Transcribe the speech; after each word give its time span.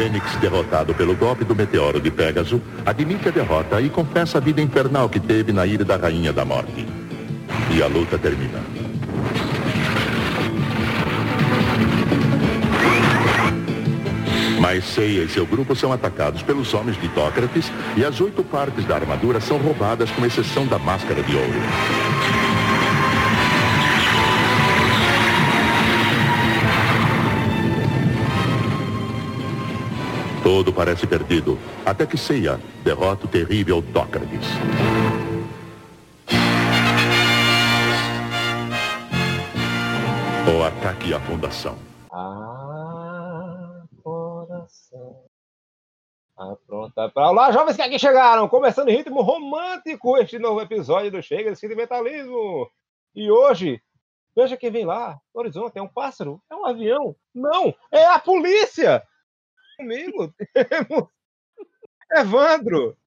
Fênix, 0.00 0.34
derrotado 0.36 0.94
pelo 0.94 1.14
golpe 1.14 1.44
do 1.44 1.54
meteoro 1.54 2.00
de 2.00 2.10
Pégaso, 2.10 2.58
admite 2.86 3.28
a 3.28 3.30
derrota 3.30 3.82
e 3.82 3.90
confessa 3.90 4.38
a 4.38 4.40
vida 4.40 4.62
infernal 4.62 5.10
que 5.10 5.20
teve 5.20 5.52
na 5.52 5.66
ilha 5.66 5.84
da 5.84 5.98
Rainha 5.98 6.32
da 6.32 6.42
Morte. 6.42 6.88
E 7.70 7.82
a 7.82 7.86
luta 7.86 8.16
termina. 8.16 8.60
Mas 14.58 14.84
Seiya 14.84 15.22
e 15.22 15.28
seu 15.28 15.44
grupo 15.44 15.76
são 15.76 15.92
atacados 15.92 16.42
pelos 16.42 16.72
homens 16.72 16.98
de 16.98 17.08
Tócrates 17.10 17.70
e 17.94 18.02
as 18.02 18.18
oito 18.22 18.42
partes 18.42 18.86
da 18.86 18.94
armadura 18.94 19.38
são 19.38 19.58
roubadas 19.58 20.10
com 20.12 20.24
exceção 20.24 20.66
da 20.66 20.78
máscara 20.78 21.22
de 21.22 21.36
ouro. 21.36 22.09
Tudo 30.52 30.72
parece 30.72 31.06
perdido, 31.06 31.56
até 31.86 32.04
que 32.04 32.18
Seiya 32.18 32.58
derrota 32.82 33.24
o 33.24 33.28
terrível 33.28 33.80
Tócrates. 33.92 34.48
O 40.44 40.64
ataque 40.64 41.14
à 41.14 41.20
fundação. 41.20 41.78
Coração. 44.02 45.22
Ah, 46.36 46.56
pronto. 46.66 46.94
Tá 46.94 47.30
Olá, 47.30 47.52
jovens 47.52 47.76
que 47.76 47.82
aqui 47.82 48.00
chegaram! 48.00 48.48
Começando 48.48 48.88
em 48.88 48.96
ritmo 48.96 49.22
romântico 49.22 50.18
este 50.18 50.36
novo 50.40 50.60
episódio 50.60 51.12
do 51.12 51.22
Chega 51.22 51.52
de 51.52 51.60
Sentimentalismo. 51.60 52.68
E 53.14 53.30
hoje, 53.30 53.80
veja 54.34 54.56
quem 54.56 54.72
vem 54.72 54.84
lá 54.84 55.16
no 55.32 55.42
horizonte. 55.42 55.78
É 55.78 55.82
um 55.82 55.86
pássaro? 55.86 56.42
É 56.50 56.56
um 56.56 56.66
avião? 56.66 57.14
Não! 57.32 57.72
É 57.92 58.04
a 58.04 58.18
polícia! 58.18 59.06
Comigo 59.80 60.34
temos 60.52 61.08
Evandro! 62.12 62.98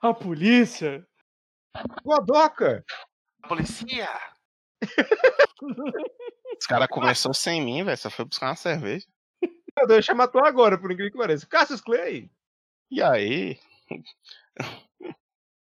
A 0.00 0.14
polícia! 0.14 1.04
Godoca! 2.04 2.84
Polícia! 3.48 4.08
Os 6.60 6.66
caras 6.68 6.86
começaram 6.88 7.34
sem 7.34 7.60
mim, 7.60 7.82
velho. 7.82 7.98
Só 7.98 8.10
foi 8.10 8.24
buscar 8.26 8.50
uma 8.50 8.56
cerveja. 8.56 9.06
Eu 9.76 9.88
deixa 9.88 10.12
chamar 10.12 10.28
tu 10.28 10.38
agora, 10.38 10.78
por 10.78 10.92
incrível 10.92 11.10
que 11.10 11.18
pareça. 11.18 11.46
Cassius 11.46 11.80
Clay! 11.80 12.30
E 12.92 13.02
aí? 13.02 13.58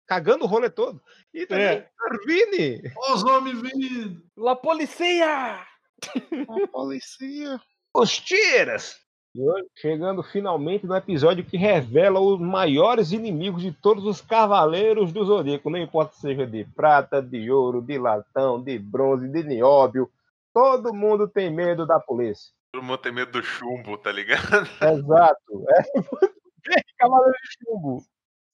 Cagando 0.08 0.44
o 0.44 0.48
rolê 0.48 0.68
todo. 0.68 1.00
E 1.32 1.46
também 1.46 1.64
É. 1.64 1.90
Arvini! 2.00 2.82
Os 3.12 3.22
homens 3.22 3.60
vindo! 3.60 4.20
La 4.36 4.56
policia! 4.56 5.64
A 5.64 6.66
polícia. 6.72 7.60
Os 7.94 8.18
tiras! 8.18 8.98
Hoje, 9.36 9.68
chegando 9.76 10.24
finalmente 10.24 10.86
no 10.86 10.96
episódio 10.96 11.44
que 11.44 11.56
revela 11.56 12.18
os 12.18 12.40
maiores 12.40 13.12
inimigos 13.12 13.62
de 13.62 13.70
todos 13.70 14.04
os 14.04 14.20
cavaleiros 14.20 15.12
do 15.12 15.24
Zodíaco, 15.24 15.70
não 15.70 15.78
importa 15.78 16.14
se 16.14 16.22
seja 16.22 16.44
de 16.46 16.64
prata, 16.64 17.22
de 17.22 17.48
ouro, 17.50 17.80
de 17.80 17.96
latão, 17.96 18.60
de 18.60 18.76
bronze, 18.76 19.28
de 19.28 19.44
nióbio, 19.44 20.10
todo 20.52 20.92
mundo 20.92 21.28
tem 21.28 21.48
medo 21.48 21.86
da 21.86 22.00
polícia. 22.00 22.52
Todo 22.72 22.82
mundo 22.82 22.98
tem 22.98 23.12
medo 23.12 23.30
do 23.30 23.42
chumbo, 23.42 23.96
tá 23.98 24.10
ligado? 24.10 24.68
Exato. 24.82 25.64
É 25.68 25.82
cavaleiro 26.98 27.32
de 27.32 27.64
chumbo. 27.64 28.04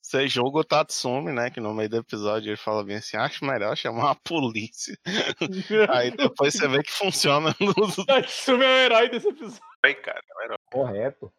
Você 0.07 0.29
joga 0.29 0.61
o 0.61 0.65
Tatsumi, 0.65 1.33
né? 1.33 1.51
Que 1.51 1.59
no 1.59 1.75
meio 1.75 1.89
do 1.89 1.97
episódio 1.97 2.51
ele 2.51 2.57
fala 2.57 2.85
bem 2.85 2.99
assim: 2.99 3.17
acho 3.17 3.45
melhor 3.45 3.77
chamar 3.77 4.13
a 4.13 4.15
polícia. 4.15 4.97
Aí 5.93 6.13
depois 6.13 6.55
você 6.55 6.69
vê 6.69 6.81
que 6.81 6.93
funciona 6.93 7.53
nos. 7.59 7.99
Isso 8.25 8.53
é 8.53 8.55
o 8.55 8.63
herói 8.63 9.09
desse 9.09 9.27
episódio. 9.27 9.61
Aí, 9.85 9.97
cara, 9.97 10.23
era 10.45 10.57
Correto. 10.71 11.33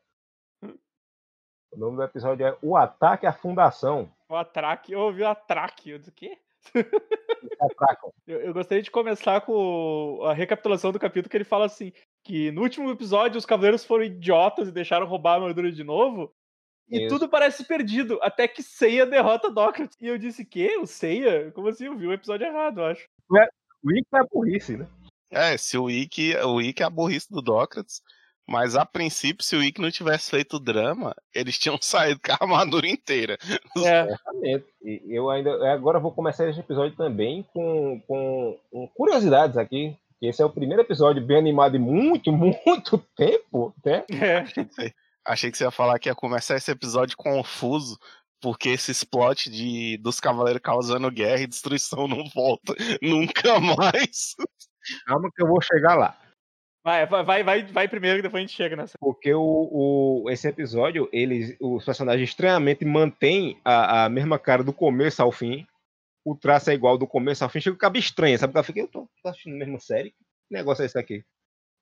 O 0.62 1.78
nome 1.80 1.96
do 1.96 2.04
episódio 2.04 2.46
é 2.46 2.58
O 2.62 2.76
Ataque 2.76 3.26
à 3.26 3.32
Fundação. 3.32 4.12
O 4.28 4.36
atraque. 4.36 4.92
Eu 4.92 5.00
ouvi 5.00 5.22
o 5.22 5.30
atraque. 5.30 5.92
Eu 5.92 6.00
disse 6.00 6.10
o 6.10 6.14
quê? 6.14 6.38
Eu, 8.28 8.42
eu 8.42 8.54
gostaria 8.54 8.84
de 8.84 8.92
começar 8.92 9.40
com 9.42 10.20
a 10.24 10.34
recapitulação 10.34 10.92
do 10.92 11.00
capítulo 11.00 11.30
que 11.30 11.38
ele 11.38 11.44
fala 11.46 11.66
assim: 11.66 11.94
que 12.24 12.52
no 12.52 12.62
último 12.62 12.90
episódio 12.92 13.38
os 13.38 13.46
cavaleiros 13.46 13.86
foram 13.86 14.04
idiotas 14.04 14.68
e 14.68 14.74
deixaram 14.74 15.08
roubar 15.08 15.32
a 15.32 15.36
armadura 15.36 15.72
de 15.72 15.84
novo. 15.84 16.34
E 16.90 17.00
Isso. 17.00 17.08
tudo 17.10 17.30
parece 17.30 17.66
perdido, 17.66 18.18
até 18.22 18.48
que 18.48 18.64
Seiya 18.64 19.06
derrota 19.06 19.52
Dócrates. 19.52 19.98
E 20.00 20.08
eu 20.08 20.18
disse, 20.18 20.46
que? 20.46 20.78
O 20.78 20.88
Seiya? 20.88 21.52
Como 21.52 21.68
assim? 21.68 21.86
Eu 21.86 21.98
vi 21.98 22.08
o 22.08 22.14
episódio 22.14 22.48
errado, 22.48 22.80
eu 22.80 22.86
acho. 22.86 23.06
O 23.84 23.92
Ico 23.92 24.18
é 24.18 24.22
burrice, 24.32 24.78
né? 24.78 24.88
É, 25.30 25.58
se 25.58 25.78
o 25.78 25.90
Ikki, 25.90 26.36
o 26.38 26.62
Ikki 26.62 26.84
é 26.84 26.86
a 26.86 26.90
burrice 26.90 27.30
do 27.30 27.42
Dócrates. 27.42 28.02
Mas 28.50 28.78
a 28.78 28.86
princípio, 28.86 29.44
se 29.44 29.58
o 29.58 29.62
Ikki 29.62 29.82
não 29.82 29.92
tivesse 29.92 30.30
feito 30.30 30.56
o 30.56 30.60
drama, 30.60 31.14
eles 31.36 31.60
tinham 31.60 31.78
saído 31.82 32.22
com 32.24 32.32
a 32.32 32.38
armadura 32.40 32.88
inteira. 32.88 33.38
É, 33.78 34.04
Exatamente. 34.04 34.66
E 34.82 35.02
eu 35.10 35.30
ainda 35.30 35.50
eu 35.50 35.66
agora 35.66 36.00
vou 36.00 36.14
começar 36.14 36.50
esse 36.50 36.60
episódio 36.60 36.96
também 36.96 37.46
com, 37.54 38.02
com, 38.08 38.58
com 38.72 38.88
curiosidades 38.96 39.58
aqui. 39.58 39.98
Que 40.18 40.28
esse 40.28 40.42
é 40.42 40.46
o 40.46 40.50
primeiro 40.50 40.82
episódio 40.82 41.24
bem 41.24 41.38
animado 41.38 41.76
em 41.76 41.80
muito, 41.80 42.32
muito 42.32 42.98
tempo, 43.16 43.76
né? 43.86 44.06
é. 44.10 44.94
Achei 45.28 45.52
que 45.52 45.58
você 45.58 45.66
ia 45.66 45.72
falar 45.72 46.00
que 46.00 46.08
ia 46.08 46.16
começar 46.16 46.56
esse 46.56 46.72
episódio 46.72 47.18
confuso, 47.18 48.00
porque 48.42 48.70
esse 48.70 49.06
plot 49.06 49.50
de, 49.50 49.98
dos 49.98 50.22
cavaleiros 50.22 50.62
causando 50.62 51.12
guerra 51.12 51.42
e 51.42 51.48
destruição 51.48 52.08
não 52.08 52.24
volta 52.34 52.74
nunca 53.02 53.60
mais. 53.60 54.36
Calma 55.06 55.30
que 55.36 55.44
eu 55.44 55.48
vou 55.48 55.62
chegar 55.62 55.96
lá. 55.96 56.18
Vai, 56.82 57.06
vai, 57.06 57.44
vai, 57.44 57.66
vai, 57.66 57.88
primeiro 57.90 58.20
que 58.20 58.22
depois 58.22 58.40
a 58.40 58.48
gente 58.48 58.56
chega 58.56 58.78
nessa. 58.78 58.98
Porque 58.98 59.34
o, 59.34 59.42
o, 60.24 60.30
esse 60.30 60.48
episódio, 60.48 61.10
eles, 61.12 61.58
os 61.60 61.84
personagens 61.84 62.30
estranhamente 62.30 62.86
mantêm 62.86 63.60
a, 63.66 64.06
a 64.06 64.10
mesma 64.10 64.40
cara 64.40 64.64
do 64.64 64.72
começo 64.72 65.22
ao 65.22 65.30
fim. 65.30 65.68
O 66.24 66.34
traço 66.34 66.70
é 66.70 66.74
igual 66.74 66.98
do 66.98 67.06
começo 67.06 67.44
ao 67.44 67.50
fim. 67.50 67.60
Chega 67.60 67.76
o 67.76 67.80
cabo 67.80 67.98
estranho, 67.98 68.40
sabe? 68.40 68.52
O 68.52 68.54
cara 68.54 68.64
fica, 68.64 68.80
eu 68.80 68.88
tô, 68.88 69.10
tô 69.22 69.28
assistindo 69.28 69.56
a 69.56 69.60
mesma 69.60 69.80
série. 69.80 70.12
Que 70.12 70.54
negócio 70.54 70.84
é 70.84 70.86
esse 70.86 70.98
aqui? 70.98 71.26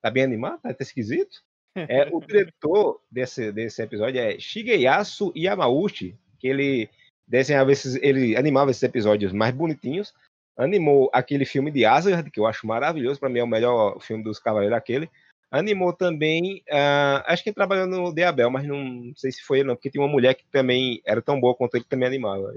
Tá 0.01 0.09
bem 0.09 0.23
animado? 0.23 0.59
Tá, 0.61 0.73
tá 0.73 0.83
esquisito? 0.83 1.37
É, 1.75 2.07
o 2.11 2.21
diretor 2.21 3.01
desse, 3.11 3.51
desse 3.51 3.81
episódio 3.81 4.19
é 4.19 4.39
Shigeyasu 4.39 5.33
Yamauchi, 5.35 6.17
que 6.39 6.47
ele 6.47 6.89
desenhava 7.27 7.71
esses, 7.71 7.95
ele 8.01 8.35
animava 8.37 8.71
esses 8.71 8.83
episódios 8.83 9.33
mais 9.33 9.53
bonitinhos. 9.53 10.13
Animou 10.57 11.09
aquele 11.13 11.43
filme 11.43 11.69
de 11.69 11.83
Asgard, 11.85 12.31
que 12.31 12.39
eu 12.39 12.45
acho 12.45 12.65
maravilhoso, 12.65 13.19
para 13.19 13.29
mim 13.29 13.39
é 13.39 13.43
o 13.43 13.47
melhor 13.47 13.99
filme 13.99 14.23
dos 14.23 14.39
Cavaleiros 14.39 14.77
aquele. 14.77 15.09
Animou 15.51 15.91
também, 15.93 16.63
ah, 16.71 17.23
acho 17.27 17.43
que 17.43 17.49
ele 17.49 17.55
trabalhou 17.55 17.87
no 17.87 18.13
Diabel, 18.13 18.49
mas 18.49 18.65
não 18.65 19.11
sei 19.15 19.31
se 19.31 19.41
foi 19.41 19.59
ele 19.59 19.67
não, 19.67 19.75
porque 19.75 19.89
tinha 19.89 20.01
uma 20.01 20.11
mulher 20.11 20.33
que 20.33 20.45
também 20.49 21.01
era 21.05 21.21
tão 21.21 21.39
boa 21.39 21.55
quanto 21.55 21.75
ele 21.75 21.83
que 21.83 21.89
também 21.89 22.07
animava. 22.07 22.53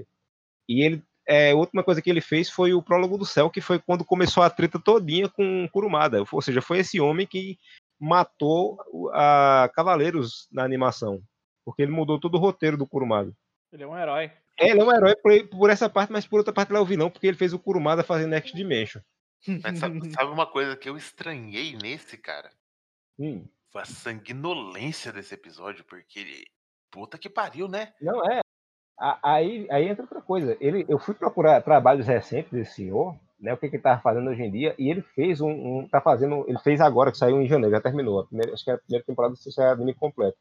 E 0.69 0.83
ele, 0.83 1.03
é, 1.27 1.51
a 1.51 1.57
última 1.57 1.83
coisa 1.83 2.01
que 2.01 2.09
ele 2.09 2.21
fez 2.21 2.49
foi 2.49 2.73
o 2.73 2.83
Prólogo 2.83 3.19
do 3.19 3.25
Céu, 3.25 3.51
que 3.51 3.61
foi 3.61 3.79
quando 3.79 4.05
começou 4.05 4.43
a 4.43 4.51
treta 4.51 4.79
todinha 4.79 5.29
com 5.29 5.69
Kurumada. 5.73 6.23
Ou 6.31 6.43
seja, 6.43 6.63
foi 6.63 6.79
esse 6.79 7.01
homem 7.01 7.27
que 7.27 7.59
matou 7.99 8.79
o- 8.93 9.11
a 9.13 9.71
Cavaleiros 9.75 10.49
na 10.53 10.65
animação. 10.65 11.23
Porque 11.65 11.83
ele 11.83 11.93
mudou 11.93 12.19
todo 12.19 12.37
o 12.37 12.41
roteiro 12.41 12.77
do 12.77 12.87
Kurumada. 12.87 13.33
Ele 13.73 13.83
é 13.83 13.87
um 13.87 13.97
herói. 13.99 14.33
É, 14.59 14.71
ele 14.71 14.81
é 14.81 14.85
um 14.85 14.93
herói 14.93 15.15
por, 15.17 15.49
por 15.49 15.71
essa 15.71 15.89
parte, 15.89 16.13
mas 16.13 16.27
por 16.27 16.39
outra 16.39 16.53
parte 16.53 16.73
lá 16.73 16.79
eu 16.79 16.85
vi 16.85 16.97
não, 16.97 17.11
porque 17.11 17.27
ele 17.27 17.37
fez 17.37 17.53
o 17.53 17.59
Kurumada 17.59 18.03
fazer 18.03 18.27
Next 18.27 18.57
Dimension. 18.57 19.01
Mas 19.63 19.79
sabe, 19.79 20.11
sabe 20.11 20.31
uma 20.33 20.47
coisa 20.47 20.77
que 20.77 20.89
eu 20.89 20.97
estranhei 20.97 21.77
nesse, 21.81 22.17
cara? 22.17 22.51
Hum, 23.19 23.47
Foi 23.71 23.83
a 23.83 23.85
sanguinolência 23.85 25.13
desse 25.13 25.35
episódio, 25.35 25.85
porque 25.85 26.19
ele. 26.19 26.45
Puta 26.91 27.19
que 27.19 27.29
pariu, 27.29 27.69
né? 27.69 27.93
Não 28.01 28.25
é. 28.29 28.41
Aí, 29.23 29.69
aí 29.71 29.87
entra 29.87 30.03
outra 30.05 30.21
coisa. 30.21 30.57
Ele, 30.61 30.85
eu 30.89 30.99
fui 30.99 31.15
procurar 31.15 31.61
trabalhos 31.63 32.07
recentes 32.07 32.51
desse 32.51 32.75
senhor, 32.75 33.15
né? 33.41 33.53
O 33.53 33.57
que, 33.57 33.69
que 33.69 33.77
ele 33.77 33.81
estava 33.81 34.01
fazendo 34.01 34.31
hoje 34.31 34.43
em 34.43 34.51
dia, 34.51 34.75
e 34.79 34.91
ele 34.91 35.03
fez 35.03 35.41
um, 35.41 35.51
um. 35.51 35.89
Tá 35.89 36.01
fazendo. 36.01 36.45
Ele 36.49 36.59
fez 36.59 36.81
agora, 36.81 37.11
que 37.11 37.19
saiu 37.19 37.41
em 37.41 37.47
janeiro, 37.47 37.75
já 37.75 37.81
terminou. 37.81 38.27
Primeira, 38.27 38.53
acho 38.53 38.65
que 38.65 38.71
é 38.71 38.75
a 38.75 38.79
primeira 38.79 39.05
temporada 39.05 39.37
se 39.37 39.53
sai 39.53 39.71
anime 39.71 39.95
completo. 39.95 40.37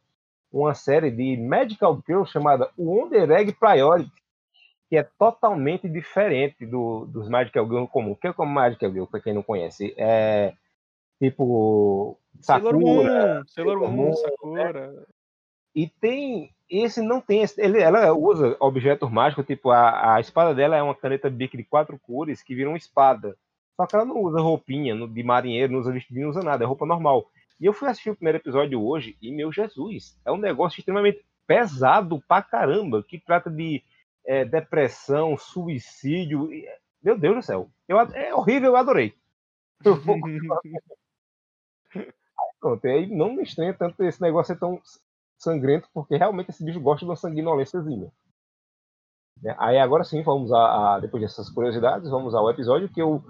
Uma 0.52 0.74
série 0.74 1.12
de 1.12 1.38
Magical 1.38 2.02
Girl 2.08 2.24
chamada 2.24 2.70
Wonder 2.78 3.30
Egg 3.32 3.54
Priority, 3.54 4.12
que 4.90 4.98
é 4.98 5.04
totalmente 5.04 5.88
diferente 5.90 6.66
do, 6.66 7.06
dos 7.06 7.30
Magical 7.30 7.66
Girl 7.66 7.86
comum. 7.86 8.12
O 8.12 8.16
que 8.16 8.28
é 8.28 8.34
como 8.34 8.52
Magical 8.52 8.92
Girl, 8.92 9.06
para 9.06 9.22
quem 9.22 9.34
não 9.34 9.44
conhece? 9.44 9.94
É 9.98 10.54
tipo. 11.22 12.18
Sailor 12.40 12.74
Sakura, 12.74 12.86
Moon, 12.86 13.04
Sailor 13.04 13.46
Sailor 13.48 13.80
Moon, 13.80 13.92
Moon, 13.92 14.14
Sakura. 14.14 15.08
E 15.78 15.88
tem. 15.88 16.52
Esse 16.68 17.02
não 17.02 17.22
tem. 17.22 17.46
Ele, 17.60 17.80
ela 17.80 18.12
usa 18.14 18.58
objetos 18.60 19.10
mágicos, 19.12 19.46
tipo, 19.46 19.70
a, 19.70 20.16
a 20.16 20.20
espada 20.20 20.56
dela 20.56 20.76
é 20.76 20.82
uma 20.82 20.96
caneta 20.96 21.30
bic 21.30 21.56
de 21.56 21.64
quatro 21.64 22.00
cores 22.00 22.42
que 22.42 22.56
vira 22.56 22.68
uma 22.68 22.78
espada. 22.78 23.38
Só 23.76 23.86
que 23.86 23.96
ela 23.96 24.04
não 24.04 24.18
usa 24.24 24.42
roupinha 24.42 24.96
no- 24.96 25.08
de 25.08 25.22
marinheiro, 25.24 25.72
não 25.72 25.80
usa 25.80 25.92
vestido, 25.92 26.20
não 26.20 26.30
usa 26.30 26.42
nada, 26.42 26.64
é 26.64 26.68
roupa 26.68 26.84
normal. 26.86 27.30
E 27.62 27.66
eu 27.68 27.74
fui 27.74 27.88
assistir 27.88 28.10
o 28.10 28.16
primeiro 28.16 28.40
episódio 28.40 28.84
hoje 28.84 29.16
e, 29.22 29.32
meu 29.32 29.52
Jesus, 29.52 30.20
é 30.26 30.32
um 30.32 30.38
negócio 30.38 30.80
extremamente 30.80 31.24
pesado 31.46 32.20
pra 32.28 32.42
caramba, 32.42 33.04
que 33.04 33.20
trata 33.20 33.50
de 33.52 33.84
é, 34.26 34.44
depressão, 34.44 35.38
suicídio. 35.38 36.52
e- 36.52 36.68
Meu 37.04 37.18
Deus 37.18 37.36
do 37.36 37.42
céu. 37.44 37.70
Eu, 37.88 38.00
é 38.00 38.34
horrível, 38.34 38.72
eu 38.72 38.78
adorei. 38.78 39.14
Eu 39.86 39.96
vou 39.96 40.18
Pronto, 42.60 42.86
aí 42.88 43.06
não 43.08 43.34
me 43.34 43.44
estranha 43.44 43.74
tanto 43.74 44.04
esse 44.04 44.20
negócio 44.22 44.54
ser 44.54 44.60
tão 44.60 44.82
sangrento, 45.38 45.88
porque 45.94 46.16
realmente 46.16 46.50
esse 46.50 46.64
bicho 46.64 46.80
gosta 46.80 47.00
de 47.00 47.10
uma 47.10 47.16
sanguinolênciazinha. 47.16 48.12
Né? 49.42 49.56
Aí 49.60 49.78
agora 49.78 50.04
sim, 50.04 50.22
vamos 50.24 50.52
a, 50.52 50.96
a, 50.96 51.00
depois 51.00 51.22
dessas 51.22 51.50
curiosidades, 51.50 52.10
vamos 52.10 52.34
ao 52.34 52.50
episódio 52.50 52.90
que 52.90 53.02
eu 53.02 53.24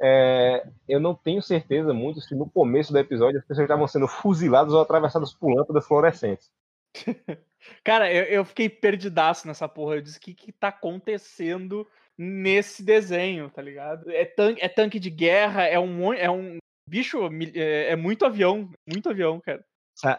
é, 0.00 0.64
eu 0.88 1.00
não 1.00 1.12
tenho 1.12 1.42
certeza 1.42 1.92
muito 1.92 2.20
se 2.20 2.34
no 2.34 2.48
começo 2.48 2.92
do 2.92 2.98
episódio 2.98 3.40
as 3.40 3.44
pessoas 3.44 3.64
estavam 3.64 3.88
sendo 3.88 4.06
fuziladas 4.06 4.72
ou 4.72 4.80
atravessadas 4.80 5.32
por 5.32 5.52
lâmpadas 5.52 5.86
fluorescentes. 5.86 6.50
Cara, 7.82 8.12
eu, 8.12 8.22
eu, 8.24 8.44
fiquei 8.44 8.68
perdidaço 8.68 9.46
nessa 9.46 9.68
porra. 9.68 9.96
Eu 9.96 10.02
disse: 10.02 10.18
o 10.18 10.20
que, 10.20 10.34
que 10.34 10.52
tá 10.52 10.68
acontecendo 10.68 11.86
nesse 12.16 12.84
desenho, 12.84 13.50
tá 13.50 13.60
ligado? 13.60 14.08
É 14.10 14.24
tanque, 14.24 14.62
é 14.62 14.68
tanque 14.68 15.00
de 15.00 15.10
guerra, 15.10 15.64
é 15.64 15.78
um, 15.78 16.12
é 16.12 16.30
um 16.30 16.58
bicho, 16.88 17.18
é, 17.54 17.90
é 17.90 17.96
muito 17.96 18.24
avião, 18.24 18.70
muito 18.88 19.10
avião, 19.10 19.40
cara. 19.40 19.64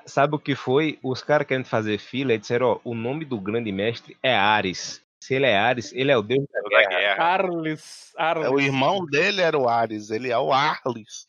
Sabe 0.06 0.36
o 0.36 0.40
que 0.40 0.56
foi? 0.56 1.00
Os 1.02 1.24
caras 1.24 1.48
querendo 1.48 1.66
fazer 1.66 1.98
fila 2.00 2.34
e 2.34 2.38
disseram: 2.38 2.68
ó, 2.68 2.80
o 2.84 2.94
nome 2.94 3.24
do 3.24 3.40
grande 3.40 3.72
mestre 3.72 4.18
é 4.22 4.36
Ares. 4.36 5.02
Se 5.22 5.36
ele 5.36 5.46
é 5.46 5.58
Ares, 5.58 5.94
ele 5.94 6.12
é 6.12 6.18
o 6.18 6.22
deus 6.22 6.46
da 6.52 6.62
guerra. 6.70 6.90
guerra. 6.90 7.24
Arles, 7.24 8.14
Arles. 8.18 8.46
É, 8.46 8.50
o 8.50 8.60
irmão 8.60 9.06
dele 9.06 9.42
era 9.42 9.58
o 9.58 9.70
Ares, 9.70 10.10
ele 10.12 10.32
é 10.32 10.38
o 10.38 10.52
Arles. 10.52 11.28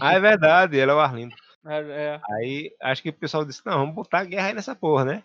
Ah, 0.00 0.14
é 0.14 0.20
verdade, 0.20 0.78
ele 0.78 0.90
é 0.90 0.94
o 0.94 1.00
Arlindo. 1.00 1.34
É, 1.66 1.78
é. 1.78 2.20
Aí 2.34 2.72
acho 2.80 3.02
que 3.02 3.10
o 3.10 3.12
pessoal 3.12 3.44
disse: 3.44 3.60
não, 3.66 3.80
vamos 3.80 3.94
botar 3.94 4.20
a 4.20 4.24
guerra 4.24 4.48
aí 4.48 4.54
nessa 4.54 4.74
porra, 4.74 5.04
né? 5.04 5.22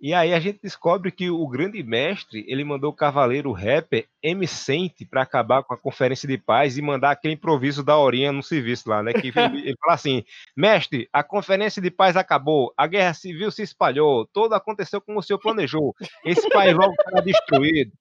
E 0.00 0.14
aí 0.14 0.32
a 0.32 0.40
gente 0.40 0.60
descobre 0.62 1.12
que 1.12 1.28
o 1.28 1.46
grande 1.46 1.82
mestre, 1.82 2.42
ele 2.48 2.64
mandou 2.64 2.90
o 2.90 2.96
cavaleiro 2.96 3.52
rapper 3.52 4.08
M. 4.22 4.46
Sente 4.46 5.04
para 5.04 5.20
acabar 5.20 5.62
com 5.62 5.74
a 5.74 5.78
conferência 5.78 6.26
de 6.26 6.38
paz 6.38 6.78
e 6.78 6.82
mandar 6.82 7.10
aquele 7.10 7.34
improviso 7.34 7.84
da 7.84 7.98
horinha 7.98 8.32
no 8.32 8.42
serviço 8.42 8.88
lá, 8.88 9.02
né? 9.02 9.12
Que 9.12 9.28
ele 9.68 9.76
fala 9.78 9.94
assim: 9.94 10.24
"Mestre, 10.56 11.06
a 11.12 11.22
conferência 11.22 11.82
de 11.82 11.90
paz 11.90 12.16
acabou, 12.16 12.72
a 12.78 12.86
guerra 12.86 13.12
civil 13.12 13.50
se 13.50 13.62
espalhou, 13.62 14.26
tudo 14.32 14.54
aconteceu 14.54 15.02
como 15.02 15.18
o 15.18 15.22
senhor 15.22 15.38
planejou. 15.38 15.94
Esse 16.24 16.48
país 16.48 16.74
logo 16.74 16.94
será 17.04 17.20
destruído." 17.20 17.92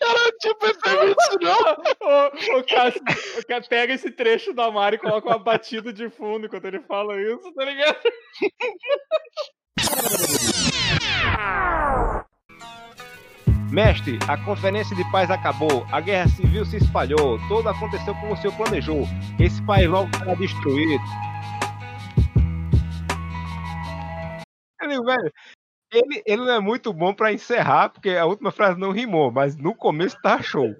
Cara, 0.00 0.18
não 0.18 0.38
tinha 0.40 0.54
percebido 0.54 1.14
isso, 1.20 1.38
não. 1.42 1.52
o, 2.56 2.58
o, 2.58 2.64
Cássio, 2.64 3.02
o 3.02 3.68
pega 3.68 3.92
esse 3.92 4.10
trecho 4.10 4.54
da 4.54 4.70
Mari 4.70 4.96
e 4.96 4.98
coloca 4.98 5.28
uma 5.28 5.38
batida 5.38 5.92
de 5.92 6.08
fundo 6.08 6.46
enquanto 6.46 6.64
ele 6.64 6.80
fala 6.80 7.20
isso, 7.20 7.52
tá 7.52 7.66
ligado? 7.66 7.98
Mestre, 13.70 14.18
a 14.26 14.36
conferência 14.44 14.96
de 14.96 15.04
paz 15.12 15.30
acabou, 15.30 15.86
a 15.92 16.00
guerra 16.00 16.26
civil 16.28 16.64
se 16.64 16.78
espalhou, 16.78 17.38
tudo 17.48 17.68
aconteceu 17.68 18.14
como 18.14 18.32
o 18.32 18.36
senhor 18.36 18.56
planejou. 18.56 19.04
Esse 19.38 19.62
país 19.66 19.88
logo 19.88 20.08
será 20.16 20.34
destruído. 20.34 21.04
Ele, 24.80 25.00
velho, 25.02 25.32
ele, 25.92 26.22
ele 26.26 26.44
não 26.44 26.52
é 26.54 26.60
muito 26.60 26.92
bom 26.92 27.12
para 27.12 27.32
encerrar, 27.32 27.90
porque 27.90 28.10
a 28.10 28.24
última 28.24 28.50
frase 28.50 28.80
não 28.80 28.90
rimou, 28.90 29.30
mas 29.30 29.56
no 29.56 29.74
começo 29.74 30.20
tá 30.22 30.40
show. 30.42 30.74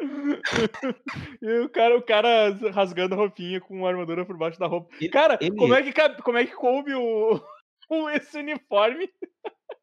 e 1.42 1.58
o 1.60 1.68
cara, 1.70 1.96
o 1.96 2.02
cara 2.02 2.56
rasgando 2.72 3.16
roupinha 3.16 3.60
com 3.60 3.86
armadura 3.86 4.26
por 4.26 4.36
baixo 4.36 4.60
da 4.60 4.66
roupa. 4.66 4.94
Ele, 5.00 5.08
cara, 5.08 5.38
ele... 5.40 5.56
como, 5.56 5.74
é 5.74 5.82
que, 5.82 5.92
como 6.22 6.38
é 6.38 6.44
que 6.44 6.54
coube 6.54 6.94
o, 6.94 7.40
o 7.88 8.08
esse 8.10 8.38
uniforme 8.38 9.08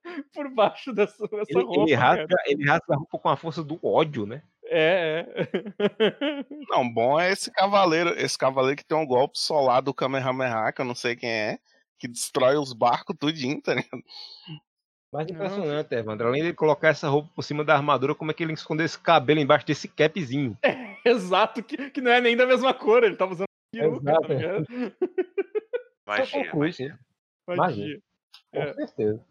por 0.34 0.50
baixo 0.54 0.94
dessa, 0.94 1.28
dessa 1.28 1.46
ele, 1.50 1.64
roupa? 1.64 1.82
Ele 1.82 1.96
rasga, 1.96 2.36
ele 2.46 2.66
rasga 2.66 2.94
a 2.94 2.98
roupa 2.98 3.20
com 3.20 3.30
a 3.30 3.38
força 3.38 3.64
do 3.64 3.80
ódio, 3.84 4.26
né? 4.26 4.44
É, 4.66 5.26
é. 5.36 5.48
Não, 6.70 6.92
bom 6.92 7.20
é 7.20 7.32
esse 7.32 7.52
cavaleiro, 7.52 8.10
esse 8.18 8.38
cavaleiro 8.38 8.78
que 8.78 8.86
tem 8.86 8.98
um 8.98 9.06
golpe 9.06 9.38
solar 9.38 9.82
do 9.82 9.94
Kamehameha, 9.94 10.72
que 10.72 10.82
eu 10.82 10.86
não 10.86 10.96
sei 10.96 11.16
quem 11.16 11.30
é, 11.30 11.60
que 12.00 12.08
destrói 12.08 12.58
os 12.58 12.74
barcos 12.74 13.16
tudinho, 13.18 13.62
tá 13.62 13.74
ligado? 13.74 14.04
Mais 15.12 15.30
impressionante, 15.30 15.94
Evandro. 15.94 16.28
Além 16.28 16.42
de 16.42 16.54
colocar 16.54 16.88
essa 16.88 17.08
roupa 17.08 17.30
por 17.36 17.44
cima 17.44 17.64
da 17.64 17.76
armadura, 17.76 18.16
como 18.16 18.32
é 18.32 18.34
que 18.34 18.42
ele 18.42 18.54
escondeu 18.54 18.84
esse 18.84 18.98
cabelo 18.98 19.40
embaixo 19.40 19.68
desse 19.68 19.88
capzinho? 19.88 20.58
É, 20.64 20.98
exato, 21.06 21.62
que, 21.62 21.92
que 21.92 22.02
não 22.02 22.12
é 22.12 22.20
nem 22.20 22.36
da 22.36 22.48
mesma 22.48 22.74
cor, 22.74 23.04
ele 23.04 23.16
tá 23.16 23.28
usando 23.28 23.46
peruca, 23.72 24.10
exato. 24.10 24.28
tá 24.28 24.34
ligado? 24.34 24.66
Magia, 26.06 26.56
magia. 26.56 27.00
Magia. 27.48 28.00
Com 28.52 28.60
é. 28.60 28.74
certeza. 28.74 29.26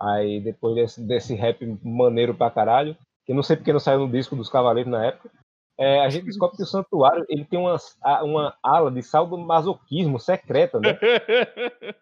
Aí 0.00 0.40
depois 0.40 0.74
desse, 0.74 1.06
desse 1.06 1.34
rap 1.34 1.64
maneiro 1.82 2.34
pra 2.34 2.50
caralho, 2.50 2.96
que 3.26 3.34
não 3.34 3.42
sei 3.42 3.56
porque 3.56 3.72
não 3.72 3.80
saiu 3.80 4.00
no 4.00 4.10
disco 4.10 4.34
dos 4.34 4.48
Cavaleiros 4.48 4.90
na 4.90 5.06
época, 5.06 5.30
é, 5.78 6.00
a 6.00 6.10
gente 6.10 6.26
descobre 6.26 6.56
que 6.56 6.62
o 6.62 6.66
santuário 6.66 7.24
ele 7.28 7.44
tem 7.44 7.58
uma, 7.58 7.76
uma 8.22 8.58
ala 8.62 8.90
de 8.90 9.00
masoquismo 9.46 10.20
secreta, 10.20 10.78
né? 10.78 10.90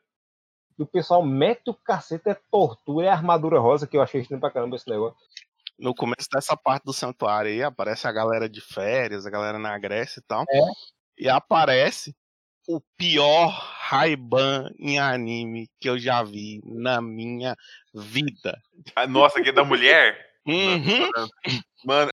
e 0.77 0.83
o 0.83 0.87
pessoal 0.87 1.25
mete 1.25 1.71
o 1.71 1.75
cacete, 1.75 2.29
é 2.29 2.37
tortura, 2.51 3.07
é 3.07 3.09
armadura 3.09 3.61
rosa, 3.61 3.87
que 3.87 3.97
eu 3.97 4.03
achei 4.03 4.21
estranho 4.21 4.41
pra 4.41 4.51
caramba 4.51 4.75
esse 4.75 4.91
negócio. 4.91 5.17
No 5.79 5.95
começo 5.95 6.29
dessa 6.33 6.57
parte 6.57 6.85
do 6.85 6.93
santuário 6.93 7.53
aí, 7.53 7.63
aparece 7.63 8.09
a 8.09 8.13
galera 8.13 8.49
de 8.49 8.61
férias, 8.61 9.25
a 9.25 9.31
galera 9.31 9.61
na 9.61 9.79
Grécia 9.79 10.19
e 10.19 10.25
tal. 10.25 10.43
É. 10.51 10.61
E 11.17 11.29
aparece 11.29 12.17
o 12.69 12.81
pior 12.97 13.78
Ray-Ban 13.89 14.71
em 14.79 14.99
anime 14.99 15.67
que 15.81 15.89
eu 15.89 15.99
já 15.99 16.23
vi 16.23 16.61
na 16.63 17.01
minha 17.01 17.57
vida. 17.95 18.61
Ah, 18.95 19.07
nossa, 19.07 19.41
que 19.41 19.49
é 19.49 19.53
da 19.53 19.65
mulher? 19.65 20.29
Uhum. 20.47 21.09
Mano, 21.87 22.11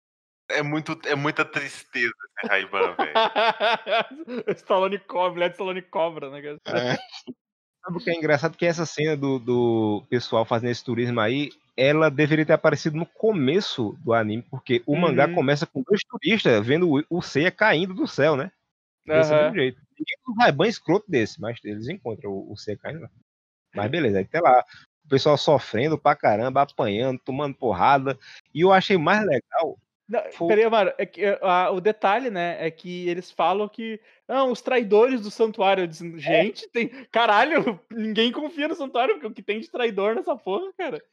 é, 0.49 0.61
muito, 0.61 0.97
é 1.05 1.15
muita 1.15 1.43
tristeza 1.43 2.13
esse 2.39 2.47
Ray-Ban, 2.47 2.95
velho. 2.95 3.13
Stallone 4.55 4.99
cobra, 4.99 5.33
mulher 5.33 5.49
de 5.49 5.55
Stallone 5.55 5.81
cobra, 5.81 6.29
né? 6.29 6.57
É. 6.67 6.95
Sabe 7.83 7.97
o 7.97 7.99
que 7.99 8.09
é 8.09 8.15
engraçado? 8.15 8.57
Que 8.57 8.65
essa 8.65 8.85
cena 8.85 9.17
do, 9.17 9.37
do 9.37 10.03
pessoal 10.09 10.45
fazendo 10.45 10.71
esse 10.71 10.83
turismo 10.83 11.19
aí, 11.19 11.49
ela 11.75 12.09
deveria 12.09 12.45
ter 12.45 12.53
aparecido 12.53 12.95
no 12.95 13.05
começo 13.05 13.97
do 13.99 14.13
anime, 14.13 14.43
porque 14.49 14.81
o 14.85 14.93
uhum. 14.93 15.01
mangá 15.01 15.27
começa 15.27 15.65
com 15.65 15.83
dois 15.85 16.01
turistas 16.09 16.65
vendo 16.65 16.89
o, 16.89 17.03
o 17.09 17.21
Seiya 17.21 17.51
caindo 17.51 17.93
do 17.93 18.07
céu, 18.07 18.37
né? 18.37 18.49
Desse 19.05 19.33
uhum. 19.33 19.53
jeito. 19.53 19.81
E 19.99 20.31
um 20.31 20.35
Raiban 20.35 20.67
escroto 20.67 21.09
desse, 21.09 21.39
mas 21.39 21.59
eles 21.63 21.87
encontram 21.87 22.31
o, 22.31 22.51
o 22.51 22.57
Seiya 22.57 22.77
caindo 22.77 23.01
lá. 23.01 23.09
Mas 23.73 23.91
beleza, 23.91 24.17
aí 24.17 24.25
tá 24.25 24.41
lá. 24.41 24.63
O 25.05 25.09
pessoal 25.09 25.37
sofrendo 25.37 25.97
pra 25.97 26.15
caramba, 26.15 26.63
apanhando, 26.63 27.19
tomando 27.19 27.55
porrada. 27.55 28.17
E 28.53 28.61
eu 28.61 28.71
achei 28.71 28.97
mais 28.97 29.25
legal 29.25 29.77
não, 30.07 30.21
Foi... 30.31 30.47
Peraí, 30.47 30.69
mano, 30.69 30.93
é 30.97 31.05
que, 31.05 31.25
a, 31.41 31.71
o 31.71 31.81
detalhe, 31.81 32.29
né, 32.29 32.57
é 32.59 32.69
que 32.69 33.09
eles 33.09 33.31
falam 33.31 33.67
que 33.67 33.99
não, 34.27 34.51
os 34.51 34.61
traidores 34.61 35.21
do 35.21 35.31
santuário. 35.31 35.87
Dizem, 35.87 36.17
gente, 36.19 36.65
é. 36.65 36.69
tem. 36.69 36.87
Caralho, 37.11 37.79
ninguém 37.89 38.31
confia 38.31 38.67
no 38.67 38.75
santuário, 38.75 39.15
porque 39.15 39.27
o 39.27 39.33
que 39.33 39.41
tem 39.41 39.59
de 39.59 39.69
traidor 39.69 40.15
nessa 40.15 40.35
porra, 40.35 40.71
cara. 40.77 41.03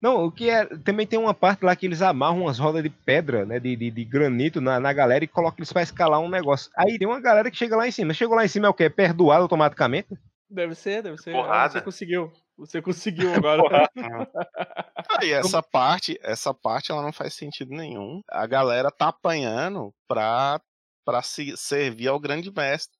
Não, 0.00 0.24
o 0.24 0.32
que 0.32 0.48
é. 0.48 0.64
Também 0.78 1.06
tem 1.06 1.18
uma 1.18 1.34
parte 1.34 1.64
lá 1.64 1.76
que 1.76 1.84
eles 1.84 2.00
amarram 2.00 2.42
umas 2.42 2.58
rodas 2.58 2.82
de 2.82 2.88
pedra, 2.88 3.44
né? 3.44 3.60
De, 3.60 3.76
de, 3.76 3.90
de 3.90 4.04
granito 4.04 4.60
na, 4.60 4.80
na 4.80 4.92
galera 4.92 5.22
e 5.24 5.28
colocam 5.28 5.58
eles 5.58 5.72
pra 5.72 5.82
escalar 5.82 6.20
um 6.20 6.28
negócio. 6.28 6.70
Aí 6.76 6.98
tem 6.98 7.06
uma 7.06 7.20
galera 7.20 7.50
que 7.50 7.56
chega 7.56 7.76
lá 7.76 7.86
em 7.86 7.90
cima. 7.90 8.14
Chegou 8.14 8.34
lá 8.34 8.44
em 8.44 8.48
cima 8.48 8.66
é 8.66 8.70
o 8.70 8.74
quê? 8.74 8.84
É 8.84 8.88
perdoado 8.88 9.42
automaticamente? 9.42 10.08
Deve 10.48 10.74
ser, 10.74 11.02
deve 11.02 11.18
ser. 11.18 11.32
Porrada. 11.32 11.74
Você 11.74 11.80
conseguiu. 11.82 12.32
Você 12.56 12.82
conseguiu 12.82 13.32
agora. 13.34 13.88
ah, 13.96 15.24
e 15.24 15.32
essa 15.32 15.62
parte, 15.62 16.18
essa 16.22 16.52
parte 16.52 16.90
ela 16.90 17.02
não 17.02 17.12
faz 17.12 17.34
sentido 17.34 17.70
nenhum. 17.70 18.22
A 18.28 18.46
galera 18.46 18.90
tá 18.90 19.08
apanhando 19.08 19.92
pra, 20.08 20.60
pra 21.04 21.22
se 21.22 21.56
servir 21.56 22.08
ao 22.08 22.18
grande 22.18 22.50
mestre. 22.50 22.99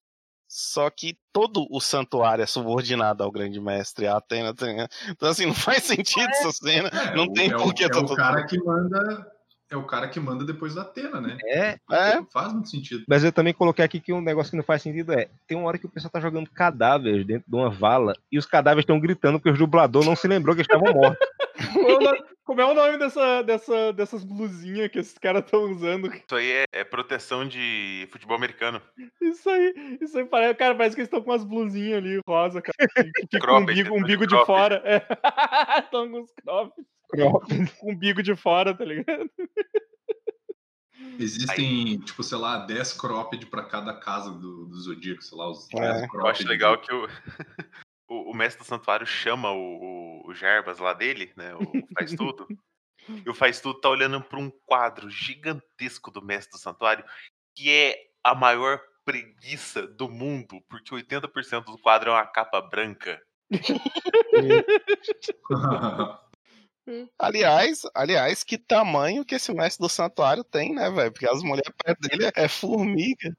Só 0.53 0.91
que 0.91 1.17
todo 1.33 1.65
o 1.71 1.81
santuário 1.81 2.43
é 2.43 2.47
subordinado 2.47 3.23
ao 3.23 3.31
grande 3.31 3.61
mestre, 3.61 4.09
a 4.09 4.17
Atena. 4.17 4.53
Então, 5.09 5.29
assim, 5.29 5.47
não 5.47 5.55
faz 5.55 5.85
sentido 5.85 6.29
essa 6.29 6.51
cena. 6.51 6.89
É, 6.89 7.15
não 7.15 7.33
tem 7.33 7.53
é 7.53 7.57
porquê. 7.57 7.85
É 7.85 7.97
o 7.97 8.17
cara 8.17 8.45
que 8.45 8.59
manda 8.59 9.31
é 9.71 9.77
o 9.77 9.85
cara 9.85 10.09
que 10.09 10.19
manda 10.19 10.45
depois 10.45 10.75
da 10.75 10.83
Atena, 10.83 11.21
né? 11.21 11.39
É, 11.45 11.79
é. 11.93 12.17
Não 12.17 12.27
faz 12.27 12.53
muito 12.53 12.69
sentido. 12.69 13.05
Mas 13.09 13.23
eu 13.23 13.31
também 13.31 13.55
coloquei 13.55 13.85
aqui 13.85 14.01
que 14.01 14.13
um 14.13 14.21
negócio 14.21 14.51
que 14.51 14.57
não 14.57 14.65
faz 14.65 14.83
sentido 14.83 15.13
é: 15.13 15.29
tem 15.47 15.57
uma 15.57 15.69
hora 15.69 15.79
que 15.79 15.87
o 15.87 15.89
pessoal 15.89 16.11
tá 16.11 16.19
jogando 16.19 16.51
cadáveres 16.51 17.25
dentro 17.25 17.49
de 17.49 17.57
uma 17.57 17.71
vala 17.71 18.13
e 18.33 18.37
os 18.37 18.45
cadáveres 18.45 18.83
estão 18.83 18.99
gritando 18.99 19.39
porque 19.39 19.51
o 19.51 19.57
dublador 19.57 20.05
não 20.05 20.17
se 20.17 20.27
lembrou 20.27 20.57
que 20.57 20.63
eles 20.63 20.69
estavam 20.69 20.93
mortos. 20.93 21.29
Como 22.51 22.61
é 22.61 22.67
o 22.67 22.75
nome 22.75 22.99
dessa, 22.99 23.43
dessa, 23.43 23.93
dessas 23.93 24.25
blusinhas 24.25 24.91
que 24.91 24.99
esses 24.99 25.17
caras 25.17 25.45
estão 25.45 25.71
usando? 25.71 26.13
Isso 26.13 26.35
aí 26.35 26.51
é, 26.51 26.65
é, 26.73 26.83
proteção 26.83 27.47
de 27.47 28.09
futebol 28.11 28.37
americano. 28.37 28.83
Isso 29.23 29.49
aí, 29.49 29.99
isso 30.01 30.19
aí 30.19 30.25
parece, 30.25 30.55
cara, 30.57 30.75
parece 30.75 30.97
que 30.97 31.01
eles 31.01 31.07
estão 31.07 31.23
com 31.23 31.31
umas 31.31 31.45
blusinhas 31.45 31.99
ali, 31.99 32.21
rosa, 32.27 32.61
cara. 32.61 32.77
Que, 33.31 33.39
com 33.39 33.53
um 33.53 33.59
umbigo, 33.59 33.95
umbigo 33.95 34.27
de, 34.27 34.37
de 34.37 34.45
fora. 34.45 34.83
Estão 35.79 36.07
é. 36.07 36.09
com 36.11 36.23
os 36.23 36.33
cropped. 36.43 37.73
Com 37.79 37.93
umbigo 37.93 38.21
de 38.21 38.35
fora, 38.35 38.75
tá 38.75 38.85
ligado? 38.85 39.31
Existem, 41.21 41.91
Aí. 41.91 41.99
tipo, 42.01 42.25
sei 42.25 42.39
lá, 42.39 42.67
10 42.67 42.95
cropped 42.95 43.47
para 43.47 43.63
cada 43.63 43.95
casa 43.95 44.33
do, 44.33 44.67
do 44.67 44.77
Zodíaco, 44.77 45.23
sei 45.23 45.39
lá, 45.39 45.49
os 45.49 45.69
10 45.69 45.85
é, 45.85 46.07
Eu 46.13 46.27
acho 46.27 46.49
legal 46.49 46.81
que 46.81 46.93
o, 46.93 47.07
o, 48.11 48.33
o, 48.33 48.35
mestre 48.35 48.63
do 48.63 48.67
santuário 48.67 49.07
chama 49.07 49.53
o, 49.53 50.27
o, 50.27 50.35
Gerbas 50.35 50.79
lá 50.79 50.93
dele, 50.93 51.33
né? 51.37 51.55
O 51.55 51.61
faz 51.97 52.13
tudo. 52.13 52.49
e 53.09 53.31
o 53.31 53.35
faz 53.35 53.61
tudo 53.61 53.81
tá 53.81 53.89
olhando 53.89 54.21
para 54.21 54.39
um 54.39 54.51
quadro 54.67 55.09
gigantesco 55.09 56.11
do 56.11 56.21
mestre 56.21 56.53
do 56.53 56.59
santuário, 56.59 57.05
que 57.55 57.71
é 57.71 57.97
a 58.25 58.35
maior 58.35 58.81
preguiça 59.05 59.87
do 59.87 60.09
mundo, 60.09 60.61
porque 60.69 60.93
80% 60.93 61.67
do 61.67 61.79
quadro 61.79 62.11
é 62.11 62.15
uma 62.15 62.27
capa 62.27 62.61
branca. 62.61 63.23
Aliás, 67.17 67.83
aliás, 67.95 68.43
que 68.43 68.59
tamanho 68.59 69.25
que 69.25 69.37
esse 69.37 69.53
mestre 69.53 69.81
do 69.81 69.89
santuário 69.89 70.43
tem, 70.43 70.75
né, 70.75 70.91
velho? 70.91 71.13
Porque 71.13 71.29
as 71.29 71.41
mulheres 71.41 71.73
perto 71.85 72.01
dele 72.01 72.33
é 72.35 72.49
formiga. 72.49 73.33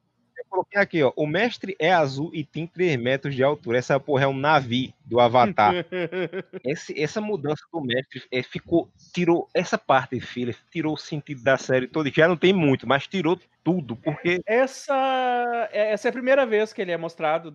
Coloquei 0.52 0.82
aqui, 0.82 1.02
ó. 1.02 1.14
O 1.16 1.26
mestre 1.26 1.78
é 1.80 1.94
azul 1.94 2.30
e 2.34 2.44
tem 2.44 2.68
3 2.68 2.98
metros 2.98 3.34
de 3.34 3.42
altura. 3.42 3.78
Essa 3.78 3.98
porra 3.98 4.26
é 4.26 4.28
um 4.28 4.36
navio 4.38 4.92
do 5.06 5.18
Avatar. 5.22 5.74
Esse- 6.66 7.02
essa 7.02 7.22
mudança 7.22 7.64
do 7.72 7.80
mestre 7.80 8.22
é, 8.30 8.44
ficou. 8.44 8.90
Tirou 9.14 9.48
essa 9.54 9.78
parte, 9.78 10.20
filha, 10.20 10.54
tirou 10.70 10.94
o 10.94 10.98
sentido 10.98 11.42
da 11.42 11.58
série 11.58 11.88
toda. 11.88 12.12
Já 12.14 12.28
não 12.28 12.36
tem 12.36 12.52
muito, 12.52 12.86
mas 12.86 13.08
tirou 13.08 13.40
tudo. 13.64 13.96
Porque 13.96 14.42
Essa, 14.46 15.70
é- 15.72 15.94
essa 15.94 16.08
é 16.08 16.10
a 16.10 16.14
primeira 16.14 16.46
vez 16.46 16.74
que 16.74 16.82
ele 16.82 16.92
é 16.92 16.98
mostrado. 16.98 17.54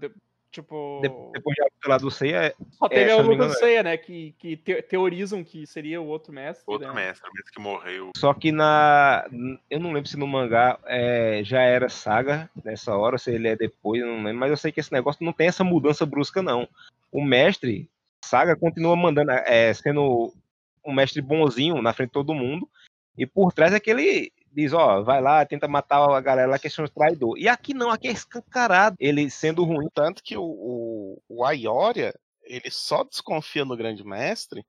De- 0.56 0.62
tipo. 0.62 1.00
de- 1.02 1.32
depois 1.32 1.56
luta 1.86 1.88
lá 1.88 1.98
do 1.98 2.10
Seiya, 2.10 2.54
Só 2.72 2.88
teve 2.88 3.06
se 3.06 3.10
a 3.10 3.16
luta 3.16 3.28
do 3.28 3.34
engano, 3.34 3.54
Seiya, 3.54 3.82
né? 3.82 3.96
Que, 3.96 4.34
que 4.38 4.56
te- 4.56 4.82
teorizam 4.82 5.44
que 5.44 5.66
seria 5.66 6.00
o 6.00 6.06
outro 6.06 6.32
mestre. 6.32 6.64
Outro 6.66 6.88
né? 6.88 6.94
mestre, 6.94 7.28
o 7.28 7.32
mestre 7.34 7.52
que 7.52 7.60
morreu. 7.60 8.10
Só 8.16 8.32
que 8.34 8.50
na. 8.50 9.26
Eu 9.70 9.80
não 9.80 9.92
lembro 9.92 10.08
se 10.08 10.16
no 10.16 10.26
mangá 10.26 10.78
é, 10.86 11.42
já 11.44 11.60
era 11.60 11.88
saga 11.88 12.50
nessa 12.64 12.96
hora, 12.96 13.18
se 13.18 13.30
ele 13.30 13.48
é 13.48 13.56
depois, 13.56 14.00
eu 14.00 14.08
não 14.08 14.22
lembro. 14.22 14.40
Mas 14.40 14.50
eu 14.50 14.56
sei 14.56 14.72
que 14.72 14.80
esse 14.80 14.92
negócio 14.92 15.25
não 15.25 15.32
tem 15.32 15.48
essa 15.48 15.64
mudança 15.64 16.04
brusca, 16.04 16.42
não. 16.42 16.68
O 17.12 17.25
mestre, 17.25 17.88
saga, 18.25 18.56
continua 18.56 18.96
mandando, 18.96 19.30
é, 19.30 19.72
sendo 19.75 20.32
um 20.84 20.92
mestre 20.92 21.20
bonzinho 21.20 21.80
na 21.82 21.92
frente 21.92 22.08
de 22.08 22.14
todo 22.14 22.34
mundo. 22.34 22.68
E 23.16 23.26
por 23.26 23.52
trás 23.52 23.72
é 23.72 23.80
que 23.80 23.90
ele 23.90 24.32
diz, 24.56 24.72
ó, 24.72 25.02
vai 25.02 25.20
lá, 25.20 25.44
tenta 25.44 25.68
matar 25.68 26.02
a 26.10 26.20
galera 26.20 26.52
lá 26.52 26.58
que 26.58 26.70
são 26.70 26.86
traidor. 26.86 27.36
E 27.36 27.46
aqui 27.46 27.75
não, 27.75 27.90
aqui 27.90 28.08
é 28.08 28.12
escancarado. 28.12 28.96
Ele 28.98 29.28
sendo 29.28 29.62
ruim. 29.64 29.86
Tanto 29.92 30.22
que 30.22 30.34
o, 30.36 30.42
o, 30.42 31.22
o 31.28 31.44
Aioria, 31.44 32.14
ele 32.42 32.70
só 32.70 33.04
desconfia 33.04 33.66
no 33.66 33.76
grande 33.76 34.02
mestre 34.02 34.64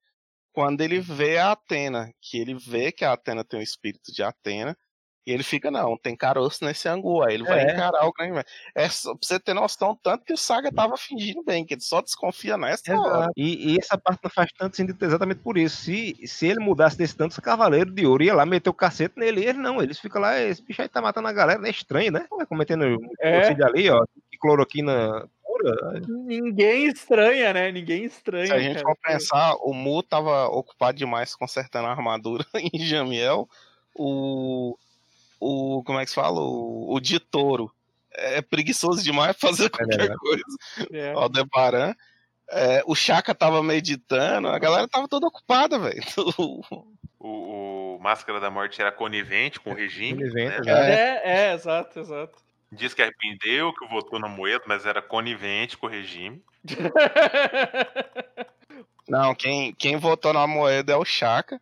quando 0.51 0.81
ele 0.81 0.99
vê 0.99 1.37
a 1.37 1.51
Atena, 1.51 2.11
que 2.19 2.37
ele 2.37 2.55
vê 2.55 2.91
que 2.91 3.05
a 3.05 3.13
Atena 3.13 3.45
tem 3.45 3.59
o 3.59 3.63
espírito 3.63 4.11
de 4.11 4.23
Atena, 4.23 4.75
e 5.27 5.31
ele 5.33 5.43
fica, 5.43 5.69
não, 5.69 5.97
tem 5.97 6.15
caroço 6.15 6.63
nesse 6.63 6.87
ângulo, 6.87 7.21
aí 7.21 7.33
ele 7.33 7.43
vai 7.43 7.59
É. 7.59 7.73
encarar 7.73 8.05
o 8.07 8.13
grande 8.13 8.31
mestre. 8.31 8.53
É 8.73 8.87
só 8.87 9.11
pra 9.13 9.19
você 9.27 9.37
ter 9.39 9.53
noção, 9.53 9.93
tanto 10.01 10.23
que 10.23 10.31
o 10.31 10.37
Saga 10.37 10.71
tava 10.71 10.95
fingindo 10.95 11.43
bem, 11.43 11.65
que 11.65 11.73
ele 11.73 11.81
só 11.81 12.01
desconfia 12.01 12.57
nessa 12.57 12.97
hora. 12.97 13.17
Exato. 13.17 13.33
E, 13.35 13.73
e 13.73 13.77
essa 13.77 13.97
parte 13.97 14.21
não 14.23 14.31
faz 14.31 14.49
tanto 14.57 14.77
sentido 14.77 15.03
exatamente 15.05 15.41
por 15.41 15.57
isso. 15.57 15.75
Se, 15.83 16.15
se 16.25 16.47
ele 16.47 16.61
mudasse 16.61 16.97
desse 16.97 17.13
tanto, 17.17 17.31
os 17.31 17.39
cavaleiros 17.39 17.93
de 17.93 18.05
ouro 18.07 18.23
ia 18.23 18.33
lá 18.33 18.45
meter 18.45 18.69
o 18.69 18.73
cacete 18.73 19.19
nele. 19.19 19.43
Ele 19.43 19.57
não, 19.57 19.81
eles 19.83 19.99
ficam 19.99 20.21
lá, 20.21 20.39
esse 20.39 20.63
bicho 20.63 20.81
aí 20.81 20.87
tá 20.87 21.01
matando 21.01 21.27
a 21.27 21.33
galera, 21.33 21.67
é 21.67 21.69
estranho, 21.71 22.11
né? 22.13 22.25
Vai 22.31 22.45
cometendo 22.45 22.85
É. 23.19 23.33
genocídio 23.43 23.65
ali, 23.65 23.89
ó, 23.89 24.01
e 24.31 24.37
cloroquina 24.37 25.27
pura. 25.43 26.01
Ninguém 26.07 26.85
estranha, 26.87 27.51
né? 27.51 27.69
Ninguém 27.71 28.05
estranha. 28.05 28.47
Se 28.47 28.53
a 28.53 28.59
gente 28.59 28.75
cara. 28.81 28.85
for 28.87 28.97
pensar, 29.03 29.55
o 29.59 29.73
Mu 29.73 30.01
tava 30.03 30.45
ocupado 30.47 30.97
demais 30.97 31.35
consertando 31.35 31.87
a 31.87 31.91
armadura 31.91 32.45
em 32.55 32.79
Jamiel. 32.79 33.47
O. 33.93 34.77
O. 35.39 35.83
Como 35.83 35.99
é 35.99 36.03
que 36.03 36.09
se 36.09 36.15
fala? 36.15 36.39
O, 36.39 36.93
o 36.93 36.99
de 36.99 37.19
touro. 37.19 37.71
É 38.11 38.41
preguiçoso 38.41 39.03
demais 39.03 39.35
pra 39.35 39.49
fazer 39.49 39.69
qualquer 39.69 39.97
verdade. 39.97 40.19
coisa. 40.19 40.43
É. 40.91 41.13
Aldebaran. 41.13 41.93
É, 42.49 42.81
o 42.85 42.95
Chaka 42.95 43.35
tava 43.35 43.61
meditando, 43.61 44.47
a 44.47 44.57
galera 44.57 44.87
tava 44.87 45.07
toda 45.07 45.27
ocupada, 45.27 45.77
velho. 45.77 46.03
O, 47.19 47.95
o 47.95 47.99
Máscara 47.99 48.39
da 48.39 48.49
Morte 48.49 48.79
era 48.79 48.91
conivente 48.91 49.59
com 49.59 49.71
o 49.71 49.73
regime. 49.73 50.19
Conivente, 50.19 50.61
né? 50.61 50.81
né? 50.81 50.93
É, 50.93 51.49
é, 51.49 51.53
exato, 51.53 51.99
exato. 51.99 52.39
Diz 52.71 52.93
que 52.93 53.01
arrependeu, 53.01 53.73
que 53.73 53.87
votou 53.87 54.19
na 54.19 54.27
moeda, 54.27 54.63
mas 54.67 54.85
era 54.85 55.01
conivente 55.01 55.75
com 55.75 55.87
o 55.87 55.89
regime. 55.89 56.41
Não, 59.09 59.33
quem, 59.33 59.73
quem 59.73 59.97
votou 59.97 60.31
na 60.31 60.45
moeda 60.45 60.93
é 60.93 60.95
o 60.95 61.03
Chaka. 61.03 61.59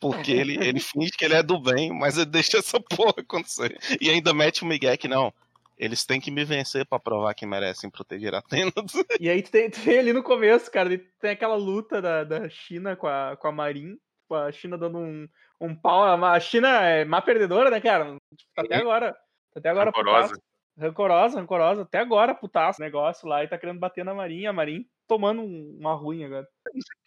Porque 0.00 0.32
ele, 0.32 0.56
ele 0.56 0.80
finge 0.80 1.10
que 1.10 1.24
ele 1.24 1.34
é 1.34 1.42
do 1.42 1.60
bem, 1.60 1.92
mas 1.92 2.16
ele 2.16 2.26
deixa 2.26 2.58
essa 2.58 2.80
porra 2.80 3.14
acontecer. 3.18 3.78
E 4.00 4.08
ainda 4.08 4.32
mete 4.32 4.62
o 4.62 4.66
Miguel 4.66 4.96
que 4.96 5.06
não. 5.06 5.32
Eles 5.76 6.04
têm 6.04 6.20
que 6.20 6.30
me 6.30 6.44
vencer 6.44 6.84
pra 6.86 6.98
provar 6.98 7.34
que 7.34 7.46
merecem 7.46 7.90
proteger 7.90 8.34
Atenas. 8.34 8.72
E 9.20 9.28
aí 9.28 9.42
tu 9.42 9.50
tem, 9.50 9.70
tu 9.70 9.80
tem 9.82 9.98
ali 9.98 10.12
no 10.12 10.22
começo, 10.22 10.70
cara, 10.70 10.90
tem 11.20 11.30
aquela 11.30 11.54
luta 11.54 12.02
da, 12.02 12.24
da 12.24 12.48
China 12.48 12.96
com 12.96 13.06
a, 13.06 13.36
com 13.36 13.48
a 13.48 13.52
Marin, 13.52 13.98
com 14.28 14.34
a 14.34 14.50
China 14.52 14.76
dando 14.76 14.98
um, 14.98 15.28
um 15.60 15.74
pau. 15.74 16.02
A 16.04 16.40
China 16.40 16.68
é 16.82 17.04
má 17.04 17.20
perdedora, 17.20 17.70
né, 17.70 17.80
cara? 17.80 18.16
Tipo, 18.36 18.52
tá 18.54 18.62
até 18.62 18.76
agora. 18.76 19.12
Tá 19.12 19.60
até 19.60 19.68
agora 19.70 19.86
Rancorosa. 19.86 20.28
putaço. 20.28 20.42
Rancorosa, 20.78 21.40
rancorosa. 21.40 21.82
Até 21.82 21.98
agora 21.98 22.34
putaço 22.34 22.80
o 22.80 22.84
negócio 22.84 23.28
lá 23.28 23.44
e 23.44 23.48
tá 23.48 23.58
querendo 23.58 23.80
bater 23.80 24.04
na 24.04 24.14
Marin. 24.14 24.46
A 24.46 24.52
Marin 24.52 24.86
tomando 25.10 25.42
um- 25.42 25.76
uma 25.80 25.92
ruim 25.94 26.22
agora. 26.22 26.46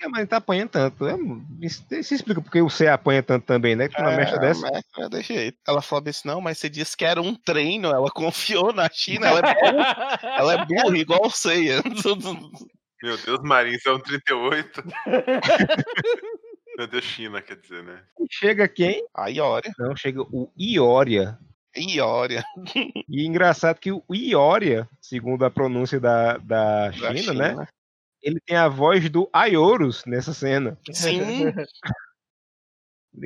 É, 0.02 0.08
mas 0.10 0.20
ele 0.20 0.28
tá 0.28 0.36
apanhando 0.38 0.70
tanto. 0.72 1.08
É, 1.08 1.16
isso, 1.62 1.86
isso 1.90 2.14
explica 2.14 2.42
porque 2.42 2.62
o 2.62 2.70
C 2.70 2.86
apanha 2.86 3.24
tanto 3.24 3.46
também, 3.46 3.78
né? 3.78 3.88
Que 3.88 4.00
uma 4.02 4.12
mecha 4.12 4.38
dessa. 4.38 4.62
mas 4.70 4.84
é 4.98 5.08
desse 5.10 5.34
jeito. 5.34 5.58
Ela 5.66 5.82
falou 5.82 6.04
assim: 6.06 6.28
não, 6.28 6.42
mas 6.42 6.58
você 6.58 6.70
disse 6.70 6.98
que 6.98 7.06
era 7.06 7.22
um 7.22 7.34
treino. 7.34 7.88
Ela 7.88 8.10
confiou 8.12 8.74
na 8.74 8.90
China. 8.92 9.28
Ela 9.28 9.40
é 9.40 9.54
burra, 9.72 10.20
ela 10.22 10.54
é 10.54 10.66
burra 10.66 10.98
igual 10.98 11.26
o 11.26 11.32
Seiya. 11.32 11.82
Meu 13.02 13.18
Deus, 13.18 13.40
Marinho, 13.42 13.80
são 13.82 14.00
38. 14.00 14.82
Meu 16.78 16.88
Deus, 16.88 17.04
China, 17.04 17.42
quer 17.42 17.56
dizer, 17.58 17.84
né? 17.84 18.02
Chega 18.30 18.68
quem? 18.68 19.06
A 19.16 19.28
Ioria. 19.28 19.72
Não, 19.78 19.96
chega 19.96 20.22
o 20.22 20.52
Ioria. 20.58 21.38
Ioria. 21.76 22.44
E 23.10 23.26
engraçado 23.26 23.80
que 23.80 23.92
o 23.92 24.04
Ioria, 24.14 24.88
segundo 25.02 25.44
a 25.44 25.50
pronúncia 25.50 26.00
da, 26.00 26.38
da 26.38 26.90
da 26.90 26.94
China, 26.94 27.18
China, 27.18 27.56
né? 27.56 27.68
Ele 28.24 28.40
tem 28.40 28.56
a 28.58 28.68
voz 28.70 29.08
do 29.10 29.30
Ayorus 29.34 30.04
nessa 30.06 30.34
cena. 30.34 30.78
Sim. 30.92 31.20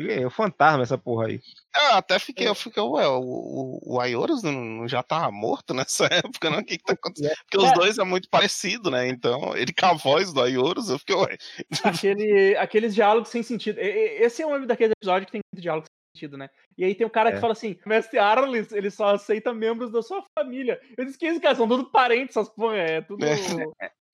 É 0.10 0.26
o 0.26 0.30
fantasma 0.30 0.84
essa 0.84 0.98
porra 0.98 1.28
aí. 1.28 1.40
Eu 1.74 1.94
até 1.94 2.20
fiquei, 2.20 2.46
eu 2.46 2.54
fiquei, 2.54 2.84
ué, 2.84 3.08
o, 3.08 3.22
o, 3.22 3.80
o 3.96 4.02
Ayorus 4.02 4.44
não, 4.44 4.86
já 4.86 5.02
tava 5.02 5.32
morto 5.32 5.74
nessa 5.74 6.08
época, 6.12 6.50
não? 6.50 6.60
O 6.60 6.66
que, 6.66 6.78
que 6.78 6.84
tá 6.84 6.92
acontecendo? 6.92 7.34
Porque 7.50 7.58
os 7.66 7.72
É. 7.72 7.74
dois 7.74 7.98
é 7.98 8.04
muito 8.04 8.28
parecido, 8.30 8.92
né? 8.92 9.08
Então, 9.08 9.56
ele 9.56 9.72
com 9.74 9.86
a 9.86 9.94
voz 9.94 10.34
do 10.34 10.42
Ayorus, 10.42 10.90
eu 10.90 11.00
fiquei, 11.00 11.16
ué. 11.16 11.38
Aquele, 11.86 12.58
aqueles 12.58 12.94
diálogos 12.94 13.30
sem 13.30 13.42
sentido. 13.42 13.80
Esse 13.80 14.42
é 14.42 14.46
um 14.48 14.66
daqueles 14.66 14.92
episódios 15.02 15.28
que 15.28 15.32
tem 15.32 15.42
muito 15.54 15.62
diálogo 15.64 15.86
sem 15.88 16.20
sentido, 16.22 16.38
né? 16.38 16.50
E 16.78 16.84
aí 16.84 16.94
tem 16.94 17.08
um 17.08 17.10
cara 17.10 17.30
É. 17.30 17.32
que 17.36 17.40
fala 17.40 17.54
assim: 17.54 17.80
Mestre 17.86 18.20
Arles, 18.20 18.74
ele 18.74 18.92
só 18.92 19.16
aceita 19.16 19.54
membros 19.54 19.90
da 19.90 20.02
sua 20.02 20.22
família. 20.38 20.82
Eu 20.98 21.06
disse 21.06 21.18
que 21.18 21.28
isso, 21.30 21.40
cara, 21.40 21.56
são 21.56 21.66
tudo 21.66 21.90
parentes, 21.90 22.36
essas 22.36 22.54
porra, 22.54 22.76
é 22.76 23.00
tudo. 23.02 23.24
É. 23.24 23.30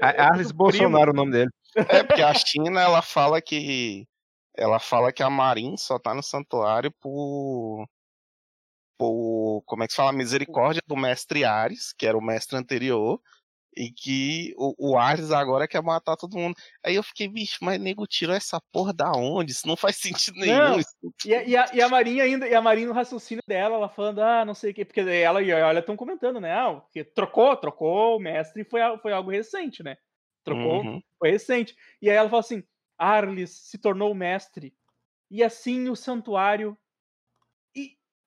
A- 0.00 0.28
Arles 0.28 0.52
Bolsonaro, 0.52 1.12
o 1.12 1.14
nome 1.14 1.32
dele. 1.32 1.50
É, 1.76 2.02
porque 2.02 2.22
a 2.22 2.34
China, 2.34 2.80
ela 2.80 3.02
fala 3.02 3.40
que. 3.40 4.06
Ela 4.56 4.78
fala 4.80 5.12
que 5.12 5.22
a 5.22 5.30
Marin 5.30 5.76
só 5.76 5.98
tá 5.98 6.14
no 6.14 6.22
santuário 6.22 6.92
por. 7.00 7.86
Por. 8.98 9.62
Como 9.64 9.82
é 9.82 9.86
que 9.86 9.92
se 9.92 9.96
fala? 9.96 10.12
Misericórdia 10.12 10.82
do 10.86 10.96
mestre 10.96 11.44
Ares, 11.44 11.92
que 11.92 12.06
era 12.06 12.16
o 12.18 12.22
mestre 12.22 12.56
anterior. 12.56 13.20
E 13.78 13.92
que 13.92 14.52
o, 14.56 14.90
o 14.92 14.98
Ares 14.98 15.30
agora 15.30 15.68
quer 15.68 15.80
matar 15.80 16.16
todo 16.16 16.36
mundo. 16.36 16.56
Aí 16.84 16.96
eu 16.96 17.02
fiquei, 17.02 17.28
bicho, 17.28 17.58
mas 17.62 17.80
nego 17.80 18.08
tirou 18.08 18.34
essa 18.34 18.60
porra 18.72 18.92
da 18.92 19.12
onde? 19.12 19.52
Isso 19.52 19.68
não 19.68 19.76
faz 19.76 19.96
sentido 20.02 20.40
nenhum. 20.40 20.80
E, 21.24 21.32
a- 21.34 21.42
e 21.44 21.56
a, 21.56 21.66
e 21.74 21.80
a 21.80 21.88
Marinha 21.88 22.24
ainda, 22.24 22.48
e 22.48 22.54
a 22.54 22.60
Marinha 22.60 22.88
no 22.88 22.92
raciocínio 22.92 23.42
dela, 23.46 23.76
ela 23.76 23.88
falando, 23.88 24.20
ah, 24.20 24.44
não 24.44 24.54
sei 24.54 24.72
o 24.72 24.74
quê, 24.74 24.84
porque 24.84 24.98
ela 25.00 25.40
e 25.40 25.52
Olha 25.52 25.78
estão 25.78 25.96
comentando, 25.96 26.40
né? 26.40 26.52
Ah, 26.52 26.82
que 26.92 27.04
trocou, 27.04 27.56
trocou 27.56 28.16
o 28.16 28.20
mestre 28.20 28.64
foi, 28.64 28.80
foi 29.00 29.12
algo 29.12 29.30
recente, 29.30 29.82
né? 29.82 29.96
Trocou, 30.44 30.82
Uhum. 30.82 31.00
foi 31.18 31.30
recente. 31.30 31.76
E 32.02 32.10
aí 32.10 32.16
ela 32.16 32.28
fala 32.28 32.40
assim: 32.40 32.64
Arles 32.98 33.50
se 33.50 33.78
tornou 33.78 34.12
mestre. 34.14 34.74
E 35.30 35.42
assim 35.44 35.88
o 35.88 35.94
santuário. 35.96 36.76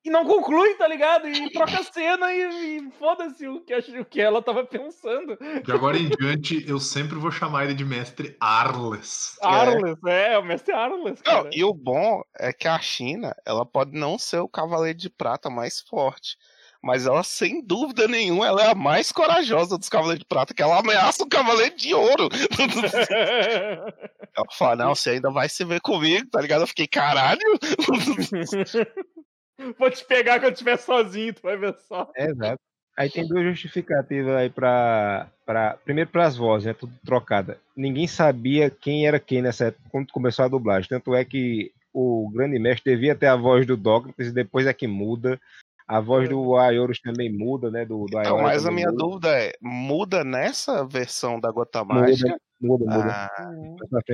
E, 0.03 0.09
não 0.09 0.25
conclui, 0.25 0.75
tá 0.75 0.87
ligado? 0.87 1.27
E 1.27 1.51
troca 1.51 1.79
a 1.79 1.83
cena 1.83 2.33
e, 2.33 2.79
e 2.79 2.91
foda-se 2.91 3.47
o 3.47 3.61
que, 3.61 3.75
o 3.99 4.05
que 4.05 4.19
ela 4.19 4.41
tava 4.41 4.65
pensando. 4.65 5.37
De 5.63 5.71
agora 5.71 5.97
em 5.97 6.09
diante, 6.09 6.67
eu 6.67 6.79
sempre 6.79 7.17
vou 7.17 7.31
chamar 7.31 7.65
ele 7.65 7.73
de 7.73 7.85
mestre 7.85 8.35
Arles. 8.39 9.37
Arles, 9.41 9.97
é, 10.05 10.37
o 10.37 10.43
mestre 10.43 10.73
Arles, 10.73 11.21
Não, 11.25 11.43
cara. 11.43 11.49
e 11.51 11.63
o 11.63 11.73
bom 11.73 12.21
é 12.37 12.51
que 12.51 12.67
a 12.67 12.79
China, 12.79 13.35
ela 13.45 13.65
pode 13.65 13.91
não 13.91 14.17
ser 14.17 14.39
o 14.39 14.49
cavaleiro 14.49 14.97
de 14.97 15.09
prata 15.09 15.49
mais 15.49 15.81
forte, 15.81 16.37
mas 16.83 17.05
ela, 17.05 17.23
sem 17.23 17.63
dúvida 17.63 18.07
nenhuma, 18.07 18.47
ela 18.47 18.63
é 18.63 18.71
a 18.71 18.75
mais 18.75 19.11
corajosa 19.11 19.77
dos 19.77 19.87
cavaleiros 19.87 20.21
de 20.21 20.25
prata, 20.25 20.53
que 20.53 20.63
ela 20.63 20.79
ameaça 20.79 21.23
o 21.23 21.29
cavaleiro 21.29 21.75
de 21.75 21.93
ouro. 21.93 22.27
ela 24.35 24.47
fala, 24.57 24.75
não, 24.77 24.95
você 24.95 25.11
ainda 25.11 25.29
vai 25.29 25.47
se 25.47 25.63
ver 25.63 25.79
comigo, 25.79 26.27
tá 26.31 26.41
ligado? 26.41 26.61
Eu 26.61 26.67
fiquei, 26.67 26.87
caralho! 26.87 27.39
Vou 29.77 29.89
te 29.89 30.03
pegar 30.05 30.39
quando 30.39 30.53
estiver 30.53 30.77
sozinho, 30.77 31.33
tu 31.33 31.41
vai 31.41 31.57
ver 31.57 31.75
só. 31.87 32.11
É, 32.15 32.29
exato. 32.29 32.59
Aí 32.97 33.09
tem 33.09 33.27
duas 33.27 33.43
justificativas 33.43 34.35
aí 34.35 34.49
pra. 34.49 35.27
pra 35.45 35.77
primeiro 35.83 36.09
para 36.09 36.25
as 36.25 36.35
vozes, 36.35 36.67
né? 36.67 36.73
Tudo 36.73 36.93
trocada. 37.05 37.57
Ninguém 37.75 38.05
sabia 38.05 38.69
quem 38.69 39.07
era 39.07 39.19
quem 39.19 39.41
nessa 39.41 39.65
época, 39.65 39.89
quando 39.89 40.11
começou 40.11 40.45
a 40.45 40.49
dublagem. 40.49 40.89
Tanto 40.89 41.15
é 41.15 41.23
que 41.23 41.71
o 41.93 42.29
grande 42.29 42.59
mestre 42.59 42.93
devia 42.93 43.15
ter 43.15 43.27
a 43.27 43.35
voz 43.35 43.65
do 43.65 43.77
Dócrates 43.77 44.27
e 44.27 44.33
depois 44.33 44.67
é 44.67 44.73
que 44.73 44.87
muda. 44.87 45.39
A 45.87 45.99
voz 45.99 46.29
do 46.29 46.55
Ayorus 46.55 47.01
também 47.01 47.29
muda, 47.29 47.69
né? 47.69 47.83
Do, 47.85 48.05
do 48.05 48.17
Ayora 48.17 48.43
mas 48.43 48.65
a 48.65 48.71
minha 48.71 48.89
muda. 48.91 49.03
dúvida 49.03 49.29
é, 49.29 49.51
muda 49.61 50.23
nessa 50.23 50.85
versão 50.85 51.37
da 51.37 51.51
Gota 51.51 51.83
Mágica? 51.83 52.37
Muda, 52.61 52.85
muda, 52.85 52.97
muda. 52.97 53.11
Ah, 53.11 53.51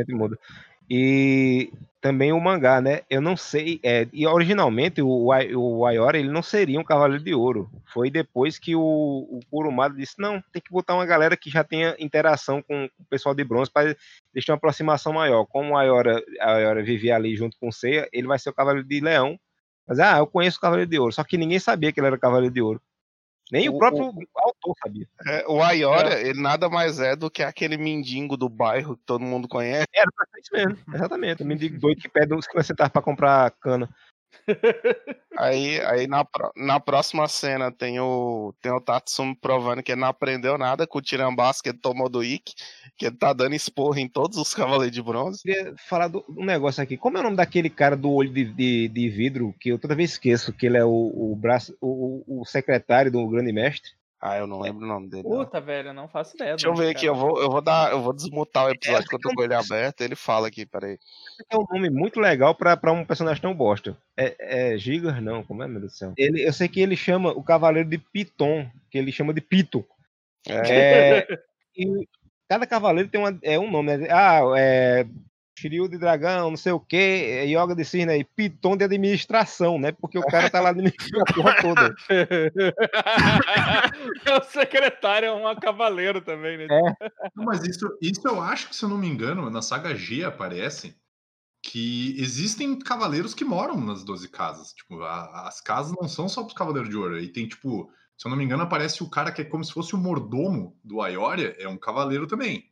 muda. 0.09 0.39
E 0.89 1.71
também 1.99 2.31
o 2.31 2.39
mangá, 2.39 2.79
né? 2.79 3.01
Eu 3.09 3.19
não 3.21 3.35
sei. 3.35 3.79
É, 3.83 4.07
e 4.13 4.25
originalmente 4.25 5.01
o, 5.01 5.31
Ai- 5.31 5.53
o 5.53 5.85
Ayora 5.85 6.17
ele 6.17 6.29
não 6.29 6.41
seria 6.41 6.79
um 6.79 6.83
Cavaleiro 6.83 7.23
de 7.23 7.33
Ouro. 7.33 7.69
Foi 7.93 8.09
depois 8.09 8.57
que 8.57 8.75
o, 8.75 8.81
o 8.81 9.39
Kurumada 9.49 9.95
disse: 9.95 10.15
não, 10.17 10.41
tem 10.51 10.61
que 10.61 10.71
botar 10.71 10.95
uma 10.95 11.05
galera 11.05 11.35
que 11.35 11.49
já 11.49 11.63
tenha 11.63 11.95
interação 11.99 12.61
com 12.61 12.85
o 12.85 13.05
pessoal 13.09 13.35
de 13.35 13.43
bronze 13.43 13.69
para 13.71 13.95
deixar 14.33 14.53
uma 14.53 14.57
aproximação 14.57 15.11
maior. 15.13 15.45
Como 15.45 15.73
o 15.73 15.77
Ayora, 15.77 16.23
Ayora 16.39 16.83
vivia 16.83 17.15
ali 17.15 17.35
junto 17.35 17.57
com 17.59 17.67
o 17.69 17.73
Seiya, 17.73 18.07
ele 18.13 18.27
vai 18.27 18.39
ser 18.39 18.49
o 18.49 18.53
Cavaleiro 18.53 18.87
de 18.87 18.99
Leão. 19.01 19.37
Mas, 19.87 19.99
ah, 19.99 20.17
eu 20.17 20.27
conheço 20.27 20.57
o 20.57 20.61
Cavaleiro 20.61 20.89
de 20.89 20.99
Ouro. 20.99 21.13
Só 21.13 21.23
que 21.23 21.37
ninguém 21.37 21.59
sabia 21.59 21.91
que 21.93 21.99
ele 21.99 22.07
era 22.07 22.17
Cavaleiro 22.17 22.53
de 22.53 22.61
Ouro. 22.61 22.81
Nem 23.51 23.69
o, 23.69 23.75
O- 23.75 23.77
próprio 23.79 24.05
autor 24.35 24.75
sabia. 24.83 25.07
é, 25.25 25.45
o 25.47 25.61
Ayora, 25.63 26.19
ele 26.19 26.41
nada 26.41 26.67
mais 26.69 26.99
é 26.99 27.15
do 27.15 27.29
que 27.31 27.41
aquele 27.43 27.77
mendigo 27.77 28.35
do 28.35 28.49
bairro 28.49 28.97
que 28.97 29.03
todo 29.05 29.23
mundo 29.23 29.47
conhece. 29.47 29.87
Era 29.93 30.09
isso 30.37 30.51
mesmo, 30.53 30.77
exatamente. 30.93 31.43
O 31.43 31.45
mendigo 31.45 31.79
doido 31.79 32.01
que 32.01 32.09
pede 32.09 32.33
uns 32.33 32.45
50 32.45 32.63
centavos 32.63 32.91
pra 32.91 33.01
comprar 33.01 33.51
cana. 33.51 33.89
Aí, 35.37 35.79
aí 35.81 36.07
na, 36.07 36.25
na 36.55 36.79
próxima 36.79 37.27
cena 37.27 37.71
tem 37.71 37.99
o, 37.99 38.53
tem 38.61 38.71
o 38.71 38.81
Tatsumi 38.81 39.35
provando 39.35 39.83
que 39.83 39.91
ele 39.91 40.01
não 40.01 40.07
aprendeu 40.07 40.57
nada 40.57 40.87
com 40.87 40.97
o 40.97 41.01
tirambaço 41.01 41.61
que 41.61 41.69
ele 41.69 41.77
tomou 41.77 42.09
do 42.09 42.23
Ikki, 42.23 42.55
que 42.97 43.05
ele 43.05 43.15
tá 43.15 43.33
dando 43.33 43.53
esporro 43.53 43.97
em 43.99 44.07
todos 44.07 44.37
os 44.37 44.53
Cavaleiros 44.55 44.95
de 44.95 45.01
Bronze. 45.01 45.41
queria 45.43 45.75
falar 45.87 46.07
do, 46.07 46.25
um 46.29 46.43
negócio 46.43 46.81
aqui. 46.81 46.97
Como 46.97 47.17
é 47.17 47.19
o 47.19 47.23
nome 47.23 47.35
daquele 47.37 47.69
cara 47.69 47.95
do 47.95 48.11
olho 48.11 48.31
de, 48.33 48.45
de, 48.45 48.87
de 48.87 49.09
vidro, 49.09 49.53
que 49.59 49.69
eu 49.69 49.77
toda 49.77 49.95
vez 49.95 50.11
esqueço, 50.11 50.51
que 50.51 50.65
ele 50.65 50.77
é 50.77 50.85
o, 50.85 50.89
o 51.31 51.35
braço, 51.35 51.77
o- 51.79 52.41
o 52.41 52.45
secretário 52.45 53.11
do 53.11 53.27
grande 53.27 53.51
mestre? 53.53 53.91
Ah, 54.19 54.37
eu 54.37 54.47
não 54.47 54.59
lembro 54.59 54.83
o 54.83 54.87
nome 54.87 55.09
dele. 55.09 55.23
não. 55.29 55.45
Puta, 55.45 55.61
velho, 55.61 55.89
eu 55.89 55.93
não 55.93 56.07
faço 56.07 56.35
ideia. 56.35 56.51
Deixa 56.51 56.67
eu 56.67 56.75
ver 56.75 56.89
aqui, 56.89 57.05
cara. 57.05 57.07
eu 57.07 57.15
vou, 57.15 57.41
eu 57.41 57.49
vou 57.51 57.61
dar, 57.61 57.91
eu 57.91 58.01
vou 58.01 58.13
desmutar 58.13 58.65
o 58.65 58.69
episódio 58.69 58.99
Essa 58.99 59.07
que 59.07 59.15
eu 59.15 59.19
tô 59.19 59.29
é 59.29 59.33
com 59.35 59.43
ele 59.43 59.53
aberto, 59.53 60.01
ele 60.01 60.15
fala 60.15 60.47
aqui, 60.47 60.65
peraí. 60.65 60.93
Esse 60.93 61.45
É 61.51 61.55
um 61.55 61.65
nome 61.69 61.89
muito 61.89 62.19
legal 62.19 62.55
pra, 62.55 62.75
pra 62.75 62.91
um 62.91 63.05
personagem 63.05 63.41
tão 63.41 63.53
bosta. 63.53 63.95
É, 64.17 64.73
é 64.73 64.77
Gigas, 64.77 65.21
não, 65.21 65.43
como 65.43 65.61
é, 65.61 65.67
meu 65.67 65.79
Deus 65.79 65.93
do 65.93 65.97
céu? 65.97 66.13
Ele, 66.17 66.47
eu 66.47 66.51
sei 66.51 66.67
que 66.67 66.81
ele 66.81 66.95
chama 66.95 67.31
o 67.31 67.43
cavaleiro 67.43 67.87
de 67.87 67.99
Piton, 67.99 68.67
que 68.89 68.97
ele 68.97 69.11
chama 69.11 69.33
de 69.33 69.41
Pito. 69.41 69.85
É, 70.49 71.19
É, 71.19 71.27
e 71.77 72.07
cada 72.49 72.65
cavaleiro 72.65 73.09
tem 73.09 73.21
uma, 73.21 73.37
é 73.43 73.59
um 73.59 73.69
nome, 73.69 73.97
né? 73.97 74.07
Ah, 74.09 74.41
é. 74.57 75.05
Shiryu 75.57 75.89
de 75.89 75.97
dragão, 75.97 76.51
não 76.51 76.57
sei 76.57 76.71
o 76.71 76.79
que, 76.79 77.43
Yoga 77.47 77.75
de 77.75 77.83
cisne 77.83 78.19
e 78.19 78.23
Piton 78.23 78.77
de 78.77 78.83
administração, 78.83 79.79
né? 79.79 79.91
Porque 79.91 80.19
o 80.19 80.23
cara 80.23 80.49
tá 80.49 80.59
lá 80.61 80.69
administrando 80.69 81.23
a 81.23 81.25
porra 81.33 81.55
toda. 81.61 81.95
o 84.39 84.43
secretário 84.51 85.27
é 85.27 85.33
um 85.33 85.55
cavaleiro 85.55 86.21
também, 86.21 86.59
né? 86.59 86.67
Não, 87.35 87.43
mas 87.43 87.63
isso, 87.63 87.87
isso 88.01 88.21
eu 88.27 88.39
acho 88.39 88.69
que, 88.69 88.75
se 88.75 88.85
eu 88.85 88.89
não 88.89 88.97
me 88.97 89.07
engano, 89.07 89.49
na 89.49 89.61
saga 89.63 89.95
G 89.95 90.23
aparece 90.23 90.95
que 91.63 92.15
existem 92.19 92.77
cavaleiros 92.77 93.33
que 93.33 93.43
moram 93.43 93.81
nas 93.81 94.03
12 94.03 94.29
casas. 94.29 94.73
Tipo, 94.73 95.01
a- 95.01 95.47
as 95.47 95.59
casas 95.59 95.93
não 95.99 96.07
são 96.07 96.29
só 96.29 96.43
pros 96.43 96.53
cavaleiros 96.55 96.89
de 96.89 96.95
ouro. 96.95 97.19
E 97.19 97.27
tem, 97.27 97.47
tipo, 97.47 97.89
se 98.15 98.27
eu 98.27 98.29
não 98.29 98.37
me 98.37 98.43
engano, 98.43 98.61
aparece 98.63 99.01
o 99.03 99.09
cara 99.09 99.31
que 99.31 99.41
é 99.41 99.45
como 99.45 99.63
se 99.65 99.73
fosse 99.73 99.95
o 99.95 99.97
mordomo 99.97 100.77
do 100.83 101.01
Aioria, 101.01 101.55
é 101.59 101.67
um 101.67 101.77
cavaleiro 101.77 102.27
também. 102.27 102.63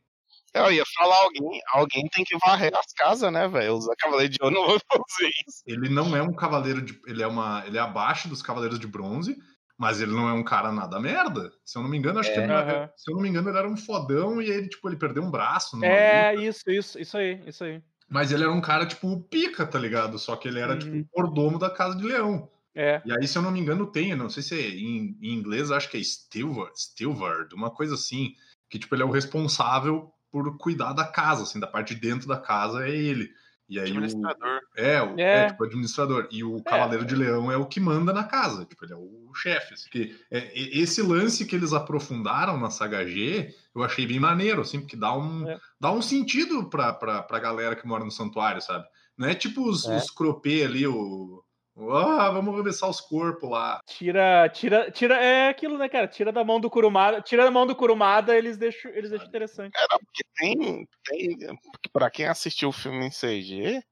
Eu 0.54 0.72
ia 0.72 0.84
falar 0.96 1.16
alguém, 1.22 1.60
alguém 1.72 2.08
tem 2.08 2.24
que 2.24 2.36
varrer 2.38 2.72
as 2.74 2.92
casas, 2.92 3.32
né, 3.32 3.46
velho? 3.48 3.74
Os 3.74 3.86
Cavaleiros 3.98 4.36
de 4.36 4.42
Ouro 4.42 4.54
não 4.54 4.66
vão 4.66 4.78
fazer 4.90 5.30
isso. 5.46 5.62
Ele 5.66 5.88
não 5.88 6.16
é 6.16 6.22
um 6.22 6.34
cavaleiro 6.34 6.80
de. 6.82 6.98
Ele 7.06 7.22
é 7.22 7.26
uma. 7.26 7.64
Ele 7.66 7.76
é 7.76 7.80
abaixo 7.80 8.28
dos 8.28 8.42
cavaleiros 8.42 8.78
de 8.78 8.86
bronze, 8.86 9.36
mas 9.78 10.00
ele 10.00 10.12
não 10.12 10.28
é 10.28 10.32
um 10.32 10.42
cara 10.44 10.72
nada 10.72 10.98
merda. 10.98 11.52
Se 11.64 11.78
eu 11.78 11.82
não 11.82 11.90
me 11.90 11.98
engano, 11.98 12.18
acho 12.20 12.32
que 12.32 12.38
ele, 12.40 12.52
Aham. 12.52 12.88
se 12.96 13.10
eu 13.10 13.14
não 13.16 13.22
me 13.22 13.28
engano, 13.28 13.50
ele 13.50 13.58
era 13.58 13.68
um 13.68 13.76
fodão 13.76 14.40
e 14.40 14.48
ele, 14.50 14.68
tipo, 14.68 14.88
ele 14.88 14.96
perdeu 14.96 15.22
um 15.22 15.30
braço. 15.30 15.76
É, 15.84 16.32
luta. 16.32 16.44
isso, 16.44 16.70
isso, 16.70 16.98
isso 16.98 17.16
aí, 17.18 17.42
isso 17.46 17.64
aí. 17.64 17.82
Mas 18.08 18.30
ele 18.32 18.44
era 18.44 18.52
um 18.52 18.60
cara, 18.60 18.86
tipo, 18.86 19.20
pica, 19.24 19.66
tá 19.66 19.78
ligado? 19.78 20.18
Só 20.18 20.36
que 20.36 20.46
ele 20.48 20.60
era, 20.60 20.74
Uhum. 20.74 20.78
tipo, 20.78 20.96
o 21.12 21.20
mordomo 21.22 21.58
da 21.58 21.68
Casa 21.68 21.96
de 21.96 22.04
Leão. 22.04 22.48
É. 22.74 23.02
E 23.04 23.12
aí, 23.12 23.26
se 23.26 23.36
eu 23.36 23.42
não 23.42 23.50
me 23.50 23.58
engano, 23.58 23.90
tem, 23.90 24.10
eu 24.10 24.16
não 24.16 24.28
sei 24.30 24.42
se 24.42 24.54
é 24.54 24.68
em, 24.68 25.18
em 25.20 25.32
inglês, 25.34 25.70
acho 25.70 25.90
que 25.90 25.96
é 25.96 26.00
Stilward, 26.02 26.72
Stilward, 26.78 27.54
uma 27.54 27.70
coisa 27.70 27.94
assim. 27.94 28.32
Que, 28.70 28.78
tipo, 28.78 28.94
ele 28.94 29.02
é 29.02 29.06
o 29.06 29.10
responsável 29.10 30.12
por 30.30 30.56
cuidar 30.58 30.92
da 30.92 31.04
casa, 31.04 31.42
assim, 31.44 31.58
da 31.60 31.66
parte 31.66 31.94
de 31.94 32.00
dentro 32.00 32.26
da 32.28 32.38
casa 32.38 32.86
é 32.86 32.90
ele. 32.94 33.30
E 33.68 33.80
aí 33.80 33.86
o, 33.86 33.94
Administrador. 33.94 34.60
é, 34.76 35.02
o, 35.02 35.18
É. 35.18 35.22
é, 35.22 35.46
tipo, 35.48 35.64
administrador. 35.64 36.28
E 36.30 36.44
o 36.44 36.62
Cavaleiro 36.62 37.04
de 37.04 37.16
Leão 37.16 37.50
é 37.50 37.56
o 37.56 37.66
que 37.66 37.80
manda 37.80 38.12
na 38.12 38.22
casa. 38.22 38.64
Tipo, 38.64 38.84
ele 38.84 38.92
é 38.92 38.96
o 38.96 39.32
chefe. 39.34 39.74
Assim. 39.74 39.88
Que, 39.90 40.16
é, 40.30 40.52
esse 40.78 41.02
lance 41.02 41.44
que 41.44 41.56
eles 41.56 41.72
aprofundaram 41.72 42.56
na 42.58 42.70
saga 42.70 43.04
G, 43.04 43.52
eu 43.74 43.82
achei 43.82 44.06
bem 44.06 44.20
maneiro, 44.20 44.60
assim, 44.62 44.78
porque 44.80 44.96
dá 44.96 45.12
um, 45.16 45.48
É. 45.50 45.58
dá 45.80 45.90
um 45.90 46.00
sentido 46.00 46.70
pra, 46.70 46.92
pra, 46.92 47.22
pra 47.24 47.40
galera 47.40 47.74
que 47.74 47.86
mora 47.88 48.04
no 48.04 48.10
santuário, 48.12 48.62
sabe? 48.62 48.84
Não 49.18 49.26
é 49.28 49.34
tipo 49.34 49.68
os, 49.68 49.84
É. 49.84 49.96
os 49.96 50.10
cropê 50.10 50.62
ali, 50.62 50.86
o. 50.86 51.42
Ah, 51.78 52.30
vamos 52.30 52.54
arremessar 52.54 52.88
os 52.88 53.00
corpos 53.00 53.50
lá. 53.50 53.80
Tira, 53.86 54.48
tira, 54.48 54.90
tira, 54.90 55.16
é 55.16 55.48
aquilo, 55.48 55.76
né, 55.76 55.88
cara? 55.88 56.08
Tira 56.08 56.32
da 56.32 56.42
mão 56.42 56.58
do 56.58 56.70
Kurumada, 56.70 57.20
tira 57.20 57.44
da 57.44 57.50
mão 57.50 57.66
do 57.66 57.76
Kurumada, 57.76 58.34
eles 58.36 58.56
deixam, 58.56 58.90
eles 58.92 59.10
deixam 59.10 59.28
interessante. 59.28 59.76
Era 59.76 59.98
porque 59.98 60.22
tem, 60.36 60.88
tem. 61.04 61.58
Pra 61.92 62.10
quem 62.10 62.26
assistiu 62.26 62.70
o 62.70 62.72
filme 62.72 63.04
em 63.04 63.10
CG, 63.10 63.82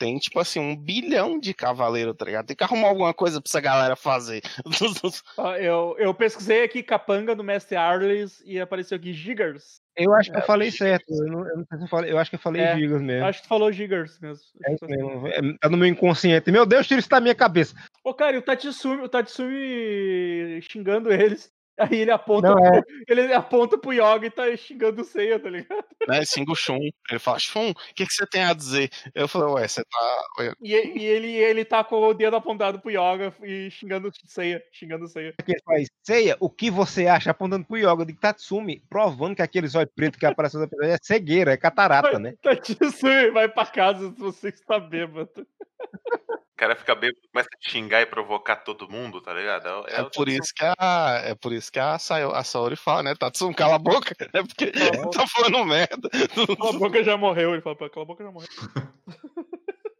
tem, 0.00 0.16
tipo 0.16 0.40
assim, 0.40 0.58
um 0.58 0.74
bilhão 0.74 1.38
de 1.38 1.52
cavaleiro, 1.52 2.14
tá 2.14 2.24
ligado? 2.24 2.46
Tem 2.46 2.56
que 2.56 2.64
arrumar 2.64 2.88
alguma 2.88 3.12
coisa 3.12 3.38
pra 3.38 3.46
essa 3.46 3.60
galera 3.60 3.94
fazer. 3.94 4.40
Eu, 5.60 5.94
eu 5.98 6.14
pesquisei 6.14 6.62
aqui 6.64 6.82
capanga 6.82 7.34
do 7.34 7.44
Mestre 7.44 7.76
Arles 7.76 8.42
e 8.46 8.58
apareceu 8.58 8.96
aqui 8.96 9.12
Gigas. 9.12 9.80
Eu 9.96 10.14
acho 10.14 10.30
que 10.30 10.38
eu 10.38 10.42
falei 10.42 10.70
certo. 10.70 11.04
Eu, 11.10 11.26
não, 11.26 11.46
eu 11.46 11.56
não 11.58 11.66
sei 11.66 11.78
se 11.78 11.84
eu 11.84 11.88
falei. 11.88 12.12
Eu 12.12 12.18
acho 12.18 12.30
que 12.30 12.36
eu 12.36 12.40
falei 12.40 12.62
É, 12.62 12.76
Gigas 12.76 13.02
mesmo. 13.02 13.26
Acho 13.26 13.38
que 13.40 13.46
tu 13.46 13.48
falou 13.48 13.72
Gigas 13.72 14.18
mesmo. 14.20 14.44
É 14.64 14.74
isso 14.74 14.86
mesmo. 14.86 15.28
É, 15.28 15.40
tá 15.60 15.68
no 15.68 15.76
meu 15.76 15.86
inconsciente. 15.86 16.50
Meu 16.50 16.64
Deus, 16.64 16.86
tira 16.86 17.00
isso 17.00 17.08
da 17.08 17.20
minha 17.20 17.34
cabeça. 17.34 17.74
Ô, 18.02 18.14
cara, 18.14 18.36
e 18.36 18.38
o 18.38 18.42
Tatsumi, 18.42 19.02
o 19.02 19.08
Tatsumi 19.08 20.60
xingando 20.62 21.12
eles. 21.12 21.52
Aí 21.80 22.00
ele 22.00 22.10
aponta, 22.10 22.48
Não, 22.48 22.58
é. 22.58 22.82
pro, 22.82 22.84
ele 23.08 23.32
aponta 23.32 23.78
pro 23.78 23.92
Yoga 23.92 24.26
e 24.26 24.30
tá 24.30 24.54
xingando 24.54 25.00
o 25.00 25.04
Seiya, 25.04 25.38
tá 25.40 25.48
ligado? 25.48 25.82
né? 26.06 26.22
Xinga 26.24 26.52
o 26.52 26.54
Shun. 26.54 26.78
Ele 27.08 27.18
fala, 27.18 27.38
Shun, 27.38 27.70
o 27.70 27.74
que, 27.94 28.06
que 28.06 28.12
você 28.12 28.26
tem 28.26 28.44
a 28.44 28.52
dizer? 28.52 28.90
Eu 29.14 29.26
falei, 29.26 29.48
ué, 29.54 29.66
você 29.66 29.82
tá. 29.82 30.54
E, 30.62 30.74
e 30.74 31.04
ele, 31.04 31.34
ele 31.34 31.64
tá 31.64 31.82
com 31.82 31.96
o 31.96 32.12
dedo 32.12 32.36
apontado 32.36 32.80
pro 32.80 32.90
Yoga 32.90 33.32
e 33.42 33.70
xingando 33.70 34.08
o 34.08 34.12
Seiya, 34.26 34.62
xingando 34.72 35.06
o 35.06 35.08
Seiya. 35.08 35.34
ele 35.46 35.60
faz, 35.64 35.88
Seiya, 36.02 36.36
o 36.38 36.50
que 36.50 36.70
você 36.70 37.06
acha? 37.06 37.30
Apontando 37.30 37.64
pro 37.64 37.78
Yoga 37.78 38.04
de 38.04 38.12
Tatsumi, 38.12 38.82
provando 38.90 39.36
que 39.36 39.42
aquele 39.42 39.66
zóio 39.66 39.88
preto 39.94 40.18
que 40.18 40.26
apareceu 40.26 40.60
no 40.60 40.66
episódio 40.66 40.92
é 40.92 40.98
cegueira, 41.02 41.52
é 41.52 41.56
catarata, 41.56 42.18
né? 42.18 42.34
Tatsumi 42.42 43.30
vai 43.30 43.48
pra 43.48 43.64
casa 43.64 44.10
se 44.12 44.18
você 44.20 44.48
está 44.48 44.78
bêbado. 44.78 45.30
O 46.60 46.62
cara 46.62 46.76
fica 46.76 46.94
bêbado, 46.94 47.18
começa 47.32 47.48
a 47.48 47.70
xingar 47.70 48.02
e 48.02 48.06
provocar 48.06 48.56
todo 48.56 48.86
mundo, 48.86 49.18
tá 49.22 49.32
ligado? 49.32 49.66
É, 49.88 50.02
o- 50.02 50.10
por 50.10 50.28
isso 50.28 50.52
que 50.54 50.62
a. 50.62 51.22
É 51.24 51.34
por 51.34 51.54
isso 51.54 51.72
que 51.72 51.78
a, 51.78 51.98
Sayo- 51.98 52.34
a 52.34 52.44
Saori 52.44 52.76
fala, 52.76 53.02
né? 53.02 53.14
Tatsum, 53.14 53.50
cala 53.54 53.76
a 53.76 53.78
boca. 53.78 54.14
É 54.34 54.42
porque 54.42 54.64
ele 54.64 54.72
tá 55.10 55.26
falando 55.26 55.64
merda. 55.64 56.10
Cala 56.58 56.68
a 56.68 56.78
boca 56.78 57.02
já 57.02 57.16
morreu, 57.16 57.52
ele 57.54 57.62
fala, 57.62 57.76
cala 57.76 58.02
a 58.02 58.04
boca 58.04 58.22
já 58.22 58.30
morreu. 58.30 58.48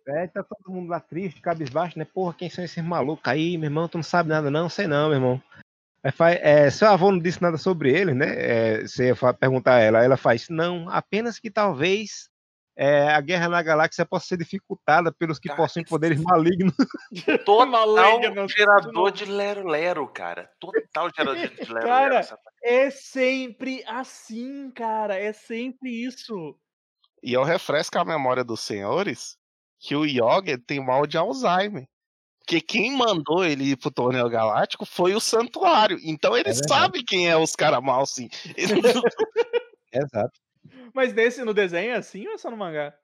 É, 0.06 0.26
tá 0.26 0.42
todo 0.42 0.70
mundo 0.74 0.90
lá 0.90 1.00
triste, 1.00 1.40
cabisbaixo, 1.40 1.98
né? 1.98 2.04
Porra, 2.04 2.34
quem 2.34 2.50
são 2.50 2.62
esses 2.62 2.84
malucos 2.84 3.26
aí, 3.26 3.56
meu 3.56 3.68
irmão? 3.68 3.88
Tu 3.88 3.96
não 3.96 4.02
sabe 4.02 4.28
nada, 4.28 4.50
não? 4.50 4.68
Sei 4.68 4.86
não, 4.86 5.08
meu 5.08 5.16
irmão. 5.16 5.42
Aí 6.04 6.12
faz, 6.12 6.38
é, 6.42 6.68
seu 6.70 6.88
avô 6.88 7.10
não 7.10 7.18
disse 7.18 7.40
nada 7.40 7.56
sobre 7.56 7.90
ele, 7.90 8.12
né? 8.12 8.26
É, 8.36 8.80
você 8.82 9.12
perguntar 9.38 9.76
a 9.76 9.80
ela, 9.80 10.04
ela 10.04 10.16
faz, 10.18 10.48
não, 10.50 10.90
apenas 10.90 11.38
que 11.38 11.50
talvez 11.50 12.28
é, 12.82 13.08
a 13.08 13.20
guerra 13.20 13.46
na 13.50 13.62
galáxia 13.62 14.06
possa 14.06 14.28
ser 14.28 14.38
dificultada 14.38 15.12
pelos 15.12 15.38
que 15.38 15.48
Cara, 15.48 15.60
possuem 15.60 15.84
poderes 15.84 16.18
malignos. 16.22 16.74
Total 17.44 17.66
Maligno, 17.66 18.48
gerador 18.48 19.12
de 19.12 19.26
lero-lero, 19.26 20.08
cara. 20.08 20.50
Total 20.58 21.10
gerador 21.14 21.36
de 21.36 21.72
lero-lero. 21.72 21.86
Cara, 21.86 22.38
É 22.64 22.88
sempre 22.88 23.84
assim, 23.86 24.70
cara. 24.70 25.18
É 25.18 25.30
sempre 25.30 25.90
isso. 25.90 26.56
E 27.22 27.34
eu 27.34 27.44
refresco 27.44 27.98
a 27.98 28.04
memória 28.04 28.42
dos 28.42 28.60
senhores 28.60 29.36
que 29.78 29.94
o 29.94 30.06
Yoga 30.06 30.58
tem 30.66 30.82
mal 30.82 31.06
de 31.06 31.18
Alzheimer. 31.18 31.86
Porque 32.38 32.62
quem 32.62 32.96
mandou 32.96 33.44
ele 33.44 33.72
ir 33.72 33.76
pro 33.76 33.90
torneio 33.90 34.28
galáctico 34.30 34.86
foi 34.86 35.14
o 35.14 35.20
santuário. 35.20 35.98
Então 36.02 36.34
ele 36.34 36.48
É 36.48 36.54
sabe 36.54 37.04
quem 37.04 37.28
é 37.28 37.36
os 37.36 37.54
caras 37.54 37.82
mal, 37.82 38.06
sim. 38.06 38.30
Exato. 39.92 40.40
Mas 40.94 41.12
nesse, 41.12 41.44
no 41.44 41.54
desenho 41.54 41.92
é 41.92 41.96
assim 41.96 42.26
ou 42.26 42.34
é 42.34 42.38
só 42.38 42.50
no 42.50 42.56
mangá? 42.56 42.94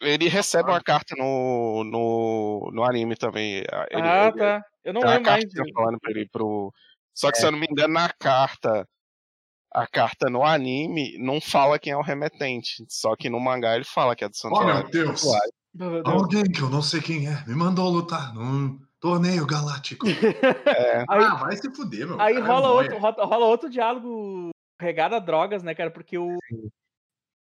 Ele 0.00 0.28
recebe 0.28 0.70
uma 0.70 0.82
carta 0.82 1.14
no, 1.16 1.84
no, 1.84 2.70
no 2.72 2.82
anime 2.84 3.14
também. 3.16 3.58
Ele, 3.58 3.66
ah, 3.72 4.28
ele- 4.28 4.38
tá. 4.38 4.64
Eu 4.84 4.92
não 4.92 5.00
lembro 5.02 5.30
mais. 5.30 5.44
carta 5.44 5.72
falando 5.72 5.98
pra 6.00 6.10
ele 6.10 6.28
pro. 6.28 6.72
Só 7.14 7.30
que 7.30 7.38
se 7.38 7.46
eu 7.46 7.52
não 7.52 7.58
me 7.58 7.66
engano, 7.70 7.94
na 7.94 8.08
carta. 8.12 8.86
A 9.74 9.86
carta 9.86 10.28
no 10.28 10.44
anime 10.44 11.16
não 11.18 11.40
fala 11.40 11.78
quem 11.78 11.92
é 11.92 11.96
o 11.96 12.02
remetente. 12.02 12.84
Só 12.88 13.16
que 13.16 13.30
no 13.30 13.40
mangá 13.40 13.74
ele 13.74 13.84
fala 13.84 14.14
que 14.14 14.22
é 14.24 14.28
do 14.28 14.32
Oh, 14.34 14.36
santuário. 14.36 14.74
meu 14.82 14.90
Deus! 14.90 15.22
Meu 15.72 15.90
Deus. 16.02 16.04
Alguém 16.04 16.42
que 16.44 16.60
eu 16.60 16.68
não 16.68 16.82
sei 16.82 17.00
quem 17.00 17.26
é 17.26 17.42
me 17.46 17.54
mandou 17.54 17.88
lutar. 17.88 18.34
Não, 18.34 18.78
Torneio 19.00 19.46
Galáctico. 19.46 20.06
É, 20.08 20.12
Aí, 21.08 21.24
Ah, 21.24 21.36
vai 21.36 21.56
se 21.56 21.74
fuder, 21.74 22.06
meu. 22.06 22.20
aí 22.20 22.34
cara 22.34 22.44
é 22.44 22.48
rola, 22.48 22.70
outro, 22.70 22.98
rola, 22.98 23.24
rola 23.24 23.46
outro 23.46 23.70
diálogo 23.70 24.50
regado 24.78 25.14
a 25.14 25.18
drogas, 25.18 25.62
né, 25.62 25.74
cara? 25.74 25.90
Porque 25.90 26.18
o, 26.18 26.36
o, 26.52 26.68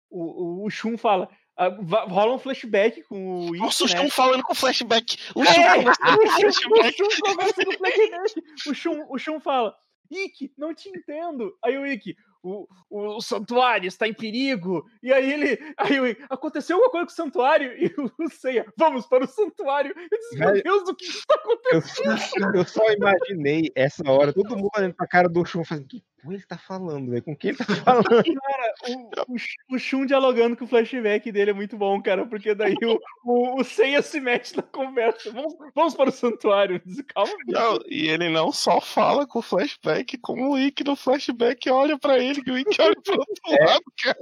o, 0.09 0.65
o 0.65 0.69
Shun 0.69 0.97
fala. 0.97 1.29
ah, 1.57 1.69
rola 2.07 2.35
um 2.35 2.39
flashback 2.39 3.03
com 3.03 3.47
o 3.49 3.55
Nossa, 3.57 3.83
o 3.83 3.87
né? 3.87 3.97
Shun 3.97 4.09
falando 4.09 4.43
com 4.43 4.55
flashback. 4.55 5.17
O 5.35 5.43
Shun 5.43 5.51
o 6.05 7.07
o 7.07 7.21
conversa 7.21 7.65
com 7.65 7.71
o 7.71 7.77
flashback. 7.77 8.43
O 8.67 8.73
Shun, 8.73 9.05
o 9.09 9.17
Shun 9.17 9.39
fala, 9.39 9.75
Ikki, 10.11 10.51
não 10.57 10.73
te 10.73 10.89
entendo. 10.89 11.53
Aí 11.63 11.77
o 11.77 11.85
Ikki, 11.85 12.15
o, 12.41 12.67
o, 12.89 13.17
o 13.17 13.21
santuário 13.21 13.87
está 13.87 14.07
em 14.07 14.13
perigo. 14.13 14.85
E 15.03 15.11
aí 15.11 15.31
ele, 15.31 15.73
aí 15.77 15.99
o 15.99 16.17
aconteceu 16.29 16.77
alguma 16.77 16.91
coisa 16.91 17.05
com 17.07 17.11
o 17.11 17.15
santuário? 17.15 17.73
E 17.77 17.93
o 17.97 18.29
Seiya, 18.31 18.65
vamos 18.77 19.05
para 19.05 19.25
o 19.25 19.27
santuário. 19.27 19.93
Eu 19.97 20.17
disse, 20.17 20.37
meu 20.37 20.63
Deus, 20.63 20.85
do 20.85 20.95
que 20.95 21.05
está 21.05 21.35
acontecendo? 21.35 22.11
Eu 22.11 22.17
só, 22.17 22.51
eu 22.55 22.65
só 22.65 22.91
imaginei 22.91 23.71
essa 23.75 24.09
hora, 24.09 24.33
todo 24.33 24.55
mundo 24.55 24.69
olhando 24.75 24.93
pra 24.93 25.07
cara 25.07 25.27
do 25.27 25.45
Shun, 25.45 25.63
fazendo, 25.63 25.87
que 25.87 26.03
porra 26.27 26.35
ele 26.35 26.45
tá 26.45 26.57
falando, 26.57 27.09
velho? 27.11 27.23
Com 27.23 27.35
quem 27.35 27.49
ele 27.51 27.57
tá 27.57 27.65
falando? 27.65 28.03
Cara, 28.41 28.73
o, 28.89 29.33
o, 29.33 29.75
o 29.75 29.79
Shun 29.79 30.05
dialogando 30.05 30.57
com 30.57 30.65
o 30.65 30.67
flashback 30.67 31.31
dele 31.31 31.51
é 31.51 31.53
muito 31.53 31.77
bom, 31.77 32.01
cara, 32.01 32.25
porque 32.25 32.53
daí 32.53 32.75
o, 32.83 32.99
o, 33.25 33.61
o 33.61 33.63
Seiya 33.63 34.01
se 34.01 34.19
mete 34.19 34.55
na 34.57 34.63
conversa. 34.63 35.31
Vamos, 35.31 35.55
vamos 35.73 35.95
para 35.95 36.09
o 36.09 36.13
santuário. 36.13 36.81
Calma, 37.15 37.31
Não, 37.47 37.79
e 37.87 38.07
ele 38.09 38.29
não 38.29 38.51
só 38.51 38.81
fala 38.81 39.25
com 39.25 39.39
o 39.39 39.41
flashback, 39.41 40.17
como 40.17 40.51
o 40.53 40.59
Ikki 40.59 40.83
no 40.83 40.95
flashback 40.95 41.69
olha 41.69 41.97
pra 41.97 42.19
ele, 42.19 42.43
que 42.43 42.51
o 42.51 42.57
Ikki 42.57 42.81
olha 42.81 42.95
pro 43.03 43.19
outro 43.19 43.35
É. 43.49 43.65
lado, 43.65 43.83
cara. 44.03 44.17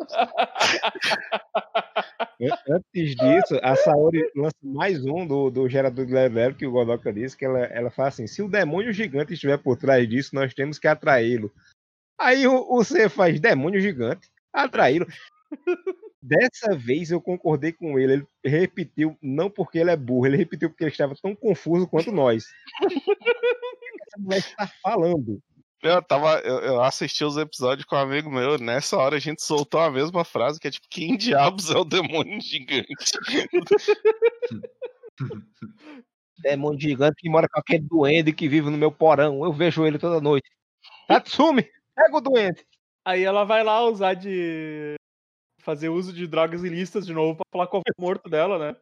An- 2.42 2.58
Antes 2.76 3.16
disso, 3.16 3.60
a 3.64 3.76
Saori 3.76 4.22
lança 4.36 4.56
mais 4.64 5.06
um 5.06 5.26
do, 5.26 5.50
do 5.50 5.68
gerador 5.70 6.06
de 6.06 6.14
level 6.14 6.54
que 6.56 6.66
o 6.68 6.72
Godoka 6.72 7.12
disse, 7.14 7.38
que 7.38 7.46
ela, 7.46 7.60
ela 7.66 7.90
fala 7.92 8.10
assim: 8.10 8.28
se 8.28 8.42
o 8.42 8.50
demônio 8.50 8.92
gigante 8.92 9.34
estiver 9.34 9.58
por 9.58 9.78
trás 9.78 10.08
disso, 10.08 10.36
nós 10.36 10.54
temos 10.54 10.78
que 10.78 10.88
atraí-lo. 10.88 11.52
Aí 12.20 12.48
o, 12.48 12.66
o 12.70 12.84
C 12.84 13.10
faz 13.10 13.40
demônio 13.40 13.82
gigante, 13.82 14.30
atraí-lo. 14.54 15.06
Dessa 16.22 16.76
vez 16.76 17.12
eu 17.12 17.22
concordei 17.22 17.72
com 17.72 18.00
ele. 18.00 18.14
Ele 18.14 18.28
repetiu, 18.58 19.18
não 19.22 19.50
porque 19.50 19.78
ele 19.78 19.92
é 19.92 19.96
burro, 19.96 20.26
ele 20.26 20.38
repetiu 20.38 20.70
porque 20.70 20.84
ele 20.84 20.92
estava 20.92 21.16
tão 21.22 21.36
confuso 21.36 21.88
quanto 21.88 22.12
nós. 22.12 22.46
Que 22.80 24.04
essa 24.04 24.18
mulher 24.18 24.40
está 24.40 24.68
falando? 24.82 25.40
Eu, 25.84 26.02
tava, 26.02 26.40
eu, 26.40 26.60
eu 26.62 26.82
assisti 26.82 27.24
os 27.24 27.38
episódios 27.38 27.86
com 27.86 27.96
um 27.96 28.00
amigo 28.00 28.32
meu, 28.32 28.58
nessa 28.58 28.98
hora 28.98 29.18
a 29.18 29.20
gente 29.20 29.44
soltou 29.44 29.80
a 29.80 29.92
mesma 29.92 30.26
frase, 30.26 30.60
que 30.60 30.68
é 30.68 30.72
tipo, 30.72 30.88
quem 30.90 31.16
diabos 31.16 31.70
é 31.70 31.78
o 31.78 31.86
demônio 31.86 32.42
gigante? 32.42 32.88
Demônio 36.40 36.80
gigante 36.80 37.16
que 37.18 37.30
mora 37.30 37.48
com 37.48 37.60
aquele 37.60 37.86
duende 37.88 38.34
que 38.34 38.48
vive 38.48 38.70
no 38.70 38.78
meu 38.78 38.92
porão. 38.92 39.44
Eu 39.44 39.54
vejo 39.54 39.86
ele 39.86 39.98
toda 39.98 40.22
noite. 40.22 40.50
Tatsumi, 41.08 41.68
pega 41.96 42.18
o 42.18 42.22
duende. 42.22 42.66
Aí 43.04 43.24
ela 43.24 43.44
vai 43.44 43.64
lá 43.64 43.82
usar 43.84 44.14
de 44.16 44.96
fazer 45.62 45.90
uso 45.90 46.14
de 46.14 46.28
drogas 46.28 46.64
ilícitas 46.64 47.06
de 47.06 47.14
novo 47.14 47.38
pra 47.38 47.46
falar 47.52 47.68
com 47.68 47.78
o 47.80 48.02
morto 48.02 48.30
dela, 48.30 48.60
né? 48.60 48.80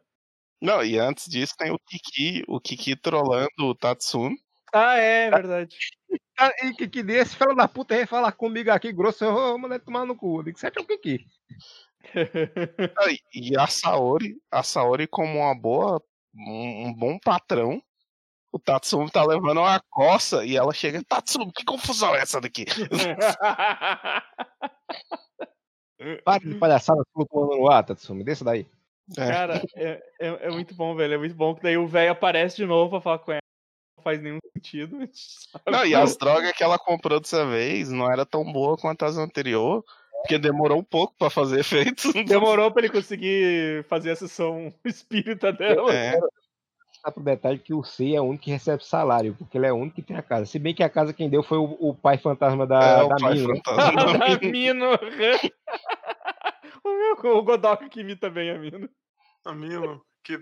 Não, 0.60 0.82
e 0.82 0.98
antes 0.98 1.26
disso 1.28 1.54
tem 1.58 1.70
o 1.70 1.78
Kiki, 1.78 2.44
o 2.48 2.60
Kiki 2.60 2.96
trollando 2.96 3.48
o 3.60 3.74
Tatsumi. 3.74 4.36
Ah, 4.72 4.96
é, 4.98 5.30
verdade. 5.30 5.76
Ah, 6.36 6.50
E 6.64 6.74
que, 6.74 6.88
que 6.88 7.02
desse, 7.04 7.36
fala 7.36 7.54
da 7.54 7.68
puta, 7.68 7.94
vem 7.96 8.06
falar 8.06 8.32
comigo 8.32 8.68
aqui, 8.68 8.92
grosso, 8.92 9.24
eu 9.24 9.32
vou 9.32 9.56
mandar 9.56 9.78
tomar 9.78 10.04
no 10.04 10.16
cu. 10.16 10.40
Eu 10.40 10.42
digo, 10.42 10.58
certo 10.58 10.80
é 10.80 10.82
o 10.82 10.86
que 10.86 10.98
que? 10.98 11.26
Ah, 12.98 13.08
e- 13.08 13.20
E 13.32 13.56
a 13.56 13.68
Saori, 13.68 14.36
a 14.50 14.62
Saori 14.64 15.06
como 15.06 15.38
uma 15.38 15.54
boa, 15.54 16.02
um, 16.34 16.88
um 16.88 16.92
bom 16.92 17.18
patrão, 17.20 17.80
o 18.54 18.58
Tatsumi 18.60 19.10
tá 19.10 19.24
levando 19.24 19.58
uma 19.58 19.80
coça 19.90 20.44
e 20.44 20.56
ela 20.56 20.72
chega, 20.72 21.02
Tatsumi, 21.02 21.50
que 21.52 21.64
confusão 21.64 22.14
é 22.14 22.20
essa 22.20 22.40
daqui? 22.40 22.66
Para 26.24 26.38
de 26.38 26.54
palhaçada 26.54 27.02
flutuando 27.12 27.56
no 27.56 27.68
ar, 27.68 27.82
Tatsumi, 27.82 28.22
desça 28.22 28.44
daí. 28.44 28.64
É. 29.18 29.28
Cara, 29.28 29.60
é, 29.74 30.00
é, 30.20 30.46
é 30.46 30.50
muito 30.50 30.72
bom, 30.72 30.94
velho. 30.94 31.14
É 31.14 31.18
muito 31.18 31.34
bom 31.34 31.52
que 31.52 31.62
daí 31.62 31.76
o 31.76 31.88
velho 31.88 32.12
aparece 32.12 32.56
de 32.56 32.64
novo 32.64 32.90
pra 32.90 33.00
falar 33.00 33.18
com 33.18 33.32
ela. 33.32 33.40
Não 33.98 34.04
faz 34.04 34.22
nenhum 34.22 34.38
sentido. 34.52 34.98
sabe? 35.12 35.64
Não, 35.66 35.84
e 35.84 35.92
as 35.92 36.16
drogas 36.16 36.52
que 36.52 36.62
ela 36.62 36.78
comprou 36.78 37.18
dessa 37.18 37.44
vez 37.44 37.90
não 37.90 38.08
era 38.10 38.24
tão 38.24 38.44
boa 38.44 38.76
quanto 38.76 39.04
as 39.04 39.16
anteriores, 39.16 39.82
porque 40.20 40.38
demorou 40.38 40.78
um 40.78 40.84
pouco 40.84 41.12
pra 41.18 41.28
fazer 41.28 41.58
efeito. 41.58 42.12
Demorou 42.24 42.70
pra 42.70 42.84
ele 42.84 42.92
conseguir 42.92 43.84
fazer 43.88 44.12
a 44.12 44.16
sessão 44.16 44.72
espírita 44.86 45.52
dela. 45.52 45.92
É, 45.92 46.16
Tá 47.04 47.12
pro 47.12 47.22
detalhe 47.22 47.58
que 47.58 47.74
o 47.74 47.84
C 47.84 48.14
é 48.14 48.20
o 48.20 48.24
único 48.24 48.44
que 48.44 48.50
recebe 48.50 48.82
salário, 48.82 49.34
porque 49.38 49.58
ele 49.58 49.66
é 49.66 49.72
o 49.72 49.76
único 49.76 49.96
que 49.96 50.02
tem 50.02 50.16
a 50.16 50.22
casa. 50.22 50.46
Se 50.46 50.58
bem 50.58 50.74
que 50.74 50.82
a 50.82 50.88
casa 50.88 51.12
quem 51.12 51.28
deu 51.28 51.42
foi 51.42 51.58
o, 51.58 51.76
o 51.78 51.94
pai 51.94 52.16
fantasma 52.16 52.66
da, 52.66 52.80
é 52.80 53.02
o 53.02 53.08
da 53.08 53.16
pai 53.16 53.34
mina. 53.34 53.48
né? 53.48 53.60
fantasma. 53.62 54.16
da 54.18 54.38
Mino. 54.48 54.86
o 56.82 56.88
meu, 56.88 57.36
o 57.36 57.42
Godok 57.42 57.90
que 57.90 58.00
imita 58.00 58.30
bem 58.30 58.50
a 58.50 58.58
Mino. 58.58 58.88
A 59.44 59.52
Milo, 59.52 60.02
que, 60.22 60.38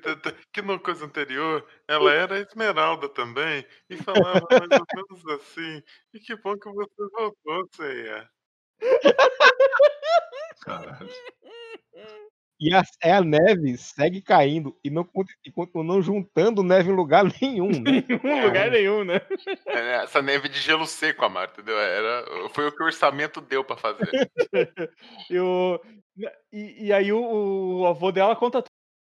que 0.52 0.62
na 0.62 0.78
coisa 0.78 1.04
anterior, 1.04 1.66
ela 1.88 2.12
era 2.12 2.38
esmeralda 2.38 3.08
também, 3.08 3.66
e 3.90 3.96
falava 3.96 4.46
mais 4.48 4.70
ou 4.70 4.86
menos 4.94 5.26
assim. 5.40 5.82
E 6.14 6.20
que 6.20 6.36
bom 6.36 6.56
que 6.56 6.70
você 6.70 7.08
voltou, 7.12 7.68
Ceia. 7.72 8.30
Caralho. 10.60 11.10
E 12.62 12.72
a, 12.72 12.82
é 13.02 13.12
a 13.14 13.20
neve 13.20 13.76
segue 13.76 14.22
caindo 14.22 14.78
e 14.84 14.88
não 14.88 15.04
e 15.44 16.02
juntando 16.02 16.62
neve 16.62 16.92
em 16.92 16.94
lugar 16.94 17.24
nenhum, 17.42 17.70
né? 17.70 18.04
Nenhum 18.08 18.46
lugar 18.46 18.70
nenhum, 18.70 19.02
né? 19.02 19.20
É, 19.66 20.04
Essa 20.04 20.22
neve 20.22 20.48
de 20.48 20.60
gelo 20.60 20.86
seco, 20.86 21.24
Amar, 21.24 21.50
entendeu? 21.52 21.76
Era, 21.76 22.24
foi 22.50 22.68
o 22.68 22.72
que 22.72 22.80
o 22.80 22.86
orçamento 22.86 23.40
deu 23.40 23.64
pra 23.64 23.76
fazer. 23.76 24.06
E, 25.28 25.38
o- 25.40 25.80
e, 26.52 26.86
e 26.86 26.92
aí 26.92 27.12
o, 27.12 27.80
o 27.80 27.86
avô 27.86 28.12
dela 28.12 28.36
conta 28.36 28.62
tudo. 28.62 28.70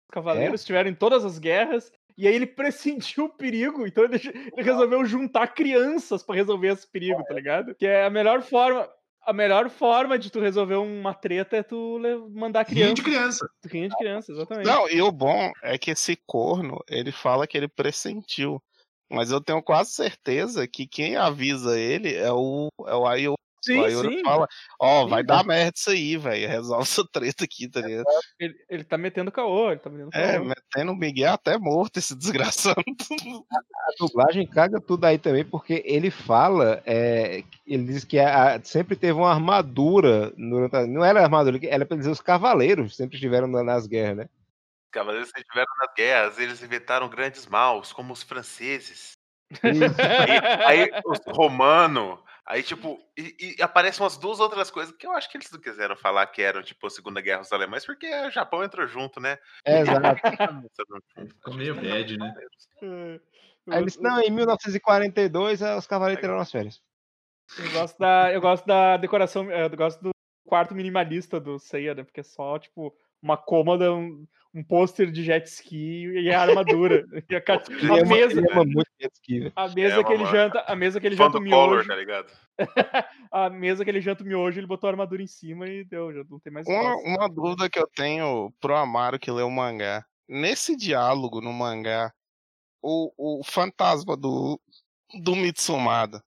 Os 0.09 0.13
cavaleiros 0.15 0.61
estiveram 0.61 0.89
em 0.89 0.95
todas 0.95 1.25
as 1.25 1.39
guerras. 1.39 1.93
E 2.17 2.29
aí 2.29 2.35
ele 2.35 2.47
pressentiu 2.47 3.25
o 3.25 3.29
perigo, 3.33 3.87
então 3.87 4.05
ele, 4.05 4.17
ele 4.55 4.63
resolveu 4.63 5.05
juntar 5.07 5.49
crianças 5.49 6.23
pra 6.23 6.35
resolver 6.37 6.69
esse 6.69 6.87
perigo, 6.87 7.25
tá 7.25 7.33
ligado? 7.35 7.75
Que 7.75 7.87
é 7.87 8.05
a 8.05 8.11
melhor 8.11 8.43
forma. 8.43 8.89
A 9.23 9.33
melhor 9.33 9.69
forma 9.69 10.19
de 10.19 10.31
tu 10.31 10.41
resolver 10.41 10.77
uma 10.77 11.15
treta 11.15 11.57
é 11.57 11.63
tu 11.63 12.01
mandar 12.31 12.67
Rinha 12.67 12.95
de 12.95 13.03
criança. 13.03 13.47
criança. 13.47 13.51
Rinha 13.67 13.89
de 13.89 13.97
criança, 13.97 14.33
exatamente. 14.33 14.67
Não, 14.67 14.89
e 14.89 15.01
o 15.03 15.13
bom 15.13 15.53
é 15.63 15.77
que 15.77 15.91
esse 15.91 16.17
corno, 16.27 16.83
ele 16.89 17.13
fala 17.13 17.47
que 17.47 17.57
ele 17.57 17.69
pressentiu. 17.69 18.63
Mas 19.11 19.31
eu 19.31 19.41
tenho 19.41 19.63
quase 19.63 19.91
certeza 19.91 20.67
que 20.69 20.87
quem 20.87 21.17
avisa 21.17 21.79
ele 21.79 22.15
é 22.15 22.33
o, 22.33 22.69
é 22.87 22.95
o 22.95 23.07
Ayo. 23.07 23.35
Sim, 23.63 23.89
sim. 23.91 24.23
fala, 24.25 24.49
ó, 24.81 25.05
Sim, 25.05 25.11
vai 25.11 25.21
sim. 25.23 25.27
dar 25.27 25.45
merda 25.45 25.73
isso 25.77 25.91
aí, 25.91 26.17
velho. 26.17 26.49
Resolve 26.49 26.83
essa 26.89 27.05
treta 27.13 27.45
aqui, 27.45 27.69
tá 27.69 27.81
ligado? 27.81 28.05
Ele, 28.39 28.55
ele 28.69 28.85
tá 28.85 28.97
metendo 28.99 29.31
caô, 29.31 29.71
ele 29.71 29.81
tá 29.81 29.91
metendo 29.91 30.11
caô. 30.11 30.23
É, 30.23 30.39
metendo 30.39 30.93
o 30.93 30.97
Miguel 30.97 31.33
até 31.33 31.59
morto, 31.59 31.99
esse 31.99 32.15
desgraçado. 32.19 32.81
A 32.81 33.91
dublagem 33.99 34.47
caga 34.47 34.81
tudo 34.81 35.05
aí 35.05 35.19
também, 35.19 35.45
porque 35.45 35.83
ele 35.85 36.11
fala, 36.11 36.83
é, 36.87 37.43
ele 37.67 37.85
diz 37.85 38.05
que 38.05 38.19
a- 38.19 38.55
a- 38.57 38.65
sempre 38.65 38.97
teve 38.97 39.13
uma 39.19 39.31
armadura, 39.31 40.33
durante 40.37 40.77
a- 40.77 40.87
não 40.87 41.05
era 41.05 41.23
armadura, 41.23 41.59
era 41.65 41.85
pra 41.87 41.97
dizer 41.97 42.11
os 42.11 42.21
cavaleiros 42.21 42.97
sempre 42.97 43.17
estiveram 43.17 43.47
na- 43.47 43.63
nas 43.63 43.87
guerras, 43.87 44.17
né? 44.17 44.25
Os 44.25 44.91
cavaleiros 44.93 45.31
que 45.33 45.41
estiveram 45.41 45.73
nas 45.79 45.95
guerras, 45.95 46.39
eles 46.39 46.63
inventaram 46.63 47.09
grandes 47.09 47.47
maus, 47.47 47.93
como 47.93 48.13
os 48.13 48.23
franceses. 48.23 49.13
Aí, 49.63 50.85
aí 50.85 50.91
os 51.05 51.19
romanos. 51.27 52.19
Aí, 52.51 52.65
tipo, 52.65 53.01
e, 53.17 53.55
e 53.57 53.63
aparecem 53.63 54.03
umas 54.03 54.17
duas 54.17 54.41
outras 54.41 54.73
coisas 54.73 54.93
que 54.97 55.07
eu 55.07 55.13
acho 55.13 55.31
que 55.31 55.37
eles 55.37 55.49
não 55.53 55.61
quiseram 55.61 55.95
falar 55.95 56.27
que 56.27 56.43
eram, 56.43 56.61
tipo, 56.65 56.85
a 56.85 56.91
Segunda 56.91 57.21
Guerra 57.21 57.43
dos 57.43 57.53
Alemães, 57.53 57.87
porque 57.87 58.13
o 58.27 58.31
Japão 58.31 58.65
entrou 58.65 58.89
junto, 58.89 59.21
né? 59.21 59.39
É, 59.65 59.83
exato. 59.83 60.01
Ficou 61.29 61.55
meio 61.55 61.77
bad, 61.77 62.19
né? 62.19 62.35
É. 62.83 63.21
Aí 63.71 63.79
ele 63.79 63.85
disse, 63.85 64.03
não, 64.03 64.21
em 64.21 64.33
1942 64.33 65.63
eh, 65.63 65.77
os 65.77 65.87
cavaleiros 65.87 66.21
tiraram 66.21 66.41
as 66.41 66.51
férias. 66.51 66.83
Eu 67.57 67.71
gosto 67.71 67.99
da, 67.99 68.33
eu 68.33 68.41
gosto 68.41 68.67
da 68.67 68.97
decoração, 68.97 69.49
eu 69.49 69.71
gosto 69.71 70.03
do 70.03 70.11
quarto 70.45 70.75
minimalista 70.75 71.39
do 71.39 71.57
Seiya, 71.57 71.95
né? 71.95 72.03
Porque 72.03 72.19
é 72.19 72.25
só, 72.25 72.59
tipo, 72.59 72.93
uma 73.23 73.37
cômoda, 73.37 73.93
um, 73.93 74.27
um 74.55 74.65
pôster 74.65 75.11
de 75.11 75.23
jet 75.23 75.47
ski 75.47 76.07
e 76.07 76.33
a 76.33 76.41
armadura. 76.43 77.05
E 77.31 77.37
a, 77.37 77.41
ca- 77.41 77.55
a 77.55 77.95
ama, 78.01 78.05
mesa, 78.07 78.39
ele 78.41 78.51
ama 78.53 78.65
muito 78.65 78.91
jet 79.01 79.13
ski, 79.15 79.53
a 79.55 79.69
mesa 79.69 80.01
É, 80.01 80.05
que 80.05 80.13
ele 80.13 80.23
uma- 80.25 80.33
janta, 80.33 80.61
a 80.67 80.75
mesa 80.77 81.01
que 81.01 81.07
ele 81.07 81.17
Fã 81.17 81.25
janta 81.25 81.39
o 81.39 81.41
miojo, 81.41 81.87
tá 81.89 81.95
ligado? 81.97 82.27
a 83.31 83.51
mesa 83.51 83.85
que 83.85 83.91
ele 83.91 84.01
janta 84.01 84.23
o 84.23 84.27
miojo, 84.27 84.59
ele 84.59 84.67
botou 84.67 84.89
a 84.89 84.93
armadura 84.93 85.23
em 85.23 85.27
cima 85.27 85.69
e 85.69 85.85
deu, 85.85 86.13
já 86.13 86.23
não 86.29 86.41
tem 86.41 86.53
mais 86.53 86.67
Uma, 86.67 86.81
espaço. 86.97 87.05
uma 87.07 87.29
dúvida 87.29 87.71
que 87.71 87.79
eu 87.79 87.89
tenho 87.95 88.53
pro 88.61 88.77
Amaro 88.77 89.19
que 89.19 89.31
lê 89.31 89.43
o 89.43 89.51
mangá. 89.51 90.05
Nesse 90.29 90.77
diálogo 90.77 91.41
no 91.41 91.53
mangá, 91.53 92.13
o, 92.83 93.41
o 93.41 93.45
fantasma 93.45 94.17
do, 94.17 94.61
do 95.23 95.35
Mitsumada, 95.37 96.23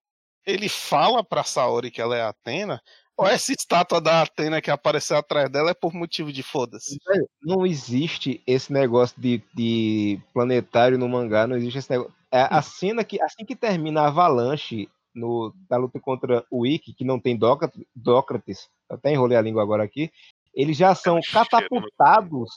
ele 0.46 0.68
fala 0.70 1.24
pra 1.24 1.44
Saori 1.44 1.90
que 1.90 2.02
ela 2.02 2.16
é 2.18 2.22
a 2.22 2.30
Atena? 2.30 2.82
Ou 3.16 3.28
essa 3.28 3.52
estátua 3.52 4.02
da 4.02 4.24
Atena 4.24 4.62
que 4.62 4.72
apareceu 4.72 5.18
atrás 5.18 5.50
dela 5.50 5.72
é 5.72 5.74
por 5.74 5.94
motivo 5.94 6.34
de 6.34 6.42
foda-se? 6.42 6.98
Não 7.42 7.66
existe 7.66 8.42
esse 8.48 8.74
negócio 8.74 9.20
de, 9.22 9.44
de 9.54 10.20
planetário 10.34 10.98
no 10.98 11.08
mangá, 11.08 11.46
não 11.46 11.56
existe 11.56 11.80
esse 11.80 11.92
negócio. 11.92 12.14
É, 12.32 12.48
a 12.50 12.62
cena 12.62 13.04
que, 13.04 13.22
assim 13.22 13.46
que 13.46 13.56
termina 13.56 14.02
a 14.02 14.08
avalanche 14.08 14.90
no, 15.14 15.54
da 15.70 15.78
luta 15.78 16.00
contra 16.00 16.44
o 16.50 16.66
Ikki, 16.66 16.94
que 16.94 17.06
não 17.06 17.20
tem 17.20 17.38
Dócrates, 17.38 18.70
até 18.90 19.12
enrolei 19.12 19.38
a 19.38 19.42
língua 19.42 19.62
agora 19.62 19.84
aqui, 19.84 20.12
eles 20.54 20.76
já 20.76 20.96
são 20.96 21.20
catapultados, 21.32 22.50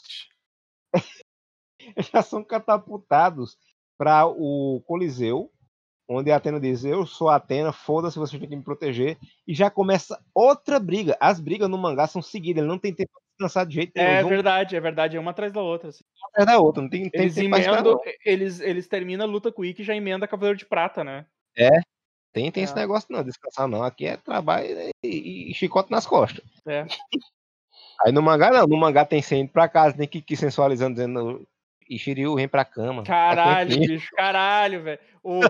já 2.13 2.23
são 2.23 2.43
catapultados 2.43 3.59
para 3.99 4.27
o 4.27 4.83
Coliseu, 4.87 5.51
onde 6.09 6.31
a 6.31 6.37
Atena 6.37 6.61
diz: 6.61 6.85
Eu 6.85 7.07
sou 7.07 7.29
a 7.29 7.37
Atena, 7.37 7.73
foda-se, 7.73 8.19
você 8.19 8.39
tem 8.39 8.49
que 8.49 8.57
me 8.57 8.63
proteger. 8.63 9.19
E 9.47 9.55
já 9.55 9.71
começa 9.71 10.19
outra 10.35 10.79
briga. 10.79 11.17
As 11.21 11.41
brigas 11.41 11.69
no 11.69 11.79
mangá 11.79 12.07
são 12.07 12.23
seguidas, 12.23 12.63
ele 12.63 12.71
não 12.71 12.79
tem 12.79 12.95
tempo 12.95 13.11
pra 13.13 13.21
descansar 13.31 13.67
de 13.67 13.75
jeito 13.75 13.93
nenhum. 13.97 14.11
É 14.11 14.25
verdade, 14.25 14.77
é 14.77 14.81
verdade, 14.81 15.17
é 15.17 15.21
uma 15.21 15.31
atrás 15.31 15.53
da 15.53 15.61
outra. 15.61 15.89
assim. 15.89 16.05
uma 16.23 16.29
atrás 16.29 16.47
da 16.47 16.59
outra, 16.65 16.83
não 16.83 16.91
tem 16.91 17.05
tempo 17.11 17.17
Eles 17.23 17.35
tempo 17.35 17.51
pra 17.51 17.59
esperar, 17.59 17.81
emendam, 17.81 18.01
eles, 18.25 18.61
eles 18.61 18.89
terminam 18.89 19.27
a 19.27 19.29
luta 19.29 19.53
com 19.53 19.63
o 19.63 19.65
Ikki 19.65 19.83
e 19.83 19.85
já 19.85 19.95
emenda 19.95 20.29
Cavaleiro 20.29 20.59
de 20.59 20.67
Prata, 20.67 21.03
né? 21.05 21.27
Tem, 22.33 22.51
tem 22.53 22.65
esse 22.65 22.75
É. 22.75 22.77
negócio 22.77 23.09
não, 23.11 23.25
descansar 23.25 23.67
não. 23.67 23.83
Aqui 23.83 24.07
é 24.07 24.17
trabalho 24.17 24.67
e, 25.03 25.51
e 25.51 25.55
chicote 25.55 25.91
nas 25.91 26.07
costas. 26.07 26.45
É. 26.67 26.85
Aí 28.05 28.13
no 28.13 28.23
mangá 28.23 28.51
não, 28.51 28.67
no 28.67 28.77
mangá 28.77 29.05
tem 29.05 29.23
indo 29.33 29.51
pra 29.51 29.69
casa, 29.69 29.97
tem 29.97 30.07
que 30.07 30.37
sensualizando, 30.37 30.95
dizendo 30.95 31.47
e 31.89 31.99
Shiryu 31.99 32.35
vem 32.35 32.49
pra 32.49 32.65
cama. 32.65 33.03
Caralho, 33.03 33.79
bicho, 33.79 34.09
caralho, 34.15 34.83
velho. 34.83 34.99
O. 35.23 35.41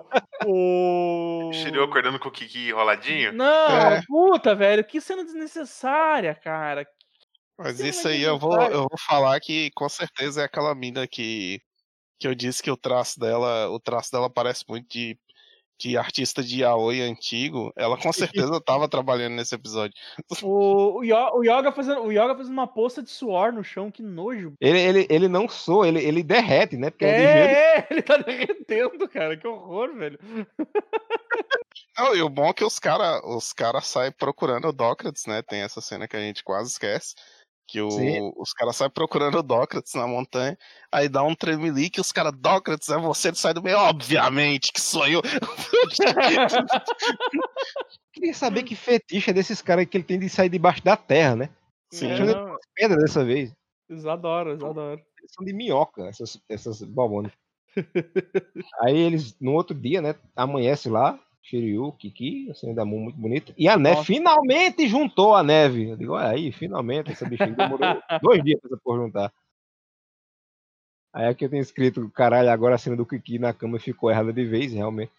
o... 0.47 1.51
Shiryu 1.55 1.83
acordando 1.85 2.19
com 2.19 2.29
o 2.29 2.33
Kiki 2.33 2.69
enroladinho. 2.69 3.33
Não, 3.33 3.93
É. 3.93 4.03
puta, 4.07 4.55
velho, 4.55 4.85
que 4.85 5.01
cena 5.01 5.25
desnecessária, 5.25 6.35
cara. 6.35 6.87
Mas 7.59 7.81
isso 7.81 8.07
aí 8.09 8.23
eu 8.23 8.39
vou, 8.39 8.61
eu 8.63 8.81
vou 8.81 8.99
falar 9.09 9.41
que 9.41 9.71
com 9.75 9.89
certeza 9.89 10.43
é 10.43 10.45
aquela 10.45 10.75
mina 10.75 11.07
que, 11.07 11.61
que 12.19 12.29
eu 12.29 12.35
disse 12.35 12.63
que 12.63 12.71
o 12.71 12.77
traço 12.77 13.19
dela, 13.19 13.71
o 13.71 13.81
traço 13.81 14.13
dela 14.13 14.29
parece 14.29 14.65
muito 14.69 14.87
de, 14.89 15.19
de 15.79 15.97
artista 15.97 16.43
de 16.43 16.61
yaoi 16.61 17.01
antigo. 17.01 17.73
Ela 17.77 17.97
com 17.97 18.13
certeza 18.13 18.61
tava 18.61 18.89
trabalhando 18.91 19.35
nesse 19.35 19.55
episódio. 19.55 19.95
O, 20.43 20.47
o, 20.47 21.01
o 21.01 21.45
Yoga 21.45 21.73
fazendo, 21.73 22.03
o 22.03 22.13
Yoga 22.13 22.37
fazendo 22.37 22.53
uma 22.53 22.67
poça 22.67 23.03
de 23.03 23.11
suor 23.11 23.53
no 23.53 23.63
chão, 23.63 23.91
que 23.91 24.03
nojo. 24.03 24.55
Ele, 24.61 24.81
ele, 24.81 25.07
ele 25.11 25.29
não 25.29 25.49
soa, 25.49 25.89
ele, 25.89 26.03
ele 26.03 26.23
derrete, 26.23 26.77
né? 26.77 26.91
Porque 26.91 27.05
é. 27.05 27.09
É, 27.09 27.79
é, 27.79 27.87
ele 27.91 28.03
tá 28.03 28.17
derretendo, 28.17 29.09
cara. 29.09 29.37
Que 29.37 29.47
horror, 29.47 29.95
velho. 29.95 30.19
Não, 31.99 32.15
e 32.15 32.21
o 32.21 32.29
bom 32.29 32.49
é 32.49 32.53
que 32.53 32.65
os 32.65 32.79
caras 32.79 33.23
os 33.25 33.55
cara 33.55 33.81
saem 33.81 34.13
procurando 34.13 34.69
o 34.69 34.73
Dócrates, 34.73 35.25
né? 35.27 35.41
Tem 35.43 35.63
essa 35.63 35.81
cena 35.81 36.07
que 36.07 36.17
a 36.17 36.21
gente 36.21 36.45
quase 36.45 36.71
esquece. 36.71 37.15
Que 37.69 37.81
o- 37.83 38.33
os 38.37 38.53
caras 38.53 38.77
saem 38.77 38.91
procurando 38.91 39.39
o 39.39 39.43
Dócrates 39.43 39.93
na 39.95 40.07
montanha, 40.07 40.57
aí 40.93 41.09
dá 41.09 41.25
um 41.25 41.35
tremelique, 41.35 42.01
os 42.01 42.13
caras, 42.13 42.33
Dócrates, 42.37 42.89
é 42.89 42.97
você, 42.97 43.29
ele 43.29 43.37
sai 43.37 43.53
do 43.53 43.63
meio, 43.63 43.77
obviamente 43.79 44.73
que 44.73 44.81
sou 44.81 45.07
eu. 45.09 45.21
Queria 48.13 48.35
saber 48.35 48.63
que 48.63 48.75
fetiche 48.75 49.31
é 49.31 49.35
desses 49.35 49.61
caras 49.61 49.87
que 49.87 49.97
ele 49.97 50.05
tem 50.05 50.19
de 50.19 50.29
sair 50.29 50.49
debaixo 50.49 50.83
da 50.83 50.97
terra, 50.97 51.37
né? 51.37 51.51
Sim. 51.93 52.11
É, 52.11 52.19
não, 52.25 52.57
pedras 52.75 53.03
dessa 53.03 53.25
vez. 53.25 53.53
eles 53.89 54.07
adoram, 54.07 54.53
eles 54.53 54.63
adoram. 54.63 55.01
Eles 55.19 55.33
são 55.35 55.45
de 55.45 55.53
minhoca, 55.53 56.07
essas, 56.07 56.41
essas 56.49 56.83
bobonas. 56.83 57.33
Aí 58.83 58.97
eles, 58.97 59.37
no 59.41 59.53
outro 59.53 59.77
dia, 59.77 60.01
né? 60.01 60.15
Amanhece 60.35 60.89
lá, 60.89 61.19
Shiryu, 61.47 61.93
Kiki, 61.93 62.51
assim, 62.51 62.75
da 62.75 62.85
Moon 62.85 63.05
muito 63.05 63.19
bonita. 63.19 63.55
E 63.57 63.69
a 63.69 63.77
neve 63.77 63.97
Nossa. 63.99 64.07
finalmente 64.07 64.89
juntou 64.89 65.35
a 65.35 65.45
neve. 65.45 65.91
Eu 65.91 65.97
digo, 65.97 66.15
olha 66.15 66.31
aí, 66.31 66.51
finalmente, 66.51 67.13
essa 67.13 67.29
bichinha 67.29 67.53
demorou 67.53 67.79
dois 68.21 68.43
dias 68.43 68.61
pra 68.61 68.69
essa 68.69 68.81
porra 68.83 69.05
juntar. 69.05 69.33
Aí 71.15 71.29
aqui 71.29 71.45
eu 71.45 71.49
tenho 71.49 71.63
escrito, 71.63 72.11
caralho, 72.11 72.51
agora 72.51 72.75
a 72.75 72.79
cena 72.79 72.97
do 72.97 73.07
Kiki 73.07 73.39
na 73.39 73.55
cama 73.55 73.79
ficou 73.79 74.11
errada 74.11 74.33
de 74.33 74.45
vez, 74.45 74.73
realmente. 74.73 75.13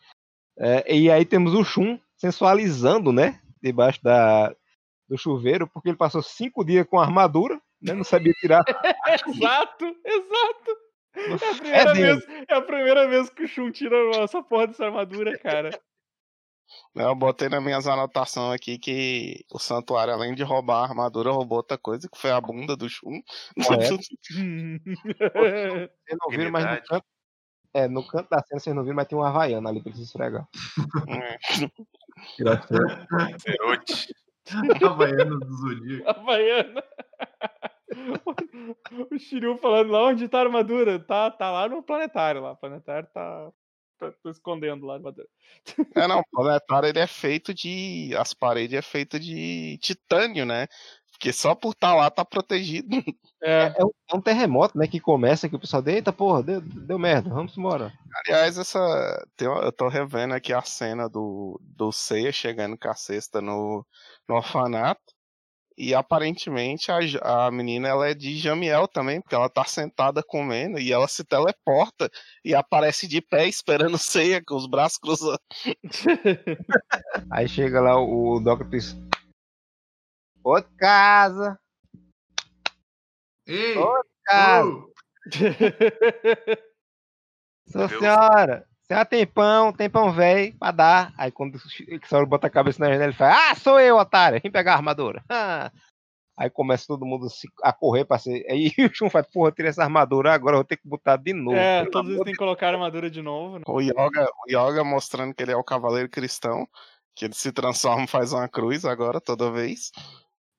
É, 0.60 0.96
e 0.96 1.10
aí 1.10 1.24
temos 1.24 1.54
o 1.54 1.64
Shun 1.64 1.98
sensualizando, 2.18 3.14
né? 3.14 3.40
Debaixo 3.64 4.04
da, 4.04 4.54
do 5.08 5.18
chuveiro, 5.18 5.66
porque 5.66 5.90
ele 5.90 5.98
passou 5.98 6.22
cinco 6.22 6.64
dias 6.64 6.86
com 6.86 7.00
armadura, 7.00 7.56
né? 7.82 7.94
Não 7.94 8.04
sabia 8.04 8.34
tirar. 8.34 8.64
exato, 9.28 9.86
exato. 10.04 10.78
É 11.64 11.82
a, 11.82 11.90
É 11.90 11.94
vez, 11.94 12.28
é 12.50 12.54
a 12.54 12.62
primeira 12.62 13.08
vez 13.08 13.30
que 13.30 13.44
o 13.44 13.48
Shun 13.48 13.72
tira 13.72 13.96
essa 14.18 14.44
porra 14.44 14.68
dessa 14.68 14.86
armadura, 14.86 15.38
cara. 15.40 15.72
Eu 16.96 17.16
botei 17.16 17.50
nas 17.50 17.64
minhas 17.64 17.88
anotações 17.88 18.56
aqui 18.56 18.78
que 18.78 19.46
o 19.52 19.60
santuário, 19.60 20.14
além 20.14 20.34
de 20.34 20.44
roubar 20.44 20.80
a 20.80 20.84
armadura, 20.84 21.32
roubou 21.32 21.58
outra 21.58 21.78
coisa, 21.78 22.10
que 22.10 22.18
foi 22.18 22.32
a 22.32 22.42
bunda 22.42 22.76
do 22.76 22.90
Shun. 22.90 23.22
Correto. 23.66 23.98
Vocês 23.98 24.18
não 26.20 26.30
viram, 26.30 26.52
mas 26.52 26.66
no 26.66 26.82
canto, 26.84 27.06
é, 27.74 27.88
no 27.88 28.06
canto 28.08 28.30
da 28.30 28.44
cena 28.44 28.60
vocês 28.60 28.76
não 28.76 28.84
viram, 28.84 28.96
mas 28.96 29.08
tem 29.08 29.18
uma 29.18 29.30
Havaiana 29.30 29.70
ali 29.70 29.82
pra 29.82 29.94
se 29.94 30.04
esfregar. 30.04 30.48
Cerote. 33.40 34.14
Havaiana 34.84 35.38
do 35.38 35.54
Zodíaco. 35.54 36.10
Havaiana. 36.10 36.84
O 39.12 39.18
Shiryu 39.18 39.58
falando 39.58 39.92
lá 39.92 40.08
onde 40.08 40.28
tá 40.28 40.40
a 40.40 40.42
armadura. 40.42 41.00
Tá, 41.00 41.32
tá 41.32 41.52
lá 41.52 41.70
no 41.70 41.82
planetário 41.82 42.42
lá. 42.42 42.52
O 42.52 42.58
planetário 42.58 43.08
tá, 43.14 43.50
tá, 43.98 44.12
tá 44.12 44.30
escondendo 44.30 44.86
lá 44.86 44.96
armadura. 44.96 45.28
É, 45.96 46.08
não, 46.08 46.20
o 46.20 46.26
planetário 46.32 46.90
ele 46.90 47.00
é 47.00 47.08
feito 47.08 47.54
de. 47.54 48.16
As 48.18 48.34
paredes 48.34 48.78
é 48.78 48.82
feito 48.82 49.20
de 49.20 49.78
titânio, 49.80 50.46
né? 50.46 50.68
Porque 51.12 51.34
só 51.34 51.56
por 51.56 51.72
estar 51.72 51.96
lá 51.96 52.10
tá 52.12 52.24
protegido. 52.24 52.88
É, 53.42 53.74
É 53.78 53.84
um, 53.84 53.92
é 54.12 54.16
um 54.16 54.22
terremoto, 54.22 54.78
né? 54.78 54.88
Que 54.88 55.00
começa 55.00 55.48
que 55.48 55.56
o 55.56 55.60
pessoal, 55.60 55.84
eita 55.88 56.12
porra, 56.12 56.42
deu, 56.42 56.62
deu 56.62 56.98
merda, 56.98 57.30
vamos 57.30 57.58
embora. 57.58 57.94
Aliás, 58.16 58.58
essa. 58.58 58.80
eu 59.40 59.72
tô 59.72 59.88
revendo 59.88 60.34
aqui 60.34 60.54
a 60.54 60.62
cena 60.62 61.08
do, 61.08 61.60
do 61.62 61.92
Seiya 61.92 62.32
chegando 62.32 62.78
com 62.78 62.90
a 62.90 62.96
cesta 62.96 63.42
no, 63.42 63.86
no 64.28 64.36
orfanato. 64.36 65.17
E 65.78 65.94
aparentemente 65.94 66.92
a, 66.92 66.98
a 67.46 67.52
menina 67.52 67.88
ela 67.88 68.10
é 68.10 68.16
de 68.16 68.36
Jamiel 68.38 68.88
também, 68.88 69.22
porque 69.22 69.36
ela 69.36 69.48
tá 69.48 69.64
sentada 69.64 70.24
comendo 70.24 70.80
e 70.80 70.92
ela 70.92 71.08
se 71.08 71.24
teleporta 71.24 72.10
e 72.44 72.56
aparece 72.56 73.08
de 73.08 73.22
pé 73.22 73.48
esperando 73.48 73.94
o 73.94 74.00
Seiya 74.00 74.44
com 74.44 74.56
os 74.56 74.66
braços 74.66 74.98
cruzados. 74.98 75.38
Aí 77.32 77.48
chega 77.48 77.80
lá 77.80 78.00
o, 78.00 78.38
o 78.38 78.40
Dr. 78.40 78.66
outra 80.44 80.72
casa, 80.78 81.60
Ei! 83.46 83.78
Ô, 83.78 84.04
casa, 84.26 84.68
ô, 84.68 84.92
sua 87.70 87.88
Deus. 87.88 88.00
senhora 88.00 88.67
tem 89.10 89.26
pão, 89.28 89.74
tem 89.74 89.90
pão 89.90 90.12
velho 90.12 90.56
pra 90.58 90.72
dar. 90.72 91.14
Aí 91.18 91.32
quando 91.32 91.56
o 91.56 91.60
senhora 92.08 92.26
bota 92.26 92.48
a 92.48 92.50
cabeça 92.50 92.80
na 92.80 92.88
janela, 92.88 93.06
ele 93.06 93.14
fala, 93.14 93.52
ah, 93.52 93.56
sou 93.56 93.80
eu, 93.80 93.98
otário, 93.98 94.40
vem 94.42 94.52
pegar 94.52 94.74
a 94.74 94.76
armadura. 94.78 95.24
Ah. 95.30 95.72
Aí 96.40 96.52
começa 96.52 96.86
todo 96.88 97.04
mundo 97.04 97.26
a 97.64 97.74
correr 97.74 98.06
pra 98.06 98.20
ser. 98.20 98.46
Aí 98.48 98.72
o 98.88 98.94
Shun 98.94 99.10
faz, 99.10 99.26
porra, 99.26 99.52
tira 99.52 99.70
essa 99.70 99.82
armadura, 99.84 100.32
agora 100.34 100.54
eu 100.54 100.60
vou 100.60 100.64
ter 100.64 100.78
que 100.78 100.88
botar 100.88 101.18
de 101.18 101.34
novo. 101.34 101.58
é 101.58 101.84
todos 101.90 102.12
eles 102.12 102.24
têm 102.24 102.34
que 102.34 102.38
colocar 102.38 102.68
a 102.68 102.74
armadura 102.74 103.10
de 103.10 103.24
novo. 103.24 103.58
Né? 103.58 103.64
O 103.68 103.82
Yoga, 103.82 104.30
o 104.46 104.48
Yoga 104.48 104.84
mostrando 104.84 105.34
que 105.34 105.42
ele 105.42 105.52
é 105.52 105.56
o 105.58 105.64
cavaleiro 105.64 106.08
cristão, 106.08 106.68
que 107.16 107.26
ele 107.26 107.34
se 107.34 107.52
transforma 107.52 108.04
e 108.04 108.08
faz 108.08 108.34
uma 108.34 108.48
cruz 108.48 108.86
agora 108.86 109.20
toda 109.20 109.52
vez. 109.52 109.92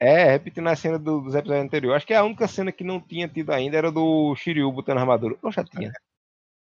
É, 0.00 0.24
repetindo 0.32 0.66
a 0.68 0.74
cena 0.74 0.98
do- 0.98 1.20
dos 1.20 1.34
episódios 1.36 1.64
anteriores. 1.64 1.96
Acho 1.98 2.06
que 2.08 2.14
a 2.14 2.24
única 2.24 2.48
cena 2.48 2.72
que 2.72 2.82
não 2.82 3.00
tinha 3.00 3.28
tido 3.28 3.50
ainda 3.52 3.76
era 3.76 3.90
do 3.92 4.34
Shiryu 4.34 4.70
botando 4.72 4.98
a 4.98 5.00
armadura. 5.02 5.36
Eu 5.40 5.52
já 5.52 5.62
tinha. 5.64 5.92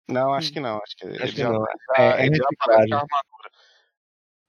Não, 0.07 0.33
acho 0.33 0.51
que 0.51 0.59
não. 0.59 0.77
Acho 0.77 0.95
que 0.97 1.05
ele 1.05 1.23
Acho 1.23 1.33
que 1.33 1.39
já, 1.39 1.49
não. 1.49 1.61
já- 1.61 2.03
É, 2.03 2.21
é 2.21 2.25
ele 2.25 2.35
já 2.35 2.43
aparece 2.43 2.89
com 2.89 2.95
a 2.95 2.97
armadura. 2.97 3.51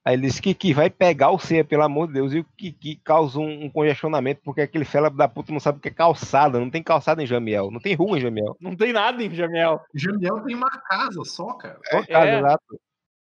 Aí 0.07 0.13
ele 0.13 0.27
disse 0.27 0.39
que 0.39 0.53
Kiki 0.53 0.71
vai 0.73 0.87
pegar 0.87 1.31
o 1.31 1.39
Seiya, 1.39 1.65
pelo 1.65 1.81
amor 1.81 2.05
de 2.07 2.13
Deus. 2.13 2.31
E 2.31 2.39
o 2.39 2.43
Kiki 2.55 2.97
causa 2.97 3.39
um, 3.39 3.63
um 3.65 3.69
congestionamento, 3.71 4.39
porque 4.43 4.61
aquele 4.61 4.85
fela 4.85 5.09
da 5.09 5.27
puta 5.27 5.51
não 5.51 5.59
sabe 5.59 5.79
o 5.79 5.81
que 5.81 5.87
é 5.87 5.91
calçada. 5.91 6.59
Não 6.59 6.69
tem 6.69 6.83
calçada 6.83 7.23
em 7.23 7.25
Jamiel. 7.25 7.71
Não 7.71 7.79
tem 7.79 7.95
rua 7.95 8.17
em 8.17 8.21
Jamiel. 8.21 8.55
Não 8.61 8.75
tem 8.75 8.93
nada 8.93 9.23
em 9.23 9.33
Jamiel. 9.33 9.81
Jamiel 9.95 10.43
tem 10.43 10.55
uma 10.55 10.69
casa 10.69 11.23
só, 11.25 11.53
cara. 11.53 11.79
Só 11.89 12.05
casa, 12.05 12.27
é. 12.29 12.37
exato. 12.37 12.81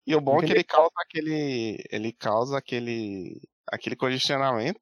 E 0.06 0.14
o 0.14 0.20
bom 0.20 0.42
é 0.42 0.46
que 0.46 0.52
ele 0.52 0.64
causa 0.64 0.92
aquele. 0.98 1.82
Ele 1.90 2.12
causa 2.12 2.58
aquele. 2.58 3.40
aquele 3.72 3.96
congestionamento. 3.96 4.78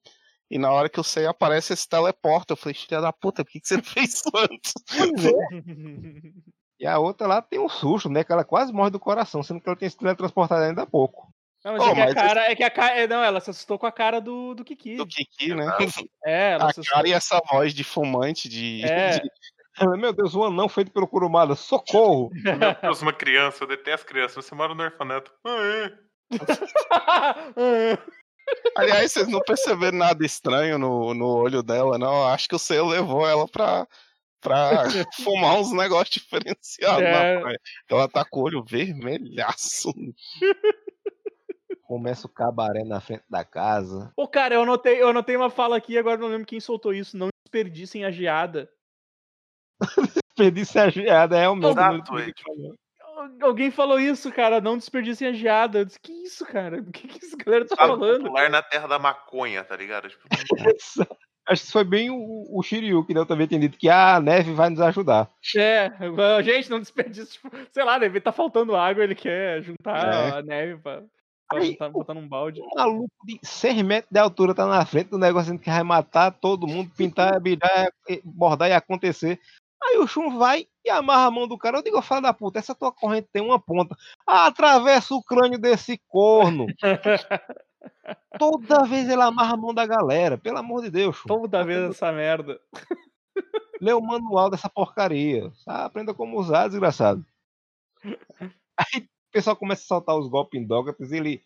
E 0.51 0.59
na 0.59 0.73
hora 0.73 0.89
que 0.89 0.99
o 1.01 1.05
Seiya 1.05 1.31
aparece, 1.31 1.73
ele 1.73 1.81
se 1.81 1.89
teleporta. 1.89 2.55
Eu 2.55 2.57
falei, 2.57 2.75
filha 2.75 3.01
da 3.01 3.13
puta, 3.13 3.45
por 3.45 3.53
que, 3.53 3.61
que 3.61 3.69
você 3.69 3.77
não 3.77 3.85
fez 3.85 4.15
isso 4.15 4.31
antes? 4.35 4.75
É. 6.81 6.85
E 6.85 6.87
a 6.87 6.99
outra 6.99 7.27
lá 7.27 7.41
tem 7.43 7.59
um 7.61 7.69
susto, 7.69 8.09
né? 8.09 8.25
Que 8.25 8.33
ela 8.33 8.45
quase 8.45 8.73
morre 8.73 8.91
do 8.91 9.01
coração, 9.01 9.43
sendo 9.43 9.61
que 9.61 9.69
ela 9.69 9.77
tem 9.79 9.89
se 9.89 9.97
teletransportado 9.97 10.63
ainda 10.65 10.83
há 10.83 10.87
pouco. 10.87 11.29
Não, 11.65 11.73
mas 11.73 11.83
Oh, 11.83 11.87
é 11.91 11.95
que 11.95 12.01
a 12.01 12.05
mas 12.05 12.15
cara. 12.15 12.41
É 12.51 12.55
que 12.55 12.63
a 12.63 12.71
cara. 12.71 13.01
é, 13.01 13.07
Não, 13.07 13.23
ela 13.25 13.41
se 13.41 13.49
assustou 13.51 13.79
com 13.79 13.87
a 13.87 13.93
cara 13.93 14.21
do, 14.21 14.55
do 14.55 14.65
Kiki. 14.65 14.97
Do 14.97 15.07
Kiki, 15.07 15.55
né? 15.55 15.65
É, 16.25 16.53
ela 16.53 16.65
A 16.65 16.71
assustou. 16.71 16.95
cara 16.95 17.09
e 17.09 17.13
essa 17.13 17.41
voz 17.51 17.73
de 17.73 17.83
fumante 17.85 18.49
de. 18.49 18.85
É. 18.85 19.19
de- 19.21 19.31
Meu 19.99 20.13
Deus, 20.13 20.35
um 20.35 20.45
anão 20.45 20.69
feito 20.69 20.91
pelo 20.91 21.09
Kurumada. 21.09 21.55
Socorro! 21.55 22.31
Meu 22.37 22.75
Deus, 22.83 23.01
uma 23.03 23.13
criança, 23.13 23.65
eu 23.65 23.69
detesto 23.69 24.07
criança. 24.07 24.41
Você 24.43 24.55
mora 24.55 24.75
no 24.75 24.83
orfanato. 24.83 25.33
É. 27.57 27.99
Aliás, 28.77 29.13
vocês 29.13 29.27
não 29.29 29.41
perceberam 29.41 29.97
nada 29.99 30.25
estranho 30.25 30.79
no, 30.79 31.15
no 31.15 31.27
olho 31.27 31.63
dela, 31.63 31.97
não? 31.99 32.27
Acho 32.29 32.49
que 32.49 32.55
o 32.55 32.59
Seiya 32.59 32.85
levou 32.85 33.27
ela 33.27 33.47
pra, 33.49 33.87
pra 34.45 34.85
fumar 35.25 35.59
uns 35.59 35.73
negócios 35.73 36.11
diferenciados 36.23 37.03
É. 37.03 37.35
na 37.35 37.41
praia. 37.41 37.61
Ela 37.91 38.09
tá 38.09 38.25
com 38.25 38.41
o 38.41 38.43
olho 38.45 38.63
vermelhaço. 38.63 39.93
Começa 41.83 42.27
o 42.27 42.31
cabaré 42.31 42.85
na 42.85 43.01
frente 43.01 43.25
da 43.29 43.45
casa. 43.45 44.13
Ô, 44.17 44.29
cara, 44.29 44.55
eu 44.55 44.63
anotei, 44.63 45.03
eu 45.03 45.09
anotei 45.09 45.37
uma 45.37 45.51
fala 45.51 45.77
aqui, 45.77 45.99
agora 45.99 46.17
não 46.21 46.29
lembro 46.29 46.47
quem 46.47 46.61
soltou 46.61 46.95
isso. 46.95 47.17
Não 47.17 47.29
desperdicem 47.47 48.05
a 48.05 48.11
geada. 48.11 48.71
Perdi 50.37 50.63
a 50.79 50.89
geada, 50.89 51.39
é 51.39 51.49
o 51.49 51.55
meu. 51.57 51.71
Exato, 51.71 52.19
é, 52.19 52.33
tipo, 52.33 52.51
Al- 53.03 53.29
Alguém 53.43 53.71
falou 53.71 54.01
isso, 54.01 54.33
cara. 54.33 54.61
Não 54.61 54.77
desperdicem 54.79 55.29
a 55.29 55.33
geada. 55.33 55.81
Eu 55.81 55.85
disse, 55.85 56.01
que 56.01 56.13
isso, 56.13 56.45
cara? 56.47 56.79
O 56.81 56.91
que, 56.91 57.07
que 57.07 57.25
essa 57.25 57.37
galera 57.37 57.67
tá 57.67 57.77
Fala 57.77 57.99
falando? 57.99 58.23
popular 58.23 58.49
na 58.51 58.63
terra 58.63 58.87
da 58.89 58.99
maconha, 58.99 59.63
tá 59.63 59.77
ligado? 59.77 60.09
Tipo, 60.09 60.23
Acho 61.47 61.65
que 61.67 61.73
foi 61.73 61.85
bem 61.85 62.11
o, 62.11 62.47
o 62.51 62.63
Shiryu 62.63 63.05
que 63.05 63.17
eu 63.17 63.27
também 63.27 63.47
tinha 63.47 63.61
dito 63.61 63.77
que 63.77 63.89
a 63.89 64.19
neve 64.19 64.53
vai 64.55 64.71
nos 64.71 64.81
ajudar. 64.81 65.31
É, 65.57 65.91
gente, 66.43 66.71
não 66.71 66.81
desperdiça. 66.81 67.33
Tipo, 67.33 67.51
sei 67.71 67.85
lá, 67.85 67.99
deve 67.99 68.21
tá 68.21 68.33
faltando 68.33 68.75
água, 68.75 69.05
ele 69.05 69.15
quer 69.15 69.63
juntar 69.63 70.13
É. 70.13 70.39
a 70.39 70.43
neve 70.43 70.81
pra, 70.81 71.03
pra 71.49 71.59
Aí, 71.59 71.73
botar, 71.73 71.89
botar 71.91 72.15
num 72.15 72.27
balde. 72.27 72.63
Um 72.63 72.75
maluco 72.75 73.11
de 73.27 73.39
6 73.43 73.83
metros 73.83 74.11
de 74.11 74.19
altura 74.19 74.55
tá 74.55 74.67
na 74.67 74.87
frente 74.87 75.11
do 75.11 75.19
negócio 75.19 75.59
que 75.59 75.69
vai 75.71 75.83
matar 75.83 76.31
todo 76.31 76.67
mundo, 76.67 76.91
pintar, 76.97 77.39
virar, 77.43 77.91
bordar 78.25 78.71
e 78.71 78.73
acontecer. 78.73 79.39
Aí 79.83 79.99
o 79.99 80.07
Shun 80.07 80.39
vai 80.39 80.67
e 80.83 80.89
amarra 80.89 81.27
a 81.27 81.31
mão 81.31 81.47
do 81.47 81.59
cara. 81.59 81.77
Eu 81.77 81.83
digo, 81.83 82.01
fala 82.01 82.23
da 82.23 82.33
puta, 82.33 82.59
essa 82.59 82.75
tua 82.75 82.91
corrente 82.91 83.29
tem 83.31 83.43
uma 83.43 83.61
ponta. 83.61 83.95
Ah, 84.27 84.47
atravessa 84.47 85.15
o 85.15 85.23
crânio 85.23 85.59
desse 85.59 86.01
corno. 86.09 86.67
Toda 88.39 88.85
vez 88.85 89.09
ele 89.09 89.23
amarra 89.23 89.55
a 89.55 89.57
mão 89.57 89.73
da 89.73 89.87
galera. 89.87 90.37
Pelo 90.37 90.59
amor 90.59 90.83
de 90.83 90.91
Deus. 90.91 91.23
Toda 91.27 91.65
vez 91.65 91.91
essa 91.91 92.13
merda. 92.13 92.61
Lê 93.81 93.93
o 93.93 94.01
manual 94.01 94.51
dessa 94.51 94.69
porcaria. 94.69 95.53
Tá? 95.65 95.85
Aprenda 95.85 96.15
como 96.15 96.39
usar, 96.39 96.69
desgraçado. 96.69 97.25
Aí 98.77 99.03
o 99.03 99.33
pessoal 99.33 99.57
começa 99.57 99.83
a 99.83 99.87
soltar 99.87 100.17
os 100.17 100.29
golpes 100.29 100.61
em 100.61 100.65
Dogatas, 100.65 101.13
ele, 101.13 101.43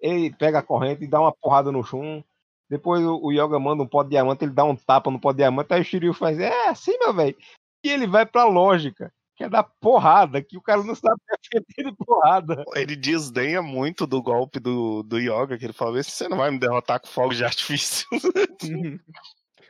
ele 0.00 0.34
pega 0.34 0.58
a 0.58 0.62
corrente 0.62 1.04
e 1.04 1.08
dá 1.08 1.20
uma 1.20 1.32
porrada 1.32 1.72
no 1.72 1.82
chum. 1.82 2.22
Depois 2.68 3.04
o, 3.04 3.20
o 3.22 3.32
Yoga 3.32 3.58
manda 3.58 3.82
um 3.82 3.86
pó 3.86 4.02
de 4.02 4.10
diamante, 4.10 4.44
ele 4.44 4.52
dá 4.52 4.64
um 4.64 4.76
tapa 4.76 5.10
no 5.10 5.20
pó 5.20 5.32
de 5.32 5.38
diamante, 5.38 5.72
aí 5.72 5.80
o 5.80 5.84
Shiryu 5.84 6.14
faz, 6.14 6.38
é 6.38 6.68
assim, 6.68 6.96
meu 6.98 7.12
velho. 7.12 7.36
E 7.84 7.90
ele 7.90 8.06
vai 8.06 8.24
pra 8.24 8.44
lógica, 8.44 9.12
que 9.42 9.46
é 9.46 9.48
dar 9.48 9.64
porrada, 9.64 10.40
que 10.40 10.56
o 10.56 10.62
cara 10.62 10.84
não 10.84 10.94
sabe 10.94 11.20
defender 11.52 11.90
de 11.90 11.96
porrada. 11.96 12.64
Ele 12.76 12.94
desdenha 12.94 13.60
muito 13.60 14.06
do 14.06 14.22
golpe 14.22 14.60
do, 14.60 15.02
do 15.02 15.18
Yoga, 15.18 15.58
que 15.58 15.64
ele 15.64 15.72
fala, 15.72 15.94
"Vê 15.94 16.02
se 16.04 16.12
você 16.12 16.28
não 16.28 16.36
vai 16.36 16.50
me 16.50 16.58
derrotar 16.60 17.00
com 17.00 17.08
fogo 17.08 17.34
de 17.34 17.44
artifício. 17.44 18.06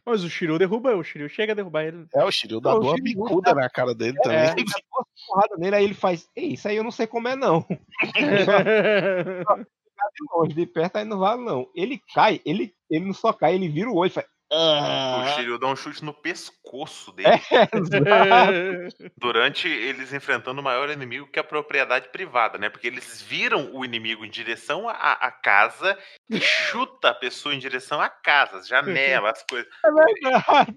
Mas 0.04 0.24
o 0.24 0.28
Shiryu 0.28 0.58
derruba, 0.58 0.96
o 0.96 1.04
Shiryu 1.04 1.28
chega 1.28 1.52
a 1.52 1.54
derrubar 1.54 1.84
ele. 1.84 2.06
É, 2.14 2.24
o 2.24 2.30
Shiryu 2.30 2.60
dá 2.60 2.76
uma 2.76 2.94
bicuda 2.94 3.54
na 3.54 3.70
cara 3.70 3.94
dele 3.94 4.18
É, 4.18 4.22
também. 4.22 4.50
ele 4.56 4.64
dá 4.64 4.80
duas 4.92 5.06
porradas 5.26 5.58
nele, 5.58 5.76
aí 5.76 5.84
ele 5.84 5.94
faz, 5.94 6.28
Ei, 6.36 6.54
isso 6.54 6.66
aí 6.68 6.76
eu 6.76 6.84
não 6.84 6.90
sei 6.90 7.06
como 7.06 7.28
é 7.28 7.36
não. 7.36 7.64
De 10.14 10.26
longe, 10.34 10.52
de 10.52 10.66
perto 10.66 10.96
aí 10.96 11.04
não 11.04 11.18
vale 11.20 11.42
não. 11.44 11.70
Ele 11.76 12.02
cai, 12.12 12.40
ele, 12.44 12.74
ele 12.90 13.04
não 13.06 13.14
só 13.14 13.32
cai, 13.32 13.54
ele 13.54 13.68
vira 13.68 13.88
o 13.88 13.94
olho 13.94 14.08
e 14.08 14.10
faz... 14.10 14.26
o 14.54 15.22
"Ah". 15.22 15.26
Shiryu 15.34 15.58
dá 15.58 15.66
um 15.68 15.76
chute 15.76 16.04
no 16.04 16.12
pescoço 16.14 17.12
dele. 17.16 17.40
Exato. 17.72 18.60
Durante 19.16 19.68
eles 19.68 20.12
enfrentando 20.12 20.60
o 20.60 20.64
maior 20.64 20.90
inimigo 20.90 21.26
que 21.30 21.38
é 21.38 21.42
a 21.42 21.44
propriedade 21.44 22.08
privada, 22.10 22.58
né? 22.58 22.68
Porque 22.70 22.86
eles 22.86 23.22
viram 23.22 23.70
o 23.74 23.84
inimigo 23.84 24.24
em 24.24 24.30
direção 24.30 24.88
à, 24.88 25.12
à 25.12 25.30
casa 25.30 25.98
e 26.30 26.40
chuta 26.40 27.10
a 27.10 27.14
pessoa 27.14 27.54
em 27.54 27.58
direção 27.58 28.00
à 28.00 28.08
casa, 28.08 28.58
as 28.58 28.68
janelas, 28.68 29.38
as 29.38 29.42
coisas. 29.44 29.68
É 29.84 29.90
verdade. 29.90 30.76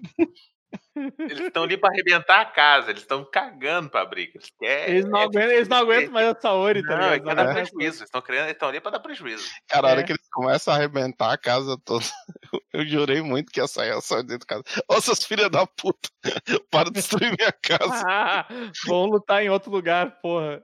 Eles 1.18 1.40
estão 1.40 1.62
ali 1.64 1.76
pra 1.76 1.90
arrebentar 1.90 2.40
a 2.40 2.44
casa, 2.46 2.90
eles 2.90 3.02
estão 3.02 3.24
cagando 3.24 3.90
pra 3.90 4.04
briga. 4.04 4.32
Eles, 4.34 4.50
querem- 4.58 4.94
Eles 4.94 5.04
não 5.04 5.20
aguentam, 5.20 5.50
eles 5.52 5.68
não 5.68 5.76
aguentam 5.76 6.12
mais 6.12 6.26
a 6.28 6.40
Saori, 6.40 6.82
tá 6.82 6.96
Não, 6.96 7.04
é 7.08 7.14
ligado? 7.14 7.24
que 7.24 7.30
é 7.30 7.34
dar 7.34 7.52
prejuízo. 7.54 8.04
Eles 8.04 8.50
estão 8.50 8.68
ali 8.68 8.80
pra 8.80 8.90
dar 8.90 9.00
prejuízo. 9.00 9.48
Cara, 9.68 9.88
a 9.88 9.90
hora 9.90 10.00
É. 10.00 10.04
que 10.04 10.12
eles 10.12 10.26
começam 10.32 10.72
a 10.72 10.76
arrebentar 10.76 11.32
a 11.32 11.38
casa 11.38 11.76
toda, 11.84 12.04
eu, 12.52 12.60
eu 12.80 12.86
jurei 12.86 13.20
muito 13.22 13.52
que 13.52 13.60
ia 13.60 13.66
sair 13.68 13.90
a 13.92 14.00
só 14.00 14.16
dentro 14.22 14.38
de 14.40 14.46
casa. 14.46 14.64
Ô, 14.88 15.00
seus 15.00 15.22
filhos 15.24 15.50
da 15.50 15.66
puta, 15.66 16.08
para 16.70 16.86
de 16.86 16.92
destruir 16.92 17.36
minha 17.38 17.52
casa. 17.52 18.02
Ah, 18.08 18.46
vão 18.88 19.04
lutar 19.06 19.42
em 19.42 19.50
outro 19.50 19.70
lugar, 19.70 20.18
porra. 20.20 20.62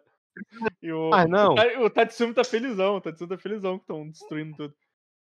E 0.82 0.90
o, 0.90 1.10
Mas 1.10 1.28
não, 1.28 1.54
o 1.84 1.90
Tatsumi 1.90 2.32
tá 2.32 2.42
felizão, 2.42 2.96
o 2.96 3.00
Tatsumi 3.02 3.28
tá 3.28 3.36
felizão 3.36 3.76
que 3.76 3.82
estão 3.84 4.08
destruindo 4.08 4.56
tudo. 4.56 4.74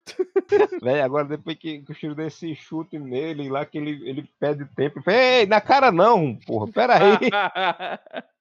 agora 1.03 1.25
depois 1.25 1.57
que, 1.57 1.81
que 1.81 1.91
o 1.91 1.95
Shiryu 1.95 2.15
dá 2.15 2.25
esse 2.25 2.55
chute 2.55 2.97
nele, 2.97 3.49
lá 3.49 3.65
que 3.65 3.77
ele, 3.77 4.07
ele 4.07 4.29
pede 4.39 4.65
tempo, 4.75 5.01
ei, 5.09 5.45
na 5.45 5.61
cara 5.61 5.91
não, 5.91 6.35
porra, 6.35 6.71
pera 6.71 6.95
aí, 6.95 7.19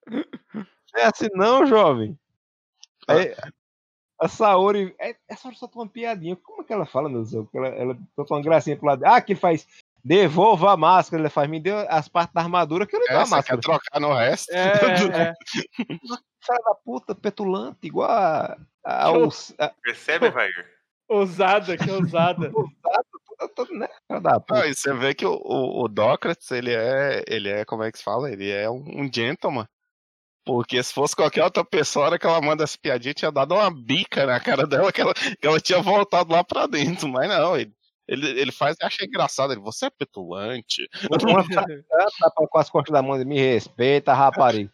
é 0.96 1.04
assim 1.04 1.28
não, 1.34 1.66
jovem. 1.66 2.18
Aí, 3.06 3.34
a 4.20 4.28
Saori, 4.28 4.94
é, 4.98 5.16
a 5.30 5.36
Saori 5.36 5.56
solta 5.56 5.78
uma 5.78 5.88
piadinha, 5.88 6.36
como 6.36 6.62
é 6.62 6.64
que 6.64 6.72
ela 6.72 6.86
fala, 6.86 7.08
meu 7.08 7.24
Deus, 7.24 7.48
ela, 7.54 7.68
ela 7.68 7.98
solta 8.14 8.34
uma 8.34 8.42
gracinha 8.42 8.76
pro 8.76 8.86
lado, 8.86 9.04
ah, 9.04 9.20
que 9.20 9.32
ele 9.32 9.40
faz, 9.40 9.66
devolva 10.04 10.72
a 10.72 10.76
máscara, 10.76 11.22
ele 11.22 11.30
faz, 11.30 11.48
me 11.48 11.60
deu 11.60 11.76
as 11.88 12.08
partes 12.08 12.34
da 12.34 12.40
armadura 12.40 12.86
que 12.86 12.96
eu 12.96 13.00
não 13.00 13.06
dou 13.06 13.16
a 13.16 13.24
você 13.24 13.30
quer 13.30 13.36
máscara. 13.36 13.60
trocar 13.60 14.00
no 14.00 14.14
resto? 14.14 14.50
é, 14.52 14.72
é. 15.30 15.34
Filha 16.42 16.58
da 16.64 16.74
puta, 16.74 17.14
petulante, 17.14 17.86
igual 17.86 18.10
a... 18.10 18.56
a, 18.82 19.12
os- 19.12 19.54
a, 19.58 19.68
Percebe, 19.82 20.26
Evair? 20.26 20.79
Ousada, 21.10 21.76
que 21.76 21.90
ousada. 21.90 22.50
toda, 23.48 23.72
né? 23.72 23.88
Não, 24.08 24.64
e 24.64 24.74
você 24.74 24.94
vê 24.94 25.14
que 25.14 25.26
o, 25.26 25.32
o, 25.32 25.84
o 25.84 25.88
Dócrates, 25.88 26.50
ele 26.50 26.72
é, 26.72 27.24
ele 27.26 27.48
é, 27.48 27.64
como 27.64 27.82
é 27.82 27.90
que 27.90 27.98
se 27.98 28.04
fala? 28.04 28.30
Ele 28.30 28.50
é 28.50 28.70
um, 28.70 29.02
um 29.02 29.10
gentleman. 29.12 29.66
Porque 30.44 30.82
se 30.82 30.92
fosse 30.92 31.14
qualquer 31.14 31.44
outra 31.44 31.64
pessoa, 31.64 32.04
a 32.04 32.08
hora 32.08 32.18
que 32.18 32.26
ela 32.26 32.40
manda 32.40 32.64
essa 32.64 32.78
piadinha, 32.80 33.14
tinha 33.14 33.30
dado 33.30 33.54
uma 33.54 33.70
bica 33.70 34.24
na 34.24 34.40
cara 34.40 34.66
dela, 34.66 34.92
que 34.92 35.00
ela, 35.00 35.14
que 35.14 35.46
ela 35.46 35.60
tinha 35.60 35.80
voltado 35.82 36.32
lá 36.32 36.42
pra 36.42 36.66
dentro. 36.66 37.08
Mas 37.08 37.28
não, 37.28 37.56
ele, 37.56 37.72
ele, 38.08 38.40
ele 38.40 38.52
faz 38.52 38.76
e 38.80 38.84
acha 38.84 39.04
engraçado. 39.04 39.52
Ele, 39.52 39.60
você 39.60 39.86
é 39.86 39.90
petulante. 39.90 40.88
Tapa 42.18 42.46
com 42.48 42.58
as 42.58 42.70
costas 42.70 42.92
da 42.92 43.02
mão, 43.02 43.18
me 43.24 43.38
respeita, 43.38 44.14
rapariga. 44.14 44.70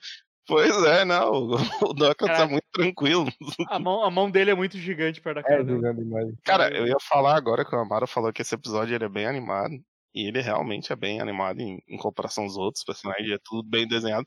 Pois 0.47 0.85
é, 0.85 1.05
não, 1.05 1.33
o, 1.33 1.55
o 1.91 1.93
Dócrates 1.93 2.37
é 2.37 2.39
Cara. 2.39 2.49
muito 2.49 2.67
tranquilo. 2.73 3.27
A 3.69 3.79
mão, 3.79 4.05
a 4.05 4.11
mão 4.11 4.31
dele 4.31 4.51
é 4.51 4.55
muito 4.55 4.79
gigante 4.79 5.21
perto 5.21 5.37
da 5.37 5.41
É, 5.41 5.45
cara 5.45 5.65
jogando 5.67 6.05
demais. 6.05 6.29
Cara, 6.45 6.77
eu 6.77 6.87
ia 6.87 6.99
falar 7.01 7.37
agora 7.37 7.65
que 7.65 7.75
o 7.75 7.79
Amaro 7.79 8.07
falou 8.07 8.33
que 8.33 8.43
esse 8.43 8.55
episódio 8.55 8.95
ele 8.95 9.05
é 9.05 9.09
bem 9.09 9.27
animado. 9.27 9.75
E 10.15 10.29
ele 10.29 10.41
realmente 10.41 10.91
é 10.93 10.97
bem 10.97 11.21
animado 11.21 11.61
em, 11.61 11.79
em 11.87 11.99
comparação 11.99 12.45
aos 12.45 12.57
outros 12.57 12.83
personagens, 12.83 13.31
é 13.31 13.39
tudo 13.45 13.69
bem 13.69 13.87
desenhado. 13.87 14.25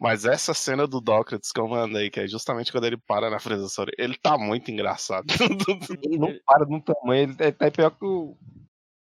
Mas 0.00 0.24
essa 0.24 0.52
cena 0.52 0.84
do 0.84 1.00
Dócrates 1.00 1.52
que 1.52 1.60
eu 1.60 1.68
mandei, 1.68 2.10
que 2.10 2.18
é 2.18 2.26
justamente 2.26 2.72
quando 2.72 2.86
ele 2.88 2.96
para 3.06 3.30
na 3.30 3.38
frente 3.38 3.60
da 3.60 3.68
Sora, 3.68 3.92
ele 3.96 4.16
tá 4.20 4.36
muito 4.36 4.68
engraçado. 4.72 5.26
Ele 6.02 6.18
não 6.18 6.34
para 6.44 6.66
no 6.66 6.82
tamanho, 6.82 7.22
ele 7.22 7.34
tá, 7.34 7.52
tá 7.52 7.70
pior 7.70 7.90
que 7.92 8.04
o, 8.04 8.36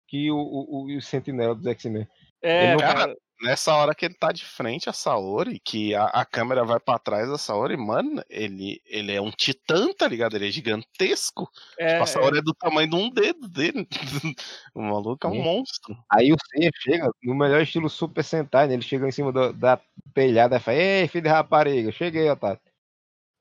que 0.06 0.30
o, 0.30 0.36
o, 0.36 0.92
o, 0.92 0.98
o 0.98 1.00
Sentinela 1.00 1.54
dos 1.54 1.64
X-Men. 1.66 2.06
É, 2.42 2.64
Ele 2.64 2.72
não- 2.72 2.80
cara. 2.80 3.16
Nessa 3.42 3.74
hora 3.74 3.94
que 3.94 4.05
ele 4.05 4.14
tá 4.14 4.33
de 4.33 4.44
frente 4.44 4.90
a 4.90 4.92
Saori, 4.92 5.59
que 5.61 5.94
a, 5.94 6.05
a 6.07 6.24
câmera 6.26 6.62
vai 6.62 6.79
pra 6.79 6.98
trás 6.98 7.26
da 7.26 7.38
Saori, 7.38 7.74
mano, 7.74 8.22
ele, 8.29 8.83
ele 8.85 9.14
é 9.14 9.20
um 9.20 9.31
titã, 9.31 9.90
tá 9.94 10.07
ligado? 10.07 10.37
Ele 10.37 10.48
é 10.48 10.50
gigantesco. 10.50 11.50
É, 11.79 11.96
a 11.98 12.05
Saori 12.07 12.38
é. 12.38 12.42
do 12.42 12.53
tamanho 12.53 12.90
de 12.90 12.96
um 12.96 13.09
dedo 13.09 13.48
dele. 13.48 13.88
o 14.74 14.83
maluco 14.83 15.26
é 15.26 15.31
um 15.31 15.33
Sim. 15.33 15.42
monstro. 15.42 15.96
Aí 16.12 16.33
o 16.33 16.37
Seiya 16.50 16.70
chega 16.74 17.11
no 17.22 17.35
melhor 17.35 17.62
estilo 17.62 17.88
Super 17.88 18.22
Sentai, 18.22 18.66
né? 18.66 18.74
Ele 18.74 18.83
chega 18.83 19.09
em 19.09 19.12
cima 19.12 19.33
do- 19.33 19.55
da 19.55 19.81
telhada 20.12 20.57
e 20.57 20.61
fala, 20.61 20.76
ei, 20.76 21.09
filho 21.09 21.24
de 21.24 21.31
rapariga, 21.31 21.90
cheguei, 21.92 22.29
Otário. 22.29 22.61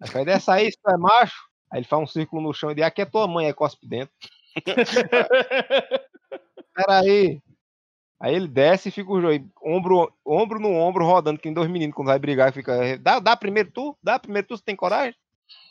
Aí 0.02 0.10
fala, 0.10 0.26
desce 0.26 0.50
aí, 0.50 0.72
se 0.72 0.78
tu 0.82 0.90
é 0.90 0.98
macho. 0.98 1.44
Aí 1.70 1.80
ele 1.80 1.88
faz 1.88 2.02
um 2.02 2.08
círculo 2.08 2.42
no 2.42 2.54
chão 2.54 2.72
e 2.72 2.76
diz, 2.76 2.86
aqui 2.86 3.02
é 3.02 3.06
tua 3.06 3.28
mãe, 3.28 3.48
aí 3.48 3.54
cospe 3.54 3.86
dentro. 3.86 4.16
Pera 6.74 7.04
aí. 8.20 8.36
Ele 8.36 8.48
desce 8.48 8.90
e 8.90 8.92
fica 8.92 9.12
os 9.12 9.22
dois, 9.22 9.42
ombro, 9.64 10.12
ombro 10.26 10.60
no 10.60 10.72
ombro, 10.72 11.06
rodando, 11.06 11.38
que 11.38 11.44
tem 11.44 11.54
dois 11.54 11.70
meninos 11.70 11.96
quando 11.96 12.08
vai 12.08 12.20
brigar, 12.20 12.54
fica, 12.54 12.98
dá, 12.98 13.20
dá 13.20 13.36
primeiro 13.38 13.72
tu, 13.72 13.98
dá 14.02 14.20
primeiro 14.20 14.48
tu, 14.48 14.58
você 14.58 14.64
tem 14.64 14.76
coragem? 14.76 15.16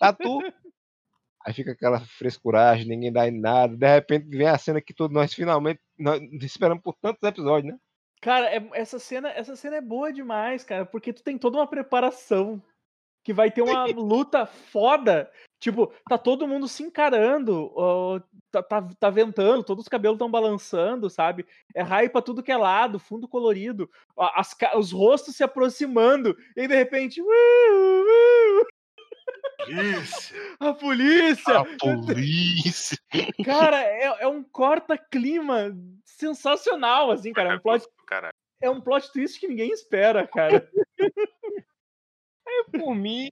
Dá 0.01 0.13
tu. 0.13 0.41
Aí 1.47 1.55
fica 1.55 1.73
aquela 1.73 2.01
frescuragem, 2.01 2.87
ninguém 2.87 3.13
dá 3.13 3.27
em 3.27 3.41
nada. 3.41 3.77
De 3.77 3.87
repente 3.87 4.29
vem 4.29 4.49
a 4.49 4.59
cena 4.59 4.81
que 4.81 4.93
todos 4.93 5.15
nós 5.15 5.33
finalmente 5.33 5.81
nós 5.99 6.21
esperamos 6.43 6.83
por 6.83 6.95
tantos 7.01 7.23
episódios, 7.23 7.73
né? 7.73 7.79
Cara, 8.21 8.55
é- 8.55 8.69
essa, 8.75 8.99
cena, 8.99 9.31
essa 9.31 9.55
cena 9.55 9.77
é 9.77 9.81
boa 9.81 10.13
demais, 10.13 10.65
cara, 10.65 10.85
porque 10.85 11.13
tu 11.13 11.23
tem 11.23 11.39
toda 11.39 11.59
uma 11.59 11.67
preparação. 11.67 12.63
Que 13.29 13.33
vai 13.35 13.51
ter 13.51 13.61
uma 13.61 13.85
luta 13.85 14.47
foda. 14.47 15.31
Tipo, 15.61 15.93
tá 16.09 16.17
todo 16.17 16.49
mundo 16.49 16.67
se 16.67 16.83
encarando, 16.83 17.71
ó, 17.77 18.19
tá, 18.51 18.63
tá, 18.63 18.89
tá 18.99 19.11
ventando, 19.11 19.63
todos 19.63 19.83
os 19.85 19.89
cabelos 19.89 20.15
estão 20.15 20.31
balançando, 20.31 21.11
sabe? 21.11 21.45
É 21.75 21.83
raio 21.83 22.09
pra 22.09 22.23
tudo 22.23 22.43
que 22.43 22.51
é 22.51 22.57
lado, 22.57 22.99
fundo 22.99 23.29
colorido, 23.29 23.91
a- 24.19 24.41
as 24.41 24.57
os 24.77 24.93
rostos 24.93 25.37
se 25.37 25.45
aproximando, 25.45 26.35
e 26.57 26.67
de 26.67 26.75
repente. 26.75 27.21
"Uh, 27.21 28.63
uh, 28.63 28.67
Isso. 30.01 30.33
a 30.59 30.73
polícia! 30.73 31.59
A 31.59 31.65
polícia. 31.79 32.97
Cara, 33.45 33.83
é, 33.83 34.05
é 34.21 34.27
um 34.27 34.43
corta-clima 34.43 35.77
sensacional, 36.03 37.11
assim, 37.11 37.35
cara. 37.35 37.53
É 37.53 37.57
um 37.57 37.61
plot 37.61 37.85
Caralho. 38.07 38.33
é 38.63 38.71
um 38.71 38.81
plot 38.81 39.13
twist 39.13 39.39
que 39.39 39.49
ninguém 39.49 39.71
espera, 39.71 40.27
cara. 40.27 40.67
Por 42.71 42.95
mim, 42.95 43.29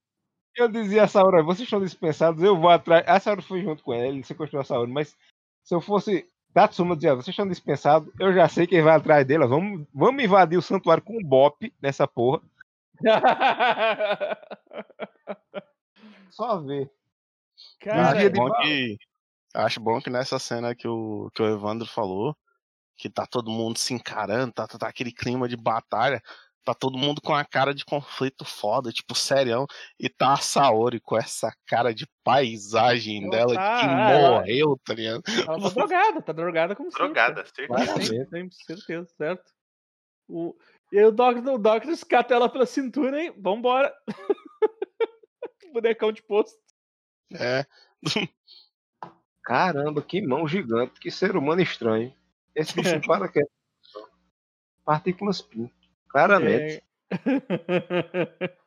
eu 0.57 0.69
dizia 0.69 1.05
a 1.05 1.09
Saura, 1.09 1.43
vocês 1.43 1.67
estão 1.67 1.81
dispensados, 1.81 2.43
eu 2.43 2.59
vou 2.59 2.71
atrás. 2.71 3.07
A 3.07 3.21
Saura 3.21 3.43
foi 3.43 3.63
junto 3.63 3.83
com 3.83 3.95
ele, 3.95 4.09
ele 4.09 4.25
sequestrou 4.25 4.61
a 4.61 4.65
Saura, 4.65 4.89
mas 4.89 5.17
se 5.63 5.75
eu 5.75 5.81
fosse 5.81 6.27
Tatsuma 6.57 6.97
dizia, 6.97 7.15
vocês 7.15 7.29
estão 7.29 7.47
dispensados, 7.47 8.11
eu 8.19 8.33
já 8.33 8.49
sei 8.49 8.67
quem 8.67 8.81
vai 8.81 8.97
atrás 8.97 9.27
dela, 9.27 9.47
vamos, 9.47 9.87
vamos 9.93 10.25
invadir 10.25 10.57
o 10.57 10.63
santuário 10.63 11.03
com 11.03 11.19
um 11.19 11.23
bop 11.23 11.71
nessa 11.83 12.09
porra. 12.09 12.41
Só 16.31 16.59
ver. 16.61 16.91
Cara, 17.81 18.19
acho, 18.19 18.31
bom 18.31 18.51
que, 18.53 18.97
acho 19.55 19.81
bom 19.81 20.01
que 20.01 20.09
nessa 20.09 20.39
cena 20.39 20.75
que 20.75 20.89
o, 20.89 21.31
que 21.35 21.43
o 21.43 21.47
Evandro 21.47 21.87
falou, 21.87 22.35
que 22.97 23.11
tá 23.11 23.27
todo 23.27 23.51
mundo 23.51 23.79
se 23.79 23.93
encarando, 23.93 24.55
tá, 24.55 24.67
tá, 24.67 24.79
tá 24.79 24.89
aquele 24.89 25.13
clima 25.13 25.47
de 25.47 25.59
batalha, 25.59 26.23
tá 26.67 26.75
todo 26.75 26.99
mundo 26.99 27.21
com 27.21 27.33
a 27.33 27.45
cara 27.45 27.73
de 27.73 27.85
conflito 27.85 28.45
foda, 28.45 28.91
tipo, 28.91 29.15
serião, 29.15 29.67
e 30.01 30.09
tá 30.09 30.33
a 30.33 30.37
Saori 30.37 30.99
com 31.01 31.17
essa 31.17 31.55
cara 31.65 31.95
de 31.95 32.09
paisagem 32.25 33.23
Ela 33.23 33.31
dela 33.31 33.55
tá, 33.55 33.81
que 33.81 33.87
ela- 33.87 34.31
morreu, 34.31 34.81
tá 34.85 34.95
ligado? 34.95 35.23
Ela 35.47 35.61
tá 35.61 35.69
drogada, 35.69 36.23
tá 36.23 36.33
drogada 36.33 36.75
como 36.77 36.91
Drogada, 36.91 37.47
certeza. 37.47 38.29
Tem 38.31 38.51
certeza, 38.51 39.07
certo? 39.17 39.53
O... 40.29 40.57
E 40.93 40.99
aí 40.99 41.05
o 41.05 41.13
Doctor, 41.13 41.55
o 41.55 41.59
Doctor 41.59 41.93
escata 41.93 42.35
ela 42.35 42.49
pela 42.49 42.67
cintura 42.67 43.23
e 43.23 43.31
vambora. 43.31 43.95
Bonecão 45.73 46.11
de 46.11 46.23
posto. 46.23 46.59
É, 47.33 47.65
Caramba, 49.43 50.03
que 50.03 50.21
mão 50.21 50.49
gigante, 50.49 50.99
que 50.99 51.11
ser 51.11 51.37
humano 51.37 51.61
estranho. 51.61 52.13
Esse 52.55 52.75
bicho 52.75 53.01
para 53.07 53.29
que 53.29 53.41
Partículas 54.85 55.43
PIN. 55.43 55.71
Claramente. 56.09 56.83
É. 56.83 56.87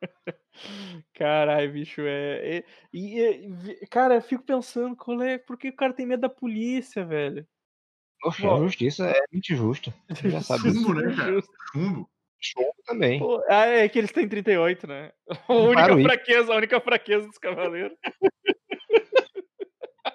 Caralho, 1.13 1.71
bicho, 1.71 2.01
é. 2.01 2.57
é- 2.57 2.63
E, 2.93 3.19
e- 3.19 3.87
cara, 3.87 4.15
eu 4.15 4.21
fico 4.21 4.43
pensando, 4.43 4.95
qual 4.95 5.21
é, 5.21 5.37
por 5.37 5.57
que 5.57 5.69
o 5.69 5.75
cara 5.75 5.93
tem 5.93 6.05
medo 6.05 6.21
da 6.21 6.29
polícia, 6.29 7.05
velho? 7.05 7.45
Oxe, 8.23 8.45
a 8.45 8.57
justiça 8.57 9.09
é 9.09 9.21
muito 9.31 9.55
justa. 9.55 9.93
Já 10.25 10.41
sabe. 10.41 10.71
Chumbo, 10.71 10.93
né, 10.93 11.15
cara? 11.15 11.41
Chumbo. 11.71 12.09
Chumbo 12.41 12.73
também. 12.85 13.19
Pô, 13.19 13.43
ah, 13.49 13.65
é 13.65 13.87
que 13.89 13.99
eles 13.99 14.11
têm 14.11 14.27
38, 14.27 14.87
né? 14.87 15.11
A 15.47 15.53
única 15.53 15.73
Claro, 15.87 15.99
isso. 15.99 16.09
fraqueza, 16.09 16.53
a 16.53 16.55
única 16.55 16.81
fraqueza 16.81 17.27
dos 17.27 17.37
cavaleiros. 17.37 17.97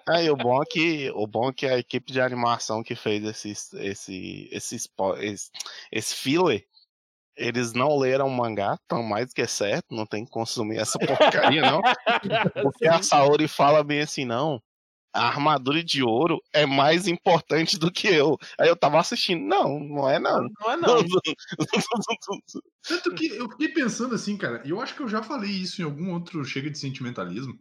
Aí 0.06 0.28
o 0.30 0.36
bom 0.36 0.62
é 0.62 0.66
que 0.66 1.10
o 1.14 1.26
bom 1.26 1.48
é 1.48 1.52
que 1.52 1.66
a 1.66 1.78
equipe 1.78 2.12
de 2.12 2.20
animação 2.20 2.82
que 2.82 2.94
fez 2.94 3.24
esse 3.24 3.50
esse 3.52 4.48
esse 4.52 4.76
esse, 4.76 5.50
esse 5.90 6.14
filler, 6.14 6.66
eles 7.36 7.72
não 7.72 7.98
leram 7.98 8.26
o 8.26 8.30
mangá, 8.30 8.78
tão 8.86 9.02
mais 9.02 9.28
do 9.28 9.34
que 9.34 9.46
certo, 9.46 9.94
não 9.94 10.06
tem 10.06 10.24
que 10.24 10.30
consumir 10.30 10.78
essa 10.78 10.98
porcaria 10.98 11.62
não, 11.62 11.80
porque 12.62 12.86
a. 12.86 13.02
Saori 13.02 13.48
fala 13.48 13.84
bem 13.84 14.00
assim 14.00 14.24
não. 14.24 14.60
A 15.12 15.28
armadura 15.28 15.84
de 15.84 16.02
ouro 16.02 16.40
é 16.52 16.66
mais 16.66 17.06
importante 17.06 17.78
do 17.78 17.90
que 17.90 18.08
eu. 18.08 18.36
Aí 18.58 18.68
eu 18.68 18.74
tava 18.74 18.98
assistindo, 18.98 19.44
não, 19.44 19.78
não 19.78 20.10
é 20.10 20.18
não. 20.18 20.48
Não 20.60 20.70
é 20.72 20.76
não. 20.76 21.04
Tanto 22.82 23.14
que 23.14 23.28
eu 23.28 23.48
fiquei 23.50 23.68
pensando 23.68 24.16
assim, 24.16 24.36
cara, 24.36 24.60
e 24.64 24.70
eu 24.70 24.80
acho 24.80 24.94
que 24.96 25.02
eu 25.02 25.08
já 25.08 25.22
falei 25.22 25.50
isso 25.50 25.80
em 25.80 25.84
algum 25.84 26.12
outro 26.12 26.44
Chega 26.44 26.68
de 26.68 26.78
Sentimentalismo. 26.78 27.56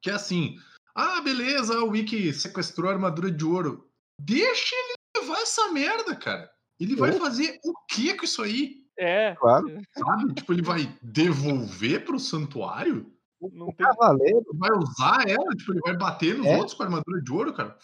Que 0.00 0.08
é 0.08 0.14
assim, 0.14 0.56
ah, 0.94 1.20
beleza, 1.20 1.78
o 1.80 1.90
Wiki 1.90 2.32
sequestrou 2.32 2.90
a 2.90 2.94
armadura 2.94 3.30
de 3.30 3.44
ouro. 3.44 3.90
Deixa 4.18 4.74
ele 4.74 4.94
levar 5.18 5.40
essa 5.40 5.70
merda, 5.70 6.16
cara. 6.16 6.50
Ele 6.80 6.96
vai 6.96 7.10
Oh. 7.10 7.18
fazer 7.18 7.58
o 7.64 7.72
que 7.90 8.14
com 8.14 8.24
isso 8.24 8.42
aí? 8.42 8.82
É, 8.98 9.34
Claro. 9.36 9.66
Sabe? 9.96 10.34
tipo, 10.34 10.52
ele 10.52 10.62
vai 10.62 10.98
devolver 11.02 12.04
pro 12.04 12.18
santuário? 12.18 13.12
não 13.54 13.68
O 13.68 13.72
tem. 13.72 13.84
cavaleiro. 13.86 14.44
Vai 14.54 14.70
usar 14.78 15.28
ela? 15.28 15.50
Tipo, 15.56 15.72
ele 15.72 15.80
vai 15.80 15.96
bater 15.96 16.36
nos 16.36 16.46
É? 16.46 16.56
outros 16.58 16.74
com 16.74 16.82
a 16.84 16.86
armadura 16.86 17.20
de 17.20 17.32
ouro, 17.32 17.52
cara? 17.52 17.76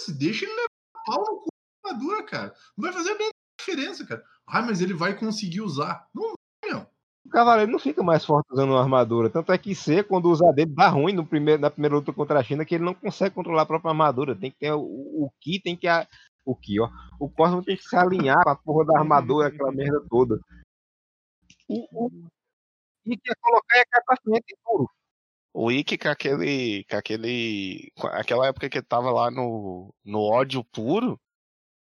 Se 0.00 0.12
deixa 0.12 0.44
ele 0.44 0.54
levar 0.54 0.68
pau 1.06 1.18
no 1.20 1.40
cu 1.42 1.48
da 1.84 1.90
armadura, 1.90 2.22
cara. 2.24 2.54
Não 2.76 2.82
vai 2.82 2.92
fazer 2.92 3.10
a 3.10 3.18
mesma 3.18 3.32
diferença, 3.60 4.04
cara. 4.06 4.24
Ah, 4.48 4.62
mas 4.62 4.80
ele 4.80 4.94
vai 4.94 5.16
conseguir 5.16 5.60
usar. 5.60 6.06
Não 6.12 6.22
vai, 6.22 6.72
meu. 6.72 6.86
O 7.24 7.28
cavaleiro 7.28 7.70
não 7.70 7.78
fica 7.78 8.02
mais 8.02 8.24
forte 8.24 8.46
usando 8.52 8.70
uma 8.70 8.80
armadura. 8.80 9.30
Tanto 9.30 9.52
é 9.52 9.58
que 9.58 9.74
C, 9.74 10.02
quando 10.02 10.28
usa 10.30 10.52
dele, 10.52 10.72
dá 10.74 10.88
ruim 10.88 11.12
no 11.12 11.24
primeiro, 11.26 11.60
na 11.60 11.70
primeira 11.70 11.94
luta 11.96 12.12
contra 12.12 12.38
a 12.40 12.42
China, 12.42 12.64
que 12.64 12.74
ele 12.74 12.84
não 12.84 12.94
consegue 12.94 13.34
controlar 13.34 13.62
a 13.62 13.66
própria 13.66 13.90
armadura. 13.90 14.34
Tem 14.34 14.50
que 14.50 14.58
ter 14.58 14.72
o, 14.72 14.80
o 14.80 15.30
Ki, 15.40 15.60
tem 15.60 15.76
que. 15.76 15.86
A, 15.86 16.06
o 16.46 16.54
Ki, 16.54 16.80
ó. 16.80 16.88
O 17.18 17.28
Cosmo 17.28 17.62
tem 17.62 17.76
que 17.76 17.82
se 17.82 17.96
alinhar 17.96 18.42
com 18.42 18.50
a 18.50 18.56
porra 18.56 18.86
da 18.86 18.98
armadura, 19.00 19.48
aquela 19.48 19.72
merda 19.72 20.00
toda. 20.08 20.40
O, 21.68 22.06
o, 22.06 22.10
e 23.04 23.16
que 23.16 23.30
é 23.30 23.34
colocar 23.40 23.78
e 23.78 23.84
cair 23.86 24.04
pra 24.04 24.16
duro. 24.64 24.90
O 25.52 25.70
Ikki 25.72 25.98
com 25.98 26.08
aquele. 26.08 26.84
com 26.84 26.96
aquele. 26.96 27.92
com 27.96 28.06
aquela 28.08 28.46
época 28.46 28.68
que 28.68 28.78
ele 28.78 28.86
tava 28.86 29.10
lá 29.10 29.30
no, 29.30 29.92
no 30.04 30.20
ódio 30.20 30.62
puro. 30.64 31.18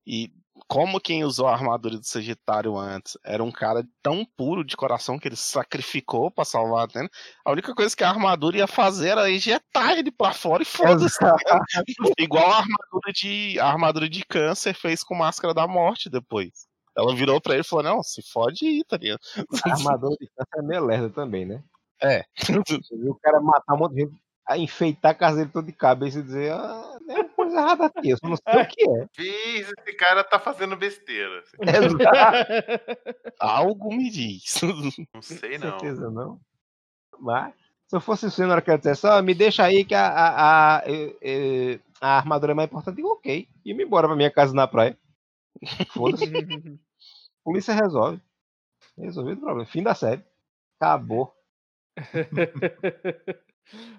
E 0.06 0.32
como 0.68 0.99
quem 0.99 1.24
usou 1.24 1.47
a 1.47 1.53
armadura 1.53 1.97
do 1.97 2.06
Sagitário 2.06 2.78
antes 2.78 3.18
era 3.24 3.43
um 3.43 3.51
cara 3.51 3.84
tão 4.01 4.26
puro 4.38 4.64
de 4.64 4.76
coração 4.76 5.20
que 5.20 5.28
ele 5.28 5.36
sacrificou 5.36 6.32
pra 6.32 6.45
salvar 6.45 6.82
a 6.82 6.84
Atena, 6.86 7.10
a 7.43 7.51
única 7.51 7.74
coisa 7.76 7.95
que 7.95 8.03
a 8.03 8.10
armadura 8.10 8.58
ia 8.58 8.68
fazer 8.68 9.10
era 9.10 9.30
ejetar 9.30 9.97
ele 9.97 10.12
pra 10.12 10.34
fora 10.34 10.64
e 10.64 10.66
foda-se. 10.66 11.18
Igual 12.18 12.49
a 12.49 12.58
armadura 12.58 13.14
de. 13.14 13.60
A 13.60 13.68
armadura 13.68 14.10
de 14.10 14.24
câncer 14.26 14.74
fez 14.74 15.03
com 15.03 15.16
máscara 15.16 15.53
da 15.53 15.68
morte 15.68 16.10
depois. 16.10 16.68
Ela 16.97 17.14
virou 17.16 17.41
pra 17.41 17.53
ele 17.53 17.62
e 17.62 17.68
falou: 17.68 17.84
Não, 17.84 18.03
se 18.03 18.22
fode 18.32 18.66
aí, 18.66 18.84
tá 18.88 18.97
ligado? 18.97 19.20
A 19.66 19.72
armadura 19.72 20.16
de 20.20 20.28
câncer 20.28 20.60
é 20.60 20.62
meio 20.62 20.86
lerda 20.86 21.10
também, 21.10 21.45
né? 21.45 21.62
É. 22.01 22.24
O 23.10 23.16
cara 23.16 23.41
matar 23.41 23.76
um 23.76 23.78
monte 23.78 23.95
de 23.95 24.01
gente, 24.01 24.14
a 24.48 24.58
enfeitar 24.58 25.12
a 25.12 25.16
casa 25.16 25.38
dele 25.38 25.50
todo 25.52 25.66
de 25.66 25.74
cabeça 25.74 26.20
e 26.20 26.24
dizer, 26.24 26.52
ah, 26.54 26.98
tem 27.06 27.16
uma 27.18 27.30
coisa 27.30 27.58
errada 27.58 27.86
aqui, 27.86 28.10
eu 28.12 28.18
não 28.24 28.36
sei 28.36 28.62
o 28.62 28.68
que 28.68 28.89
é. 28.89 29.08
Fiz, 29.14 29.74
esse 29.80 29.98
cara 29.98 30.24
tá 30.24 30.39
fazendo 30.39 30.76
besteira. 30.76 31.43
Algo 33.39 33.96
me 33.96 34.10
diz. 34.10 34.62
Não 35.14 35.22
sei 35.22 35.58
Com 35.60 35.66
não. 35.66 35.80
certeza 35.80 36.10
não. 36.12 36.39
Mas, 37.20 37.54
se 37.88 37.96
eu 37.96 38.02
fosse 38.02 38.30
você 38.30 38.46
na 38.46 38.54
hora 38.54 38.62
que 38.62 38.72
eu 38.72 38.78
dissesse, 38.78 39.22
me 39.22 39.34
deixa 39.34 39.64
aí 39.64 39.86
que 39.86 39.96
a, 39.96 40.08
a, 40.08 40.78
a, 40.80 40.84
a 42.02 42.18
armadura 42.18 42.52
é 42.52 42.56
mais 42.56 42.68
importante, 42.70 42.93
eu 42.93 42.96
digo, 42.98 43.14
ok. 43.14 43.48
E 43.64 43.74
me 43.74 43.84
embora 43.84 44.08
pra 44.08 44.16
minha 44.16 44.32
casa 44.32 44.54
na 44.54 44.68
praia. 44.68 44.98
Foda-se. 45.91 46.26
Polícia 47.43 47.74
resolve. 47.74 48.22
Resolvido 48.98 49.38
o 49.38 49.41
problema. 49.41 49.66
Fim 49.66 49.84
da 49.84 49.96
série. 49.96 50.24
Acabou. 50.80 51.34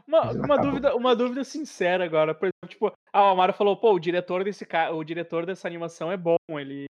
uma, 0.07 0.33
uma 0.33 0.57
dúvida, 0.59 0.97
uma 0.97 1.17
dúvida 1.17 1.45
sincera 1.45 2.05
agora. 2.05 2.35
Por 2.35 2.47
exemplo, 2.47 2.69
tipo, 2.69 2.93
ah, 3.13 3.25
o 3.25 3.29
Amaro 3.29 3.53
falou, 3.53 3.77
pô, 3.77 3.93
o 3.93 4.01
diretor 4.01 4.45
desse 4.45 4.65
ca... 4.65 4.91
o 4.91 5.03
diretor 5.05 5.47
dessa 5.47 5.67
animação 5.67 6.11
é 6.11 6.17
bom, 6.17 6.37
ele, 6.51 6.87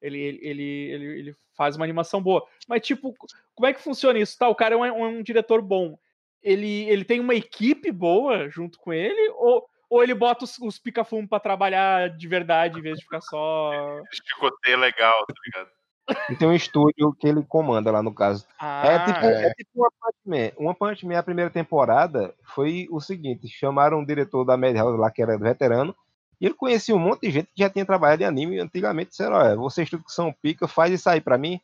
ele, 0.00 0.18
ele, 0.18 0.38
ele, 0.42 0.62
ele, 0.62 1.18
ele 1.18 1.36
faz 1.56 1.76
uma 1.76 1.84
animação 1.84 2.22
boa. 2.22 2.46
Mas, 2.68 2.82
tipo, 2.82 3.14
como 3.54 3.66
é 3.66 3.72
que 3.72 3.82
funciona 3.82 4.18
isso? 4.18 4.38
Tá, 4.38 4.48
o 4.48 4.54
cara 4.54 4.74
é 4.74 4.78
um, 4.78 5.04
um 5.04 5.22
diretor 5.22 5.60
bom. 5.60 5.98
Ele, 6.42 6.88
ele 6.88 7.04
tem 7.04 7.20
uma 7.20 7.34
equipe 7.34 7.92
boa 7.92 8.48
junto 8.48 8.78
com 8.78 8.92
ele? 8.92 9.30
Ou, 9.36 9.68
ou 9.90 10.02
ele 10.02 10.14
bota 10.14 10.44
os, 10.44 10.58
os 10.58 10.78
pica-fumo 10.78 11.28
pra 11.28 11.40
trabalhar 11.40 12.16
de 12.16 12.28
verdade 12.28 12.78
em 12.78 12.82
vez 12.82 12.96
de 12.96 13.04
ficar 13.04 13.20
só. 13.20 14.00
Chicoteio 14.12 14.78
legal, 14.78 15.26
tá 15.26 15.34
ligado? 15.44 15.79
E 16.28 16.34
tem 16.34 16.48
um 16.48 16.52
estúdio 16.54 17.12
que 17.12 17.26
ele 17.28 17.42
comanda 17.44 17.90
lá 17.90 18.02
no 18.02 18.12
caso. 18.12 18.44
Ah, 18.58 18.82
É 18.86 19.04
tipo, 19.04 19.24
é. 19.26 19.46
é 19.46 19.50
tipo 19.54 19.70
uma 19.76 19.90
Punch 19.90 20.18
Man. 20.26 20.50
Uma 20.58 20.74
Punch 20.74 21.06
Man, 21.06 21.18
a 21.18 21.22
primeira 21.22 21.50
temporada, 21.50 22.34
foi 22.54 22.88
o 22.90 23.00
seguinte: 23.00 23.48
chamaram 23.48 24.00
um 24.00 24.04
diretor 24.04 24.44
da 24.44 24.56
Madhouse 24.56 24.98
lá, 24.98 25.10
que 25.10 25.22
era 25.22 25.38
veterano, 25.38 25.94
e 26.40 26.46
ele 26.46 26.54
conhecia 26.54 26.94
um 26.94 26.98
monte 26.98 27.22
de 27.22 27.30
gente 27.30 27.46
que 27.54 27.62
já 27.62 27.70
tinha 27.70 27.86
trabalhado 27.86 28.22
em 28.22 28.26
anime 28.26 28.58
antigamente. 28.58 29.10
Disseram: 29.10 29.36
Olha, 29.36 29.54
vocês 29.56 29.88
tudo 29.88 30.04
que 30.04 30.12
são 30.12 30.32
pica, 30.32 30.66
faz 30.66 30.92
isso 30.92 31.08
aí 31.08 31.20
pra 31.20 31.38
mim. 31.38 31.60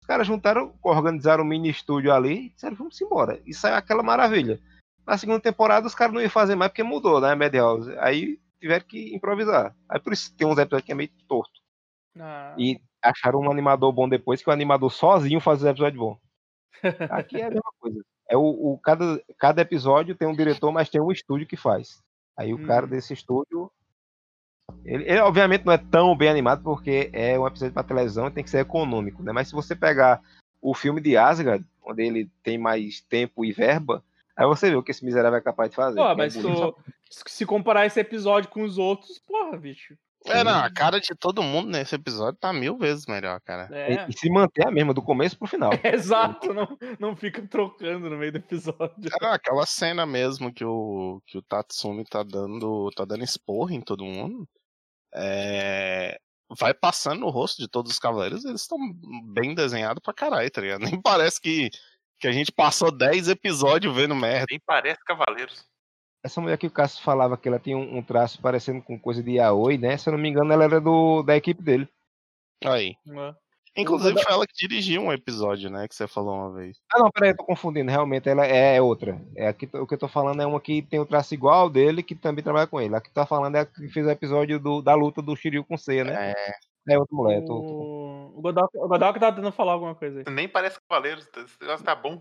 Os 0.00 0.06
caras 0.06 0.26
juntaram, 0.26 0.72
organizaram 0.82 1.42
um 1.42 1.46
mini 1.46 1.70
estúdio 1.70 2.12
ali 2.12 2.46
e 2.46 2.50
disseram: 2.50 2.76
Vamos 2.76 3.00
embora. 3.00 3.40
E 3.44 3.52
saiu 3.52 3.74
aquela 3.74 4.02
maravilha. 4.02 4.60
Na 5.06 5.18
segunda 5.18 5.40
temporada, 5.40 5.86
os 5.86 5.94
caras 5.94 6.14
não 6.14 6.20
iam 6.20 6.30
fazer 6.30 6.54
mais 6.54 6.70
porque 6.70 6.82
mudou, 6.84 7.20
né? 7.20 7.34
Madhouse. 7.34 7.92
Aí 7.98 8.38
tiveram 8.60 8.84
que 8.86 9.14
improvisar. 9.16 9.74
Aí 9.88 9.98
por 9.98 10.12
isso 10.12 10.32
tem 10.36 10.46
uns 10.46 10.58
episódios 10.58 10.84
que 10.86 10.92
é 10.92 10.94
meio 10.94 11.10
torto. 11.26 11.58
ah. 12.20 12.54
E 12.56 12.80
acharam 13.02 13.40
um 13.40 13.50
animador 13.50 13.92
bom 13.92 14.08
depois, 14.08 14.42
que 14.42 14.48
o 14.48 14.52
animador 14.52 14.90
sozinho 14.90 15.40
faz 15.40 15.60
os 15.60 15.66
episódios 15.68 15.98
bons. 16.00 16.18
Aqui 17.10 17.40
é 17.40 17.44
a 17.46 17.50
mesma 17.50 17.72
coisa. 17.78 18.00
É 18.28 18.36
o, 18.36 18.42
o- 18.42 18.78
cada, 18.82 19.22
cada 19.38 19.62
episódio 19.62 20.14
tem 20.14 20.28
um 20.28 20.34
diretor, 20.36 20.70
mas 20.72 20.88
tem 20.88 21.00
um 21.00 21.10
estúdio 21.12 21.46
que 21.46 21.56
faz. 21.56 22.02
Aí 22.36 22.54
o 22.54 22.66
cara 22.66 22.86
Hum. 22.86 22.90
desse 22.90 23.12
estúdio. 23.12 23.70
Ele, 24.84 25.04
ele, 25.04 25.18
obviamente 25.20 25.64
não 25.66 25.72
é 25.72 25.78
tão 25.78 26.16
bem 26.16 26.28
animado 26.28 26.62
porque 26.62 27.10
é 27.12 27.38
um 27.38 27.46
episódio 27.46 27.74
para 27.74 27.82
televisão 27.82 28.28
e 28.28 28.30
tem 28.30 28.44
que 28.44 28.50
ser 28.50 28.60
econômico, 28.60 29.22
né? 29.22 29.32
Mas 29.32 29.48
se 29.48 29.54
você 29.54 29.74
pegar 29.74 30.22
o 30.62 30.74
filme 30.74 31.00
de 31.00 31.16
Asgard, 31.16 31.64
onde 31.82 32.02
ele 32.04 32.30
tem 32.42 32.56
mais 32.56 33.00
tempo 33.00 33.44
e 33.44 33.50
verba, 33.52 34.02
aí 34.36 34.46
você 34.46 34.70
vê 34.70 34.76
o 34.76 34.82
que 34.82 34.92
esse 34.92 35.04
miserável 35.04 35.38
é 35.38 35.42
capaz 35.42 35.70
de 35.70 35.76
fazer. 35.76 35.96
Pô, 35.96 36.08
é 36.08 36.14
mas 36.14 36.36
bonito. 36.36 36.72
tu, 36.72 37.28
se 37.28 37.44
comparar 37.44 37.84
esse 37.84 37.98
episódio 37.98 38.48
com 38.48 38.62
os 38.62 38.78
outros, 38.78 39.18
porra, 39.18 39.56
bicho. 39.58 39.96
É, 40.26 40.44
não, 40.44 40.58
a 40.58 40.70
cara 40.70 41.00
de 41.00 41.14
todo 41.18 41.42
mundo 41.42 41.70
nesse 41.70 41.94
episódio 41.94 42.38
tá 42.38 42.52
mil 42.52 42.76
vezes 42.76 43.06
melhor, 43.06 43.40
cara. 43.40 43.68
É. 43.72 44.06
E, 44.06 44.10
e 44.10 44.18
se 44.18 44.30
manter 44.30 44.66
a 44.66 44.70
mesma, 44.70 44.92
do 44.92 45.02
começo 45.02 45.38
pro 45.38 45.48
final. 45.48 45.70
Exato, 45.82 46.52
não, 46.52 46.76
não 46.98 47.16
fica 47.16 47.46
trocando 47.46 48.10
no 48.10 48.18
meio 48.18 48.32
do 48.32 48.38
episódio. 48.38 49.10
Cara, 49.18 49.34
aquela 49.34 49.64
cena 49.64 50.04
mesmo 50.04 50.52
que 50.52 50.64
o, 50.64 51.22
que 51.26 51.38
o 51.38 51.42
Tatsumi 51.42 52.04
tá 52.04 52.22
dando, 52.22 52.90
tá 52.94 53.04
dando 53.04 53.24
esporro 53.24 53.70
em 53.70 53.80
todo 53.80 54.04
mundo, 54.04 54.46
é, 55.14 56.18
vai 56.58 56.74
passando 56.74 57.20
no 57.20 57.30
rosto 57.30 57.60
de 57.62 57.68
todos 57.68 57.92
os 57.92 57.98
cavaleiros, 57.98 58.44
eles 58.44 58.62
estão 58.62 58.78
bem 59.32 59.54
desenhados 59.54 60.02
pra 60.02 60.12
caralho, 60.12 60.50
tá 60.50 60.60
ligado? 60.60 60.80
Nem 60.98 61.00
parece 61.00 61.40
que, 61.40 61.70
que 62.18 62.28
a 62.28 62.32
gente 62.32 62.52
passou 62.52 62.90
10 62.90 63.28
episódios 63.28 63.94
vendo 63.94 64.14
merda. 64.14 64.46
Nem 64.50 64.60
parece 64.60 65.00
Cavaleiros. 65.04 65.69
Essa 66.22 66.40
mulher 66.40 66.58
que 66.58 66.66
o 66.66 66.70
Cássio 66.70 67.02
falava 67.02 67.36
que 67.36 67.48
ela 67.48 67.58
tinha 67.58 67.76
um, 67.76 67.98
um 67.98 68.02
traço 68.02 68.40
parecendo 68.40 68.82
com 68.82 68.98
coisa 68.98 69.22
de 69.22 69.32
Yaoi, 69.32 69.78
né? 69.78 69.96
Se 69.96 70.08
eu 70.08 70.12
não 70.12 70.18
me 70.20 70.28
engano, 70.28 70.52
ela 70.52 70.64
era 70.64 70.80
do, 70.80 71.22
da 71.22 71.36
equipe 71.36 71.62
dele. 71.62 71.88
Aí. 72.64 72.94
É. 73.08 73.34
Inclusive 73.76 74.20
foi 74.20 74.32
ela 74.32 74.46
que 74.46 74.54
dirigiu 74.54 75.00
um 75.00 75.12
episódio, 75.12 75.70
né? 75.70 75.86
Que 75.86 75.94
você 75.94 76.06
falou 76.06 76.34
uma 76.34 76.52
vez. 76.52 76.76
Ah, 76.92 76.98
não, 76.98 77.10
peraí, 77.10 77.30
eu 77.30 77.36
tô 77.36 77.44
confundindo. 77.44 77.90
Realmente 77.90 78.28
ela 78.28 78.44
é 78.44 78.80
outra. 78.82 79.20
É 79.36 79.48
a 79.48 79.52
que, 79.52 79.68
o 79.72 79.86
que 79.86 79.94
eu 79.94 79.98
tô 79.98 80.08
falando 80.08 80.42
é 80.42 80.46
uma 80.46 80.60
que 80.60 80.82
tem 80.82 80.98
o 80.98 81.06
traço 81.06 81.32
igual 81.34 81.60
ao 81.60 81.70
dele, 81.70 82.02
que 82.02 82.14
também 82.14 82.42
trabalha 82.42 82.66
com 82.66 82.80
ele. 82.80 82.94
A 82.96 83.00
que 83.00 83.10
tá 83.10 83.24
falando 83.24 83.56
é 83.56 83.60
a 83.60 83.66
que 83.66 83.88
fez 83.88 84.06
o 84.06 84.10
episódio 84.10 84.58
do, 84.58 84.82
da 84.82 84.94
luta 84.94 85.22
do 85.22 85.36
Shiryu 85.36 85.64
com 85.64 85.78
C, 85.78 86.02
né? 86.02 86.32
É, 86.32 86.52
É 86.88 86.98
outra 86.98 87.16
mulher. 87.16 87.40
Tô, 87.42 87.46
tô... 87.46 87.52
O, 87.54 88.38
o 88.38 88.42
Godok, 88.42 88.76
o 88.76 88.88
Godok 88.88 89.20
tá 89.20 89.32
tentando 89.32 89.52
falar 89.52 89.74
alguma 89.74 89.94
coisa 89.94 90.18
aí. 90.18 90.34
Nem 90.34 90.48
parece 90.48 90.78
Cavaleiros. 90.88 91.28
Esse 91.36 91.60
negócio 91.60 91.84
tá 91.84 91.94
bom. 91.94 92.20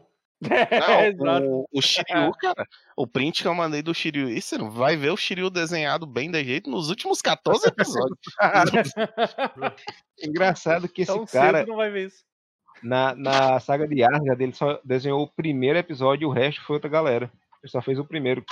Não, 1.18 1.44
o, 1.64 1.68
o 1.74 1.82
Shiryu, 1.82 2.32
cara, 2.40 2.66
o 2.96 3.06
print 3.06 3.42
que 3.42 3.48
eu 3.48 3.54
mandei 3.56 3.82
do 3.82 3.94
Shiryu, 3.94 4.30
e 4.30 4.42
você 4.42 4.58
não 4.58 4.72
vai 4.72 4.96
ver 4.96 5.12
o 5.12 5.18
Shiryu 5.18 5.50
desenhado 5.50 6.06
bem 6.06 6.32
de 6.32 6.44
jeito 6.44 6.70
nos 6.70 6.90
últimos 6.90 7.22
14 7.22 7.68
episódios. 7.68 8.18
Engraçado 10.22 10.88
que 10.88 11.02
esse 11.02 11.12
Tão 11.12 11.26
cara, 11.26 11.60
cedo 11.60 11.70
não 11.70 11.76
vai 11.78 11.90
ver 11.92 12.08
isso. 12.08 12.24
na, 12.84 13.14
na 13.16 13.60
saga 13.60 13.88
de 13.88 14.04
Asgard, 14.04 14.38
dele 14.38 14.54
só 14.54 14.80
desenhou 14.84 15.24
o 15.24 15.28
primeiro 15.30 15.78
episódio 15.80 16.26
e 16.26 16.28
o 16.28 16.32
resto 16.34 16.62
foi 16.64 16.76
outra 16.76 16.90
galera. 16.90 17.32
Ele 17.62 17.72
só 17.72 17.82
fez 17.82 18.00
o 18.00 18.06
primeiro. 18.06 18.44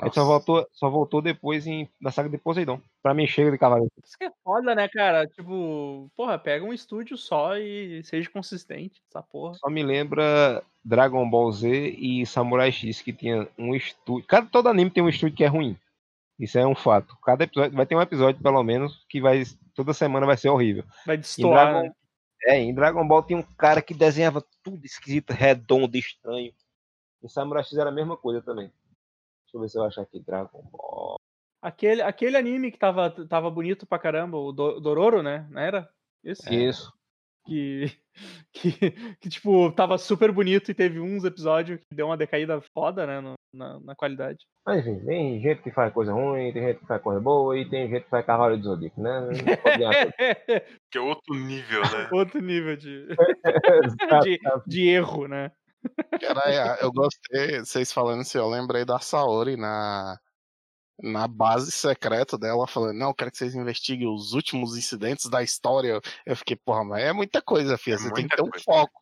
Aí 0.00 0.10
só 0.12 0.20
Nossa. 0.20 0.24
voltou, 0.24 0.68
só 0.72 0.90
voltou 0.90 1.22
depois 1.22 1.66
em, 1.66 1.88
na 2.00 2.10
saga 2.10 2.28
de 2.28 2.36
Poseidon. 2.36 2.80
Pra 3.02 3.14
mim, 3.14 3.26
chega 3.26 3.50
de 3.50 3.58
cavaleiro. 3.58 3.92
Isso 4.02 4.18
que 4.18 4.24
é 4.24 4.30
foda, 4.42 4.74
né, 4.74 4.88
cara? 4.88 5.26
Tipo, 5.26 6.10
porra, 6.16 6.38
pega 6.38 6.64
um 6.64 6.72
estúdio 6.72 7.16
só 7.16 7.56
e 7.56 8.02
seja 8.02 8.28
consistente, 8.28 9.00
essa 9.08 9.22
porra. 9.22 9.54
Só 9.54 9.70
me 9.70 9.82
lembra 9.84 10.62
Dragon 10.84 11.28
Ball 11.28 11.52
Z 11.52 11.68
e 11.96 12.26
Samurai 12.26 12.72
X, 12.72 13.00
que 13.02 13.12
tinha 13.12 13.48
um 13.56 13.74
estúdio. 13.74 14.26
Cada, 14.26 14.46
todo 14.48 14.68
anime 14.68 14.90
tem 14.90 15.02
um 15.02 15.08
estúdio 15.08 15.36
que 15.36 15.44
é 15.44 15.48
ruim. 15.48 15.76
Isso 16.38 16.58
é 16.58 16.66
um 16.66 16.74
fato. 16.74 17.16
Cada 17.24 17.44
episódio 17.44 17.76
vai 17.76 17.86
ter 17.86 17.94
um 17.94 18.02
episódio, 18.02 18.42
pelo 18.42 18.62
menos, 18.64 19.04
que 19.08 19.20
vai. 19.20 19.44
Toda 19.76 19.92
semana 19.94 20.26
vai 20.26 20.36
ser 20.36 20.48
horrível. 20.48 20.84
Vai 21.06 21.16
Em 21.16 21.20
destoar. 21.20 21.70
Dragon, 21.70 21.86
né? 21.86 21.92
é, 22.46 22.58
em 22.58 22.74
Dragon 22.74 23.06
Ball 23.06 23.22
tinha 23.22 23.38
um 23.38 23.42
cara 23.42 23.80
que 23.80 23.94
desenhava 23.94 24.44
tudo 24.62 24.84
esquisito, 24.84 25.30
redondo, 25.30 25.96
estranho. 25.96 26.52
Em 27.22 27.28
Samurai 27.28 27.62
X 27.62 27.78
era 27.78 27.90
a 27.90 27.92
mesma 27.92 28.16
coisa 28.16 28.42
também. 28.42 28.70
Deixa 29.54 29.56
eu 29.56 29.60
ver 29.60 29.68
se 29.68 29.78
eu 29.78 29.84
achar 29.84 30.02
aqui. 30.02 30.20
Dragon 30.20 30.62
Ball. 30.72 31.16
Aquele, 31.62 32.02
aquele 32.02 32.36
anime 32.36 32.70
que 32.72 32.78
tava, 32.78 33.10
tava 33.28 33.50
bonito 33.50 33.86
pra 33.86 33.98
caramba, 33.98 34.36
o 34.36 34.52
Do- 34.52 34.80
Dororo, 34.80 35.22
né? 35.22 35.46
Não 35.50 35.60
era? 35.62 35.88
Esse? 36.22 36.54
Isso. 36.54 36.92
Que, 37.46 37.86
que, 38.52 38.90
que, 39.20 39.28
tipo, 39.28 39.70
tava 39.72 39.96
super 39.96 40.32
bonito 40.32 40.70
e 40.70 40.74
teve 40.74 40.98
uns 40.98 41.24
episódios 41.24 41.78
que 41.80 41.94
deu 41.94 42.06
uma 42.06 42.16
decaída 42.16 42.60
foda, 42.74 43.06
né? 43.06 43.20
no- 43.20 43.34
na, 43.54 43.78
na 43.80 43.94
qualidade. 43.94 44.38
Mas 44.66 44.84
enfim, 44.84 45.04
tem 45.06 45.40
gente 45.40 45.62
que 45.62 45.70
faz 45.70 45.92
coisa 45.92 46.12
ruim, 46.12 46.52
tem 46.52 46.62
gente 46.66 46.80
que 46.80 46.86
faz 46.86 47.00
coisa 47.00 47.20
boa 47.20 47.56
e 47.56 47.68
tem 47.70 47.88
gente 47.88 48.02
que 48.02 48.10
faz 48.10 48.26
cavalo 48.26 48.56
de 48.56 48.64
Zodíaco, 48.64 49.00
né? 49.00 49.20
Que 50.90 50.98
é 50.98 51.00
outro 51.00 51.34
nível, 51.36 51.80
né? 51.82 52.08
Outro 52.12 52.40
nível 52.40 52.76
de, 52.76 53.06
de, 54.24 54.40
de 54.66 54.88
erro, 54.88 55.28
né? 55.28 55.52
Caralho, 56.20 56.78
eu 56.80 56.92
gostei, 56.92 57.60
vocês 57.60 57.92
falando 57.92 58.20
assim, 58.22 58.38
eu 58.38 58.48
lembrei 58.48 58.84
da 58.84 58.98
Saori 58.98 59.56
na, 59.56 60.18
na 61.02 61.26
base 61.28 61.70
secreta 61.72 62.38
dela, 62.38 62.66
falando, 62.66 62.96
não, 62.98 63.08
eu 63.08 63.14
quero 63.14 63.30
que 63.30 63.36
vocês 63.38 63.54
investiguem 63.54 64.08
os 64.08 64.32
últimos 64.32 64.76
incidentes 64.76 65.28
da 65.28 65.42
história. 65.42 66.00
Eu 66.24 66.36
fiquei, 66.36 66.56
porra, 66.56 66.84
mas 66.84 67.02
é 67.02 67.12
muita 67.12 67.42
coisa, 67.42 67.76
filha, 67.76 67.94
É 67.94 67.98
você 67.98 68.12
tem 68.12 68.28
que 68.28 68.36
ter 68.36 68.42
um 68.42 68.50
coisa. 68.50 68.64
foco. 68.64 69.00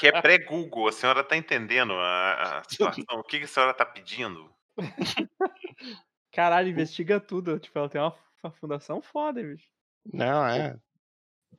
Que 0.00 0.06
é 0.08 0.20
pré-Google. 0.22 0.88
A 0.88 0.92
senhora 0.92 1.22
tá 1.24 1.36
entendendo 1.36 1.92
a, 1.94 2.58
a 2.60 2.62
situação. 2.68 3.18
O 3.20 3.24
que, 3.24 3.38
que 3.38 3.44
a 3.44 3.48
senhora 3.48 3.74
tá 3.74 3.84
pedindo? 3.84 4.50
Caralho, 6.32 6.68
investiga 6.68 7.18
tudo. 7.20 7.58
Tipo, 7.58 7.78
ela 7.78 7.88
tem 7.88 8.00
uma, 8.00 8.14
uma 8.42 8.52
fundação 8.52 9.00
foda, 9.02 9.42
bicho. 9.42 9.66
Não, 10.12 10.46
é. 10.46 10.76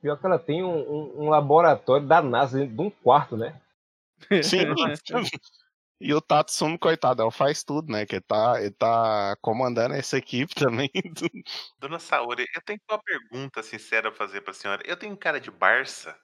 Pior 0.00 0.16
que 0.16 0.26
ela 0.26 0.38
tem 0.38 0.62
um, 0.62 0.78
um- 0.78 1.24
um 1.24 1.28
laboratório 1.28 2.06
da 2.06 2.22
NASA 2.22 2.58
dentro 2.58 2.76
de 2.76 2.80
um 2.82 2.90
quarto, 2.90 3.36
né? 3.36 3.60
Sim. 4.42 4.58
E 6.00 6.14
o 6.14 6.20
Tatsumi, 6.20 6.78
coitado, 6.78 7.22
ele 7.24 7.30
faz 7.32 7.64
tudo, 7.64 7.90
né? 7.92 8.06
Que 8.06 8.16
ele 8.16 8.22
tá, 8.22 8.60
ele 8.60 8.70
tá 8.70 9.36
comandando 9.40 9.94
essa 9.94 10.16
equipe 10.16 10.54
também. 10.54 10.90
Dona 11.78 11.98
Saori, 11.98 12.44
eu 12.54 12.62
tenho 12.62 12.78
uma 12.88 13.00
pergunta 13.02 13.62
sincera 13.62 14.10
pra 14.10 14.26
fazer 14.26 14.40
pra 14.42 14.52
senhora. 14.52 14.80
Eu 14.86 14.96
tenho 14.96 15.16
cara 15.16 15.40
de 15.40 15.50
Barça? 15.50 16.16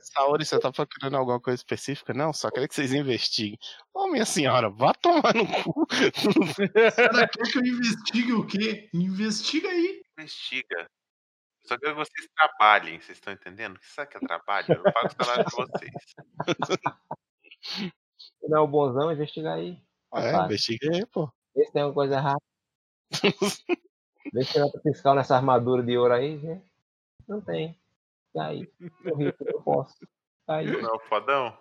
Saori, 0.00 0.44
você 0.44 0.58
tá 0.58 0.72
procurando 0.72 1.16
alguma 1.16 1.40
coisa 1.40 1.56
específica? 1.60 2.12
Não, 2.14 2.32
só 2.32 2.50
queria 2.50 2.66
que 2.66 2.74
vocês 2.74 2.92
investiguem. 2.92 3.58
Ô, 3.92 4.08
minha 4.08 4.24
senhora, 4.24 4.70
vá 4.70 4.92
tomar 4.94 5.34
no 5.34 5.46
cu. 5.46 5.86
Cara, 5.86 7.28
quer 7.28 7.52
que 7.52 7.58
eu 7.58 7.66
investigue 7.66 8.32
o 8.32 8.46
quê? 8.46 8.88
Investiga 8.92 9.68
aí. 9.68 10.02
Investiga. 10.18 10.88
Só 11.66 11.78
quero 11.78 11.94
que 11.94 12.04
vocês 12.04 12.28
trabalhem, 12.36 13.00
vocês 13.00 13.16
estão 13.18 13.32
entendendo? 13.32 13.78
Sabe 13.82 14.10
que 14.10 14.16
é 14.18 14.20
trabalho? 14.20 14.66
Eu 14.68 14.82
pago 14.92 15.06
o 15.08 15.24
salário 15.24 15.44
pra 15.44 15.66
vocês. 15.66 15.92
Se 18.18 18.48
não 18.48 18.58
é 18.58 18.60
o 18.60 18.66
bonzão, 18.66 19.10
investiga 19.12 19.54
aí. 19.54 19.78
É, 20.14 20.32
Tá. 20.32 20.44
investiga 20.44 20.90
aí, 20.94 21.06
pô. 21.06 21.32
Vê 21.54 21.64
se 21.64 21.72
tem 21.72 21.82
alguma 21.82 21.94
coisa 21.94 22.16
errada. 22.16 22.42
Vê 24.32 24.44
se 24.44 24.52
tem 24.52 24.62
nota 24.62 24.80
fiscal 24.80 25.14
nessa 25.14 25.36
armadura 25.36 25.82
de 25.82 25.96
ouro 25.96 26.12
aí, 26.12 26.36
né? 26.38 26.62
Não 27.26 27.40
tem. 27.40 27.78
E 28.34 28.40
aí? 28.40 28.72
Eu 29.04 29.16
rico, 29.16 29.44
eu 29.46 29.62
posso. 29.62 29.96
Tá 30.46 30.56
aí. 30.56 30.66
Não, 30.82 30.98
fodão? 31.00 31.56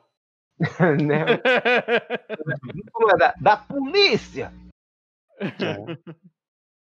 né? 0.60 1.26
Não 3.00 3.10
é 3.10 3.18
da, 3.18 3.34
da 3.40 3.58
polícia! 3.58 4.54
É. 5.40 6.24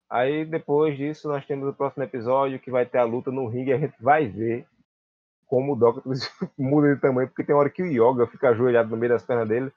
Aí 0.09 0.45
depois 0.45 0.97
disso 0.97 1.27
nós 1.27 1.45
temos 1.45 1.67
o 1.67 1.73
próximo 1.73 2.03
episódio 2.03 2.59
que 2.59 2.69
vai 2.71 2.85
ter 2.85 2.99
a 2.99 3.03
luta 3.03 3.31
no 3.31 3.47
ringue 3.47 3.71
e 3.71 3.73
a 3.73 3.77
gente 3.79 3.95
vai 3.99 4.27
ver 4.27 4.65
como 5.47 5.73
o 5.73 5.75
Doctor 5.75 6.03
muda 6.57 6.93
de 6.93 7.01
tamanho, 7.01 7.27
porque 7.27 7.43
tem 7.43 7.55
hora 7.55 7.69
que 7.69 7.83
o 7.83 7.85
Yoga 7.87 8.27
fica 8.27 8.49
ajoelhado 8.49 8.89
no 8.89 8.97
meio 8.97 9.11
das 9.13 9.23
pernas 9.23 9.47
dele. 9.47 9.71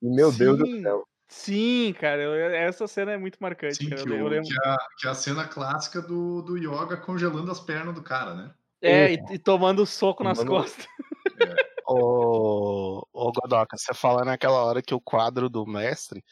E 0.00 0.08
meu 0.08 0.32
Deus 0.32 0.58
do 0.58 0.66
Sim. 0.66 0.82
céu. 0.82 1.04
Sim, 1.28 1.94
cara, 1.98 2.20
eu- 2.22 2.34
essa 2.54 2.86
cena 2.86 3.12
é 3.12 3.16
muito 3.16 3.38
marcante. 3.40 3.76
Sim, 3.76 3.90
cara. 3.90 4.02
que, 4.02 4.08
Eu, 4.10 4.32
eu 4.32 4.42
que 4.42 4.52
é 4.52 4.68
a, 4.68 4.76
que 4.98 5.06
é 5.06 5.10
a 5.10 5.14
cena 5.14 5.46
clássica 5.48 6.02
do, 6.02 6.42
do 6.42 6.56
Yoga 6.58 6.96
congelando 6.96 7.50
as 7.50 7.58
pernas 7.60 7.94
do 7.94 8.02
cara, 8.02 8.34
né? 8.34 8.54
É, 8.82 9.14
e, 9.14 9.24
e 9.32 9.38
tomando 9.38 9.86
soco 9.86 10.22
nas 10.24 10.38
Tomando- 10.38 10.62
costas. 10.64 10.86
Ô, 11.86 13.06
ô 13.12 13.32
Godoka, 13.32 13.76
você 13.76 13.92
fala 13.92 14.24
naquela 14.24 14.64
hora 14.64 14.80
que 14.82 14.94
o 14.94 15.00
quadro 15.00 15.48
do 15.48 15.66
mestre 15.66 16.22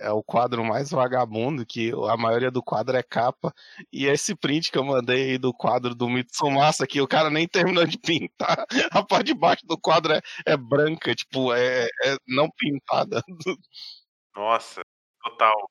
é 0.00 0.10
o 0.10 0.22
quadro 0.22 0.64
mais 0.64 0.90
vagabundo, 0.90 1.66
que 1.66 1.92
a 2.10 2.16
maioria 2.16 2.50
do 2.50 2.62
quadro 2.62 2.96
é 2.96 3.02
capa, 3.02 3.54
e 3.92 4.06
esse 4.06 4.34
print 4.34 4.70
que 4.70 4.78
eu 4.78 4.84
mandei 4.84 5.32
aí 5.32 5.38
do 5.38 5.52
quadro 5.52 5.94
do 5.94 6.08
Mitsumasa, 6.08 6.86
que 6.86 7.00
o 7.00 7.08
cara 7.08 7.30
nem 7.30 7.46
terminou 7.46 7.86
de 7.86 7.98
pintar, 7.98 8.66
a 8.90 9.02
parte 9.02 9.26
de 9.26 9.34
baixo 9.34 9.66
do 9.66 9.78
quadro 9.78 10.12
é, 10.12 10.20
é 10.46 10.56
branca, 10.56 11.14
tipo, 11.14 11.52
é, 11.52 11.84
é 12.04 12.16
não 12.26 12.48
pintada. 12.50 13.22
Nossa, 14.34 14.82
total. 15.22 15.70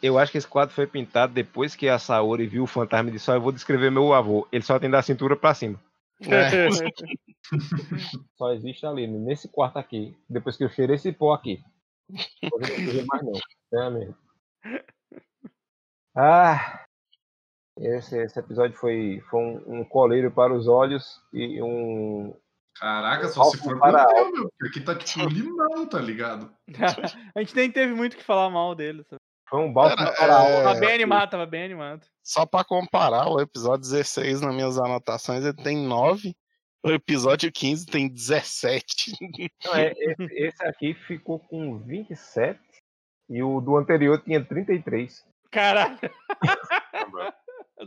Eu 0.00 0.18
acho 0.18 0.30
que 0.30 0.38
esse 0.38 0.46
quadro 0.46 0.74
foi 0.74 0.86
pintado 0.86 1.32
depois 1.32 1.74
que 1.74 1.88
a 1.88 1.98
Saori 1.98 2.46
viu 2.46 2.62
o 2.62 2.68
fantasma 2.68 3.08
e 3.08 3.12
disse: 3.12 3.24
Só 3.24 3.34
eu 3.34 3.40
vou 3.40 3.50
descrever 3.50 3.90
meu 3.90 4.14
avô. 4.14 4.46
Ele 4.52 4.62
só 4.62 4.78
tem 4.78 4.88
da 4.88 5.02
cintura 5.02 5.36
pra 5.36 5.54
cima. 5.54 5.80
É, 6.20 6.68
Só 8.36 8.52
existe 8.52 8.84
ali, 8.86 9.06
nesse 9.06 9.48
quarto 9.48 9.78
aqui. 9.78 10.16
Depois 10.28 10.56
que 10.56 10.64
eu 10.64 10.68
cheirei 10.68 10.96
esse 10.96 11.12
pó 11.12 11.32
aqui. 11.32 11.62
Não 12.10 12.58
ver 12.58 13.06
mais 13.06 13.22
não. 13.22 13.32
É 13.74 13.90
mesmo. 13.90 14.16
Ah! 16.16 16.84
Esse, 17.80 18.18
esse 18.18 18.38
episódio 18.38 18.76
foi, 18.76 19.22
foi 19.30 19.40
um, 19.40 19.80
um 19.80 19.84
coleiro 19.84 20.32
para 20.32 20.52
os 20.52 20.66
olhos 20.66 21.22
e 21.32 21.62
um. 21.62 22.34
Caraca, 22.74 23.28
só 23.28 23.44
se 23.44 23.58
for 23.58 23.78
para 23.78 24.06
meu, 24.30 24.50
porque 24.58 24.78
aqui 24.78 24.80
tá 24.80 24.94
tipo 24.94 25.28
limão, 25.28 25.86
tá 25.86 26.00
ligado? 26.00 26.52
a 27.34 27.40
gente 27.40 27.54
nem 27.54 27.70
teve 27.70 27.94
muito 27.94 28.14
o 28.14 28.16
que 28.16 28.24
falar 28.24 28.50
mal 28.50 28.74
dele. 28.74 29.04
sabe? 29.04 29.20
Foi 29.48 29.60
um 29.60 29.72
Cara, 29.72 30.12
para 30.12 30.40
a 30.40 30.44
é. 30.44 30.62
Tava 30.62 30.80
bem 30.80 30.94
animado, 30.94 31.30
tava 31.30 31.46
bem 31.46 31.64
animado. 31.64 32.06
Só 32.22 32.44
pra 32.44 32.64
comparar, 32.64 33.28
o 33.28 33.40
episódio 33.40 33.80
16 33.80 34.42
nas 34.42 34.54
minhas 34.54 34.78
anotações 34.78 35.44
ele 35.44 35.54
tem 35.54 35.86
9, 35.86 36.36
o 36.84 36.90
episódio 36.90 37.50
15 37.52 37.86
tem 37.86 38.08
17. 38.08 39.12
Não, 39.64 39.74
é, 39.74 39.92
esse, 39.96 40.24
esse 40.32 40.64
aqui 40.64 40.94
ficou 40.94 41.38
com 41.40 41.78
27 41.78 42.58
e 43.28 43.42
o 43.42 43.60
do 43.60 43.76
anterior 43.76 44.22
tinha 44.22 44.44
33. 44.44 45.24
Caralho. 45.50 45.98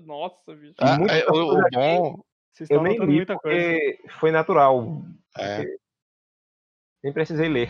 Nossa, 0.04 0.56
bicho. 0.56 0.76
Ah, 0.80 0.98
é, 1.10 1.26
o, 1.30 1.34
o 1.34 1.54
coisa 1.54 1.70
bom. 1.72 2.24
Vocês 2.54 2.70
Eu 2.70 2.78
estão 2.78 2.84
nem 2.84 3.00
li 3.00 3.16
muita 3.18 3.38
coisa. 3.38 3.58
porque 3.58 4.10
foi 4.20 4.32
natural. 4.32 5.02
É. 5.38 5.64
Nem 7.04 7.14
precisei 7.14 7.48
ler. 7.48 7.70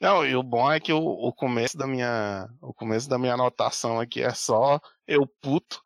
Não, 0.00 0.26
e 0.26 0.36
o 0.36 0.42
bom 0.42 0.70
é 0.70 0.78
que 0.78 0.92
o, 0.92 0.98
o 0.98 1.32
começo 1.32 1.76
da 1.76 1.86
minha. 1.86 2.48
O 2.60 2.74
começo 2.74 3.08
da 3.08 3.18
minha 3.18 3.34
anotação 3.34 3.98
aqui 4.00 4.22
é 4.22 4.30
só 4.30 4.80
eu 5.06 5.26
puto. 5.40 5.82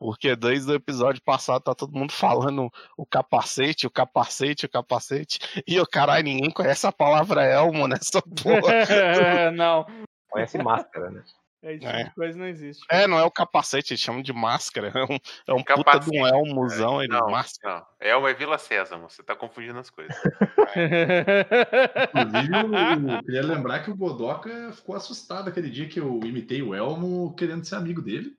Porque 0.00 0.34
desde 0.34 0.72
o 0.72 0.74
episódio 0.74 1.20
passado 1.22 1.62
tá 1.62 1.74
todo 1.74 1.92
mundo 1.92 2.10
falando 2.10 2.72
o 2.96 3.04
capacete, 3.04 3.86
o 3.86 3.90
capacete, 3.90 4.64
o 4.64 4.68
capacete. 4.70 5.38
E 5.68 5.78
o 5.78 5.86
caralho, 5.86 6.24
ninguém 6.24 6.50
conhece 6.50 6.86
a 6.86 6.92
palavra 6.92 7.44
elmo 7.44 7.86
nessa 7.86 8.22
porra. 8.42 8.72
não, 9.54 9.86
Conhece 10.30 10.56
máscara, 10.56 11.10
né? 11.10 11.22
esse 11.62 11.80
tipo 11.80 11.90
É. 11.92 12.10
coisa 12.14 12.38
não 12.38 12.46
existe. 12.46 12.82
É, 12.90 13.06
não 13.06 13.18
é 13.18 13.24
o 13.24 13.30
capacete, 13.30 13.92
eles 13.92 14.00
chamam 14.00 14.22
de 14.22 14.32
máscara. 14.32 14.90
É 14.94 15.04
um, 15.04 15.18
é 15.48 15.52
um 15.52 15.62
puta 15.62 15.98
de 15.98 16.08
um 16.08 16.22
Capacete, 16.22 16.34
elmozão, 16.34 17.02
ele 17.02 17.12
Não, 17.12 17.28
máscara. 17.28 17.74
não. 17.80 17.86
Elma 18.00 18.30
é 18.30 18.34
Vila 18.34 18.56
Sésamo, 18.56 19.10
você 19.10 19.22
tá 19.22 19.36
confundindo 19.36 19.78
as 19.78 19.90
coisas. 19.90 20.16
Inclusive, 22.14 22.54
eu, 22.54 23.12
eu 23.16 23.22
queria 23.22 23.42
lembrar 23.42 23.80
que 23.80 23.90
o 23.90 23.96
Godoka 23.96 24.72
ficou 24.72 24.94
assustado 24.96 25.48
aquele 25.48 25.68
dia 25.68 25.86
que 25.88 26.00
eu 26.00 26.20
imitei 26.24 26.62
o 26.62 26.74
Elmo 26.74 27.34
querendo 27.34 27.64
ser 27.64 27.74
amigo 27.74 28.00
dele. 28.00 28.34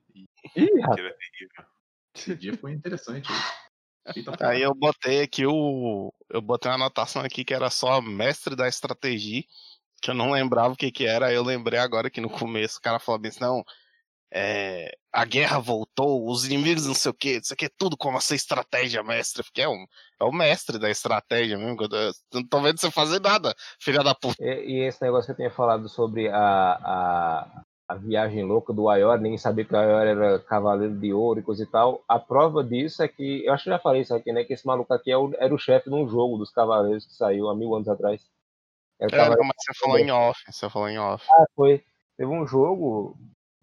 Ih, 0.56 0.68
rapaz, 0.82 1.00
é 1.00 1.32
esse 2.14 2.36
dia 2.36 2.56
foi 2.56 2.72
interessante. 2.72 3.28
Porra. 3.28 4.50
Aí 4.50 4.62
eu 4.62 4.74
botei 4.74 5.22
aqui 5.22 5.46
o. 5.46 6.12
Eu 6.28 6.42
botei 6.42 6.70
uma 6.70 6.74
anotação 6.74 7.22
aqui 7.22 7.44
que 7.44 7.54
era 7.54 7.70
só 7.70 8.00
mestre 8.00 8.56
da 8.56 8.68
estratégia, 8.68 9.44
que 10.00 10.10
eu 10.10 10.14
não 10.14 10.32
lembrava 10.32 10.74
o 10.74 10.76
que 10.76 10.90
que 10.90 11.06
era, 11.06 11.26
aí 11.26 11.34
eu 11.34 11.44
lembrei 11.44 11.78
agora 11.78 12.10
que 12.10 12.20
no 12.20 12.28
começo 12.28 12.78
o 12.78 12.82
cara 12.82 12.98
falou 12.98 13.20
bem 13.20 13.30
assim, 13.30 13.40
não. 13.40 13.64
É, 14.34 14.96
a 15.12 15.26
guerra 15.26 15.58
voltou, 15.58 16.26
os 16.26 16.46
inimigos 16.46 16.86
não 16.86 16.94
sei 16.94 17.10
o 17.10 17.14
que, 17.14 17.36
isso 17.36 17.52
aqui 17.52 17.66
é 17.66 17.70
tudo 17.76 17.98
como 17.98 18.16
a 18.16 18.20
sua 18.20 18.34
estratégia, 18.34 19.02
mestre. 19.02 19.40
Eu 19.40 19.44
fiquei, 19.44 19.64
é, 19.64 19.68
um, 19.68 19.86
é 20.20 20.24
o 20.24 20.32
mestre 20.32 20.78
da 20.78 20.90
estratégia 20.90 21.56
mesmo. 21.58 21.76
eu 21.82 22.12
não 22.32 22.48
tô 22.48 22.60
vendo 22.60 22.80
você 22.80 22.90
fazer 22.90 23.20
nada, 23.20 23.54
filha 23.78 24.02
da 24.02 24.14
puta. 24.14 24.42
E, 24.42 24.80
e 24.80 24.88
esse 24.88 25.02
negócio 25.02 25.26
que 25.26 25.32
eu 25.32 25.36
tinha 25.36 25.50
falado 25.50 25.88
sobre 25.88 26.28
a, 26.28 26.38
a, 26.38 27.62
a 27.92 27.96
viagem 27.96 28.42
louca 28.44 28.72
do 28.72 28.88
Aior, 28.88 29.18
nem 29.20 29.36
sabia 29.36 29.64
que 29.64 29.74
o 29.74 29.76
Aior 29.76 30.02
era 30.06 30.38
cavaleiro 30.40 30.94
de 30.98 31.12
ouro 31.12 31.40
e 31.40 31.42
coisa 31.42 31.62
e 31.62 31.66
tal. 31.66 32.02
A 32.08 32.18
prova 32.18 32.64
disso 32.64 33.02
é 33.02 33.08
que, 33.08 33.44
eu 33.44 33.52
acho 33.52 33.64
que 33.64 33.70
já 33.70 33.78
falei 33.78 34.00
isso 34.02 34.14
aqui, 34.14 34.32
né? 34.32 34.44
Que 34.44 34.54
esse 34.54 34.66
maluco 34.66 34.92
aqui 34.94 35.10
é 35.10 35.16
o- 35.18 35.32
era 35.38 35.54
o 35.54 35.58
chefe 35.58 35.90
de 35.90 35.94
um 35.94 36.08
jogo 36.08 36.38
dos 36.38 36.50
cavaleiros 36.50 37.04
que 37.06 37.12
saiu 37.12 37.48
há 37.48 37.54
mil 37.54 37.74
anos 37.74 37.88
atrás. 37.88 38.22
Era 38.98 39.14
É, 39.16 39.28
não, 39.30 39.44
mas 39.44 39.56
você 39.58 39.74
falou 39.78 39.98
em 39.98 40.10
off, 40.10 40.40
você 40.50 40.70
falou 40.70 40.88
em 40.88 40.98
off. 40.98 41.24
Ah, 41.30 41.44
foi. 41.54 41.82
Teve 42.16 42.30
um 42.30 42.46
jogo, 42.46 43.16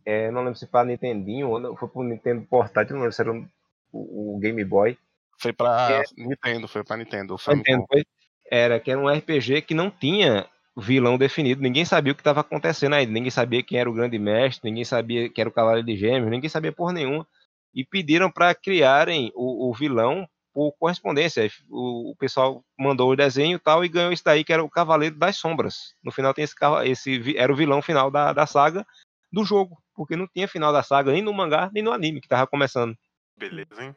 é, 0.05 0.29
não 0.31 0.41
lembro 0.41 0.55
se 0.59 0.65
foi 0.65 0.71
para 0.71 0.87
Nintendinho 0.87 1.49
ou 1.49 1.75
foi 1.77 1.87
pro 1.87 2.03
Nintendo 2.03 2.45
portátil, 2.45 2.93
não 2.95 3.01
lembro 3.01 3.13
se 3.15 3.21
era 3.21 3.31
um- 3.31 3.47
o, 3.91 4.35
o 4.35 4.39
Game 4.39 4.63
Boy. 4.63 4.97
Foi 5.39 5.53
pra 5.53 5.89
É. 5.91 6.03
Nintendo, 6.17 6.67
foi 6.67 6.83
pra 6.83 6.97
Nintendo. 6.97 7.35
o 7.35 7.53
Nintendo, 7.55 7.85
foi? 7.89 8.03
Era 8.51 8.79
que 8.79 8.91
era 8.91 8.99
um 8.99 9.07
RPG 9.09 9.61
que 9.61 9.73
não 9.73 9.89
tinha 9.89 10.45
vilão 10.79 11.17
definido, 11.17 11.61
ninguém 11.61 11.85
sabia 11.85 12.13
o 12.13 12.15
que 12.15 12.21
estava 12.21 12.41
acontecendo 12.41 12.93
aí, 12.93 13.05
ninguém 13.05 13.31
sabia 13.31 13.63
quem 13.63 13.79
era 13.79 13.89
o 13.89 13.93
grande 13.93 14.17
mestre, 14.19 14.69
ninguém 14.69 14.85
sabia 14.85 15.29
que 15.29 15.39
era 15.39 15.49
o 15.49 15.53
Cavaleiro 15.53 15.85
de 15.85 15.95
Gêmeos, 15.95 16.29
ninguém 16.29 16.49
sabia 16.49 16.71
porra 16.71 16.93
nenhuma. 16.93 17.25
E 17.73 17.85
pediram 17.85 18.31
para 18.31 18.53
criarem 18.55 19.31
o, 19.35 19.69
o 19.69 19.73
vilão 19.73 20.27
por 20.53 20.71
correspondência. 20.73 21.49
O, 21.69 22.11
o 22.11 22.15
pessoal 22.15 22.63
mandou 22.77 23.11
o 23.11 23.15
desenho 23.15 23.55
e 23.55 23.59
tal 23.59 23.85
e 23.85 23.89
ganhou 23.89 24.11
isso 24.11 24.23
daí, 24.23 24.43
que 24.43 24.51
era 24.51 24.63
o 24.63 24.69
Cavaleiro 24.69 25.15
das 25.15 25.37
Sombras. 25.37 25.95
No 26.03 26.11
final 26.11 26.33
tem 26.33 26.43
esse, 26.43 26.55
esse 26.85 27.37
era 27.37 27.53
o 27.53 27.55
vilão 27.55 27.81
final 27.81 28.09
da, 28.09 28.33
da 28.33 28.45
saga 28.45 28.85
do 29.31 29.45
jogo, 29.45 29.77
porque 29.95 30.15
não 30.15 30.27
tinha 30.27 30.47
final 30.47 30.73
da 30.73 30.81
saga 30.81 31.11
nem 31.11 31.21
no 31.21 31.33
mangá, 31.33 31.69
nem 31.73 31.83
no 31.83 31.91
anime 31.91 32.19
que 32.19 32.27
tava 32.27 32.47
começando. 32.47 32.97
Beleza, 33.37 33.83
hein? 33.83 33.95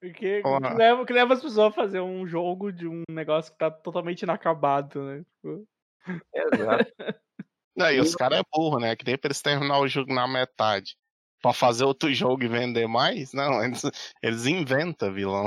Porque 0.00 0.42
leva, 0.76 1.04
que 1.04 1.12
leva 1.12 1.34
as 1.34 1.42
pessoas 1.42 1.72
a 1.72 1.74
fazer 1.74 2.00
um 2.00 2.26
jogo 2.26 2.72
de 2.72 2.86
um 2.86 3.02
negócio 3.10 3.52
que 3.52 3.58
tá 3.58 3.70
totalmente 3.70 4.22
inacabado, 4.22 5.02
né? 5.02 5.24
Tipo, 5.36 5.64
Exato. 6.34 6.92
Não, 7.76 7.90
e 7.90 8.00
os 8.00 8.14
caras 8.14 8.40
é 8.40 8.42
burro, 8.52 8.78
né? 8.78 8.94
Que 8.94 9.04
nem 9.04 9.18
pra 9.18 9.28
eles 9.28 9.42
terminar 9.42 9.78
o 9.78 9.88
jogo 9.88 10.12
na 10.12 10.28
metade. 10.28 10.96
Pra 11.42 11.52
fazer 11.52 11.84
outro 11.84 12.12
jogo 12.12 12.42
e 12.44 12.48
vender 12.48 12.86
mais? 12.86 13.32
Não, 13.32 13.62
eles, 13.64 13.82
eles 14.22 14.46
inventam 14.46 15.12
vilão. 15.12 15.46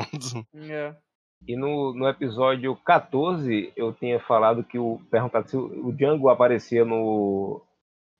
é. 0.55 0.95
E 1.47 1.55
no, 1.55 1.93
no 1.93 2.07
episódio 2.07 2.75
14, 2.77 3.71
eu 3.75 3.93
tinha 3.93 4.19
falado 4.19 4.63
que 4.63 4.77
o. 4.77 4.99
perguntado 5.09 5.47
se 5.47 5.55
o, 5.55 5.87
o 5.87 5.93
Django 5.93 6.29
aparecia 6.29 6.83
no, 6.83 7.61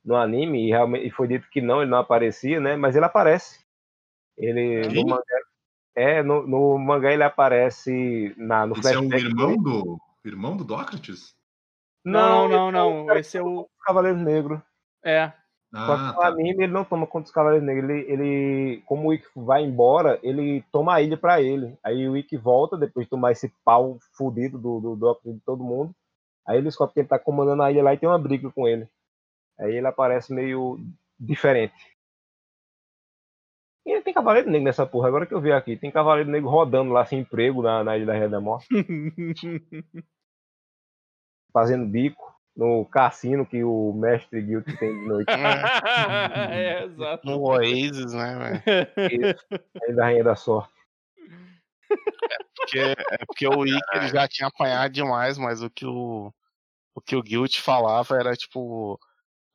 no 0.05 0.15
anime, 0.15 0.67
e, 0.67 0.69
realmente, 0.69 1.07
e 1.07 1.11
foi 1.11 1.27
dito 1.27 1.49
que 1.49 1.59
não, 1.59 1.81
ele 1.81 1.89
não 1.89 1.97
aparecia, 1.97 2.59
né? 2.59 2.75
Mas 2.75 2.95
ele 2.95 3.05
aparece. 3.05 3.66
Ele. 4.37 4.87
Quem? 4.89 5.03
No 5.03 5.09
mangá, 5.09 5.39
é, 5.95 6.21
no, 6.23 6.45
no 6.47 6.77
mangá 6.77 7.11
ele 7.11 7.23
aparece 7.23 8.33
na, 8.37 8.65
no 8.67 8.77
Esse 8.77 8.93
é 8.93 8.99
o 8.99 9.09
flashback. 9.09 9.25
irmão 9.25 9.57
do, 9.57 9.99
irmão 10.23 10.57
do 10.57 10.63
Dócrates? 10.63 11.35
Não, 12.05 12.47
não, 12.47 12.67
é 12.67 12.69
o 12.69 12.71
não. 12.71 13.05
cara 13.07 13.19
Esse 13.19 13.37
é 13.37 13.41
o. 13.41 13.45
do 13.63 13.69
Cavaleiro 13.83 14.17
Negro. 14.17 14.61
É. 15.03 15.31
Só 15.73 15.95
que 15.97 16.01
Ah, 16.01 16.13
no 16.13 16.19
tá. 16.21 16.27
anime 16.27 16.63
ele 16.63 16.71
não 16.71 16.85
toma 16.85 17.05
conta 17.05 17.23
dos 17.23 17.31
Cavaleiros 17.31 17.65
Negros. 17.65 17.89
Ele, 17.89 18.11
ele, 18.11 18.81
como 18.85 19.09
o 19.09 19.13
Ikki 19.13 19.27
vai 19.35 19.63
embora, 19.63 20.17
ele 20.23 20.63
toma 20.71 20.93
a 20.95 21.01
ilha 21.01 21.17
pra 21.17 21.41
ele. 21.41 21.77
Aí 21.83 22.07
o 22.07 22.15
Ikki 22.15 22.37
volta, 22.37 22.77
depois 22.77 23.05
de 23.05 23.09
tomar 23.09 23.33
esse 23.33 23.51
pau 23.65 23.97
fudido 24.13 24.57
do, 24.57 24.79
do 24.79 24.95
Doctor 24.95 25.33
de 25.33 25.39
todo 25.41 25.63
mundo. 25.63 25.93
Aí 26.47 26.57
ele 26.57 26.65
descobre 26.67 26.93
que 26.93 26.99
ele 27.01 27.07
tá 27.09 27.19
comandando 27.19 27.63
a 27.63 27.71
ilha 27.71 27.83
lá 27.83 27.93
e 27.93 27.97
tem 27.97 28.07
uma 28.07 28.17
briga 28.17 28.49
com 28.51 28.65
ele. 28.67 28.87
Aí 29.59 29.75
ele 29.75 29.87
aparece 29.87 30.31
meio 30.33 30.79
diferente. 31.19 31.73
E 33.87 34.01
tem 34.01 34.13
Cavaleiro 34.13 34.49
Negro 34.51 34.65
nessa 34.65 34.85
porra, 34.85 35.07
agora 35.07 35.25
que 35.25 35.33
eu 35.33 35.39
vi 35.39 35.49
aqui. 35.49 35.77
Tem 35.77 35.89
Cavaleiro 35.89 36.29
Negro 36.29 36.49
rodando 36.49 36.91
lá 36.91 37.05
sem 37.05 37.19
emprego 37.19 37.61
na, 37.61 37.85
na 37.85 37.95
Ilha 37.95 38.05
da 38.05 38.13
Rei 38.13 38.27
da 38.27 38.41
Morte, 38.41 38.67
fazendo 41.53 41.85
bico 41.85 42.35
no 42.53 42.83
cassino 42.85 43.45
que 43.45 43.63
o 43.63 43.93
mestre 43.93 44.41
Guild 44.41 44.77
tem 44.77 44.91
de 44.91 45.07
noite. 45.07 45.29
é, 46.51 46.83
exato. 46.83 47.25
No 47.25 47.39
Oasis, 47.39 48.11
né, 48.11 48.61
velho? 48.65 49.29
Isso, 49.29 49.45
a 49.51 49.85
Ilha 49.85 49.95
da 49.95 50.03
Rainha 50.03 50.23
da 50.25 50.35
Sorte. 50.35 50.73
Porque, 52.57 52.79
é 52.79 53.25
porque 53.25 53.47
o 53.47 53.63
ele 53.63 54.07
já 54.11 54.27
tinha 54.27 54.49
apanhado 54.49 54.91
demais, 54.91 55.37
mas 55.37 55.63
o 55.63 55.69
que 55.69 55.85
o, 55.85 56.33
o 56.93 56.99
que 56.99 57.15
o 57.15 57.23
Guilt 57.23 57.59
falava 57.59 58.17
era 58.19 58.35
tipo. 58.35 58.99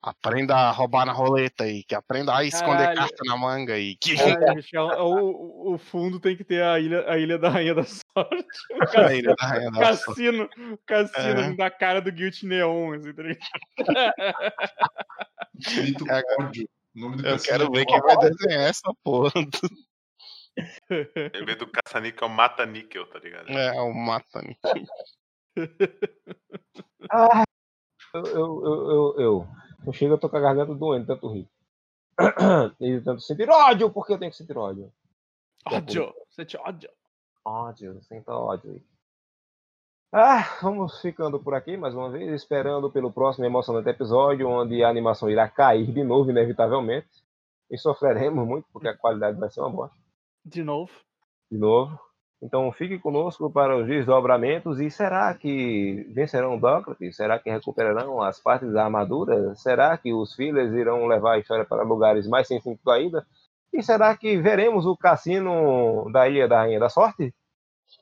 Aprenda 0.05 0.57
a 0.57 0.71
roubar 0.73 1.07
na 1.07 1.13
roleta 1.13 1.63
aí, 1.63 1.85
que 1.85 1.95
aprenda 1.95 2.35
a 2.37 2.43
esconder 2.43 2.79
Caralho. 2.89 2.99
carta 2.99 3.23
na 3.25 3.37
manga 3.37 3.75
aí. 3.75 3.95
Que 3.97 4.17
Caralho, 4.17 4.57
Michel, 4.61 4.87
o, 4.99 5.75
o 5.75 5.79
fundo 5.79 6.19
tem 6.19 6.37
que 6.37 6.43
ter 6.43 6.61
a 6.61 6.81
ilha, 6.81 7.09
a 7.09 7.17
ilha 7.17 7.39
da 7.39 7.49
Rainha 7.49 7.73
da 7.75 7.85
Sorte. 7.85 8.03
O 8.73 8.83
a 8.83 8.87
cassino, 8.87 9.13
ilha 9.13 9.35
da 9.37 9.47
rainha 9.47 9.71
da 9.71 9.97
sorte. 9.97 10.05
cassino, 10.07 10.49
cassino 10.85 11.41
É. 11.41 11.55
da 11.55 11.71
cara 11.71 12.01
do 12.01 12.11
Guilt 12.11 12.43
Neon, 12.43 12.95
assim, 12.95 13.13
tá 13.15 13.23
ligado? 13.23 13.47
É, 16.11 16.43
ódio. 16.43 16.69
O 16.97 17.01
nome 17.01 17.17
do 17.17 17.27
Eu 17.27 17.33
cassino 17.35 17.59
quero 17.59 17.75
é 17.75 17.79
ver 17.79 17.87
quem 17.87 18.01
vai 18.01 18.17
desenhar 18.19 18.63
essa 18.69 18.93
porra. 19.05 19.31
Em 19.39 21.45
vez 21.45 21.57
do 21.59 21.67
caça-níquel, 21.69 22.29
mata-níquel, 22.29 23.07
tá 23.07 23.21
ligado? 23.21 23.49
É, 23.51 23.81
o 23.81 23.95
Matani. 23.95 24.59
Ah, 27.11 27.45
eu, 28.15 28.23
eu, 28.27 28.65
eu, 28.65 29.15
eu, 29.19 29.49
eu, 29.87 29.93
chego, 29.93 30.15
eu 30.15 30.19
tô 30.19 30.29
com 30.29 30.37
a 30.37 30.41
garganta 30.41 30.75
doendo, 30.75 31.07
tanto 31.07 31.33
rir. 31.33 31.49
E 32.81 33.01
tanto 33.01 33.23
sentir 33.23 33.49
ódio, 33.49 33.91
porque 33.91 34.13
eu 34.13 34.19
tenho 34.19 34.31
que 34.31 34.37
sentir 34.37 34.57
ódio. 34.57 34.93
Ódio, 35.67 36.15
sente 36.31 36.57
ódio. 36.57 36.91
Ódio, 37.45 38.01
sinta 38.03 38.33
ódio. 38.33 38.83
Ah, 40.13 40.59
vamos 40.61 41.01
ficando 41.01 41.41
por 41.41 41.55
aqui 41.55 41.77
mais 41.77 41.95
uma 41.95 42.11
vez, 42.11 42.31
esperando 42.33 42.91
pelo 42.91 43.13
próximo 43.13 43.47
emocionante 43.47 43.89
episódio, 43.89 44.49
onde 44.49 44.85
a 44.85 44.89
animação 44.89 45.31
irá 45.31 45.49
cair 45.49 45.91
de 45.91 46.05
novo, 46.05 46.31
inevitavelmente. 46.31 47.09
E 47.71 47.79
sofreremos 47.79 48.47
muito, 48.47 48.67
porque 48.73 48.89
a 48.89 48.97
qualidade 48.97 49.41
vai 49.41 49.51
ser 49.51 49.61
uma 49.61 49.71
bosta. 49.71 49.97
De 50.45 50.63
novo. 50.63 50.93
De 51.51 51.57
novo. 51.57 51.99
Então 52.43 52.73
fique 52.73 52.99
conosco 52.99 53.49
para 53.49 53.77
os 53.77 53.87
desdobramentos. 53.87 54.81
E 54.81 54.91
será 54.91 55.33
que 55.33 56.05
vencerão 56.13 56.59
Dócrates? 56.59 57.15
Será 57.15 57.39
que 57.39 57.49
recuperarão 57.49 58.21
as 58.21 58.41
partes 58.41 58.73
da 58.73 58.85
armadura? 58.85 59.55
Será 59.55 59.97
que 59.97 60.13
os 60.13 60.35
filhos 60.35 60.75
irão 60.75 61.07
levar 61.07 61.35
a 61.35 61.39
história 61.39 61.65
para 61.65 61.85
lugares 61.85 62.27
mais 62.27 62.49
sem 62.49 62.61
sentido 62.61 62.91
ainda? 62.91 63.25
E 63.73 63.81
será 63.81 64.17
que 64.17 64.37
veremos 64.37 64.85
o 64.85 64.97
cassino 64.97 66.11
da 66.13 66.29
Ilha 66.29 66.49
da 66.49 66.59
Rainha 66.59 66.81
da 66.81 66.89
Sorte? 66.89 67.33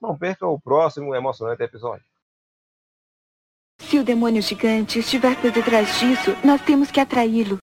Não 0.00 0.16
perca 0.16 0.46
o 0.46 0.58
próximo 0.58 1.14
emocionante 1.14 1.62
episódio. 1.62 2.04
Se 3.78 3.98
o 3.98 4.04
demônio 4.04 4.40
gigante 4.40 5.00
estiver 5.00 5.38
por 5.40 5.50
detrás 5.50 5.98
disso, 5.98 6.30
nós 6.44 6.62
temos 6.62 6.90
que 6.90 7.00
atraí-lo. 7.00 7.59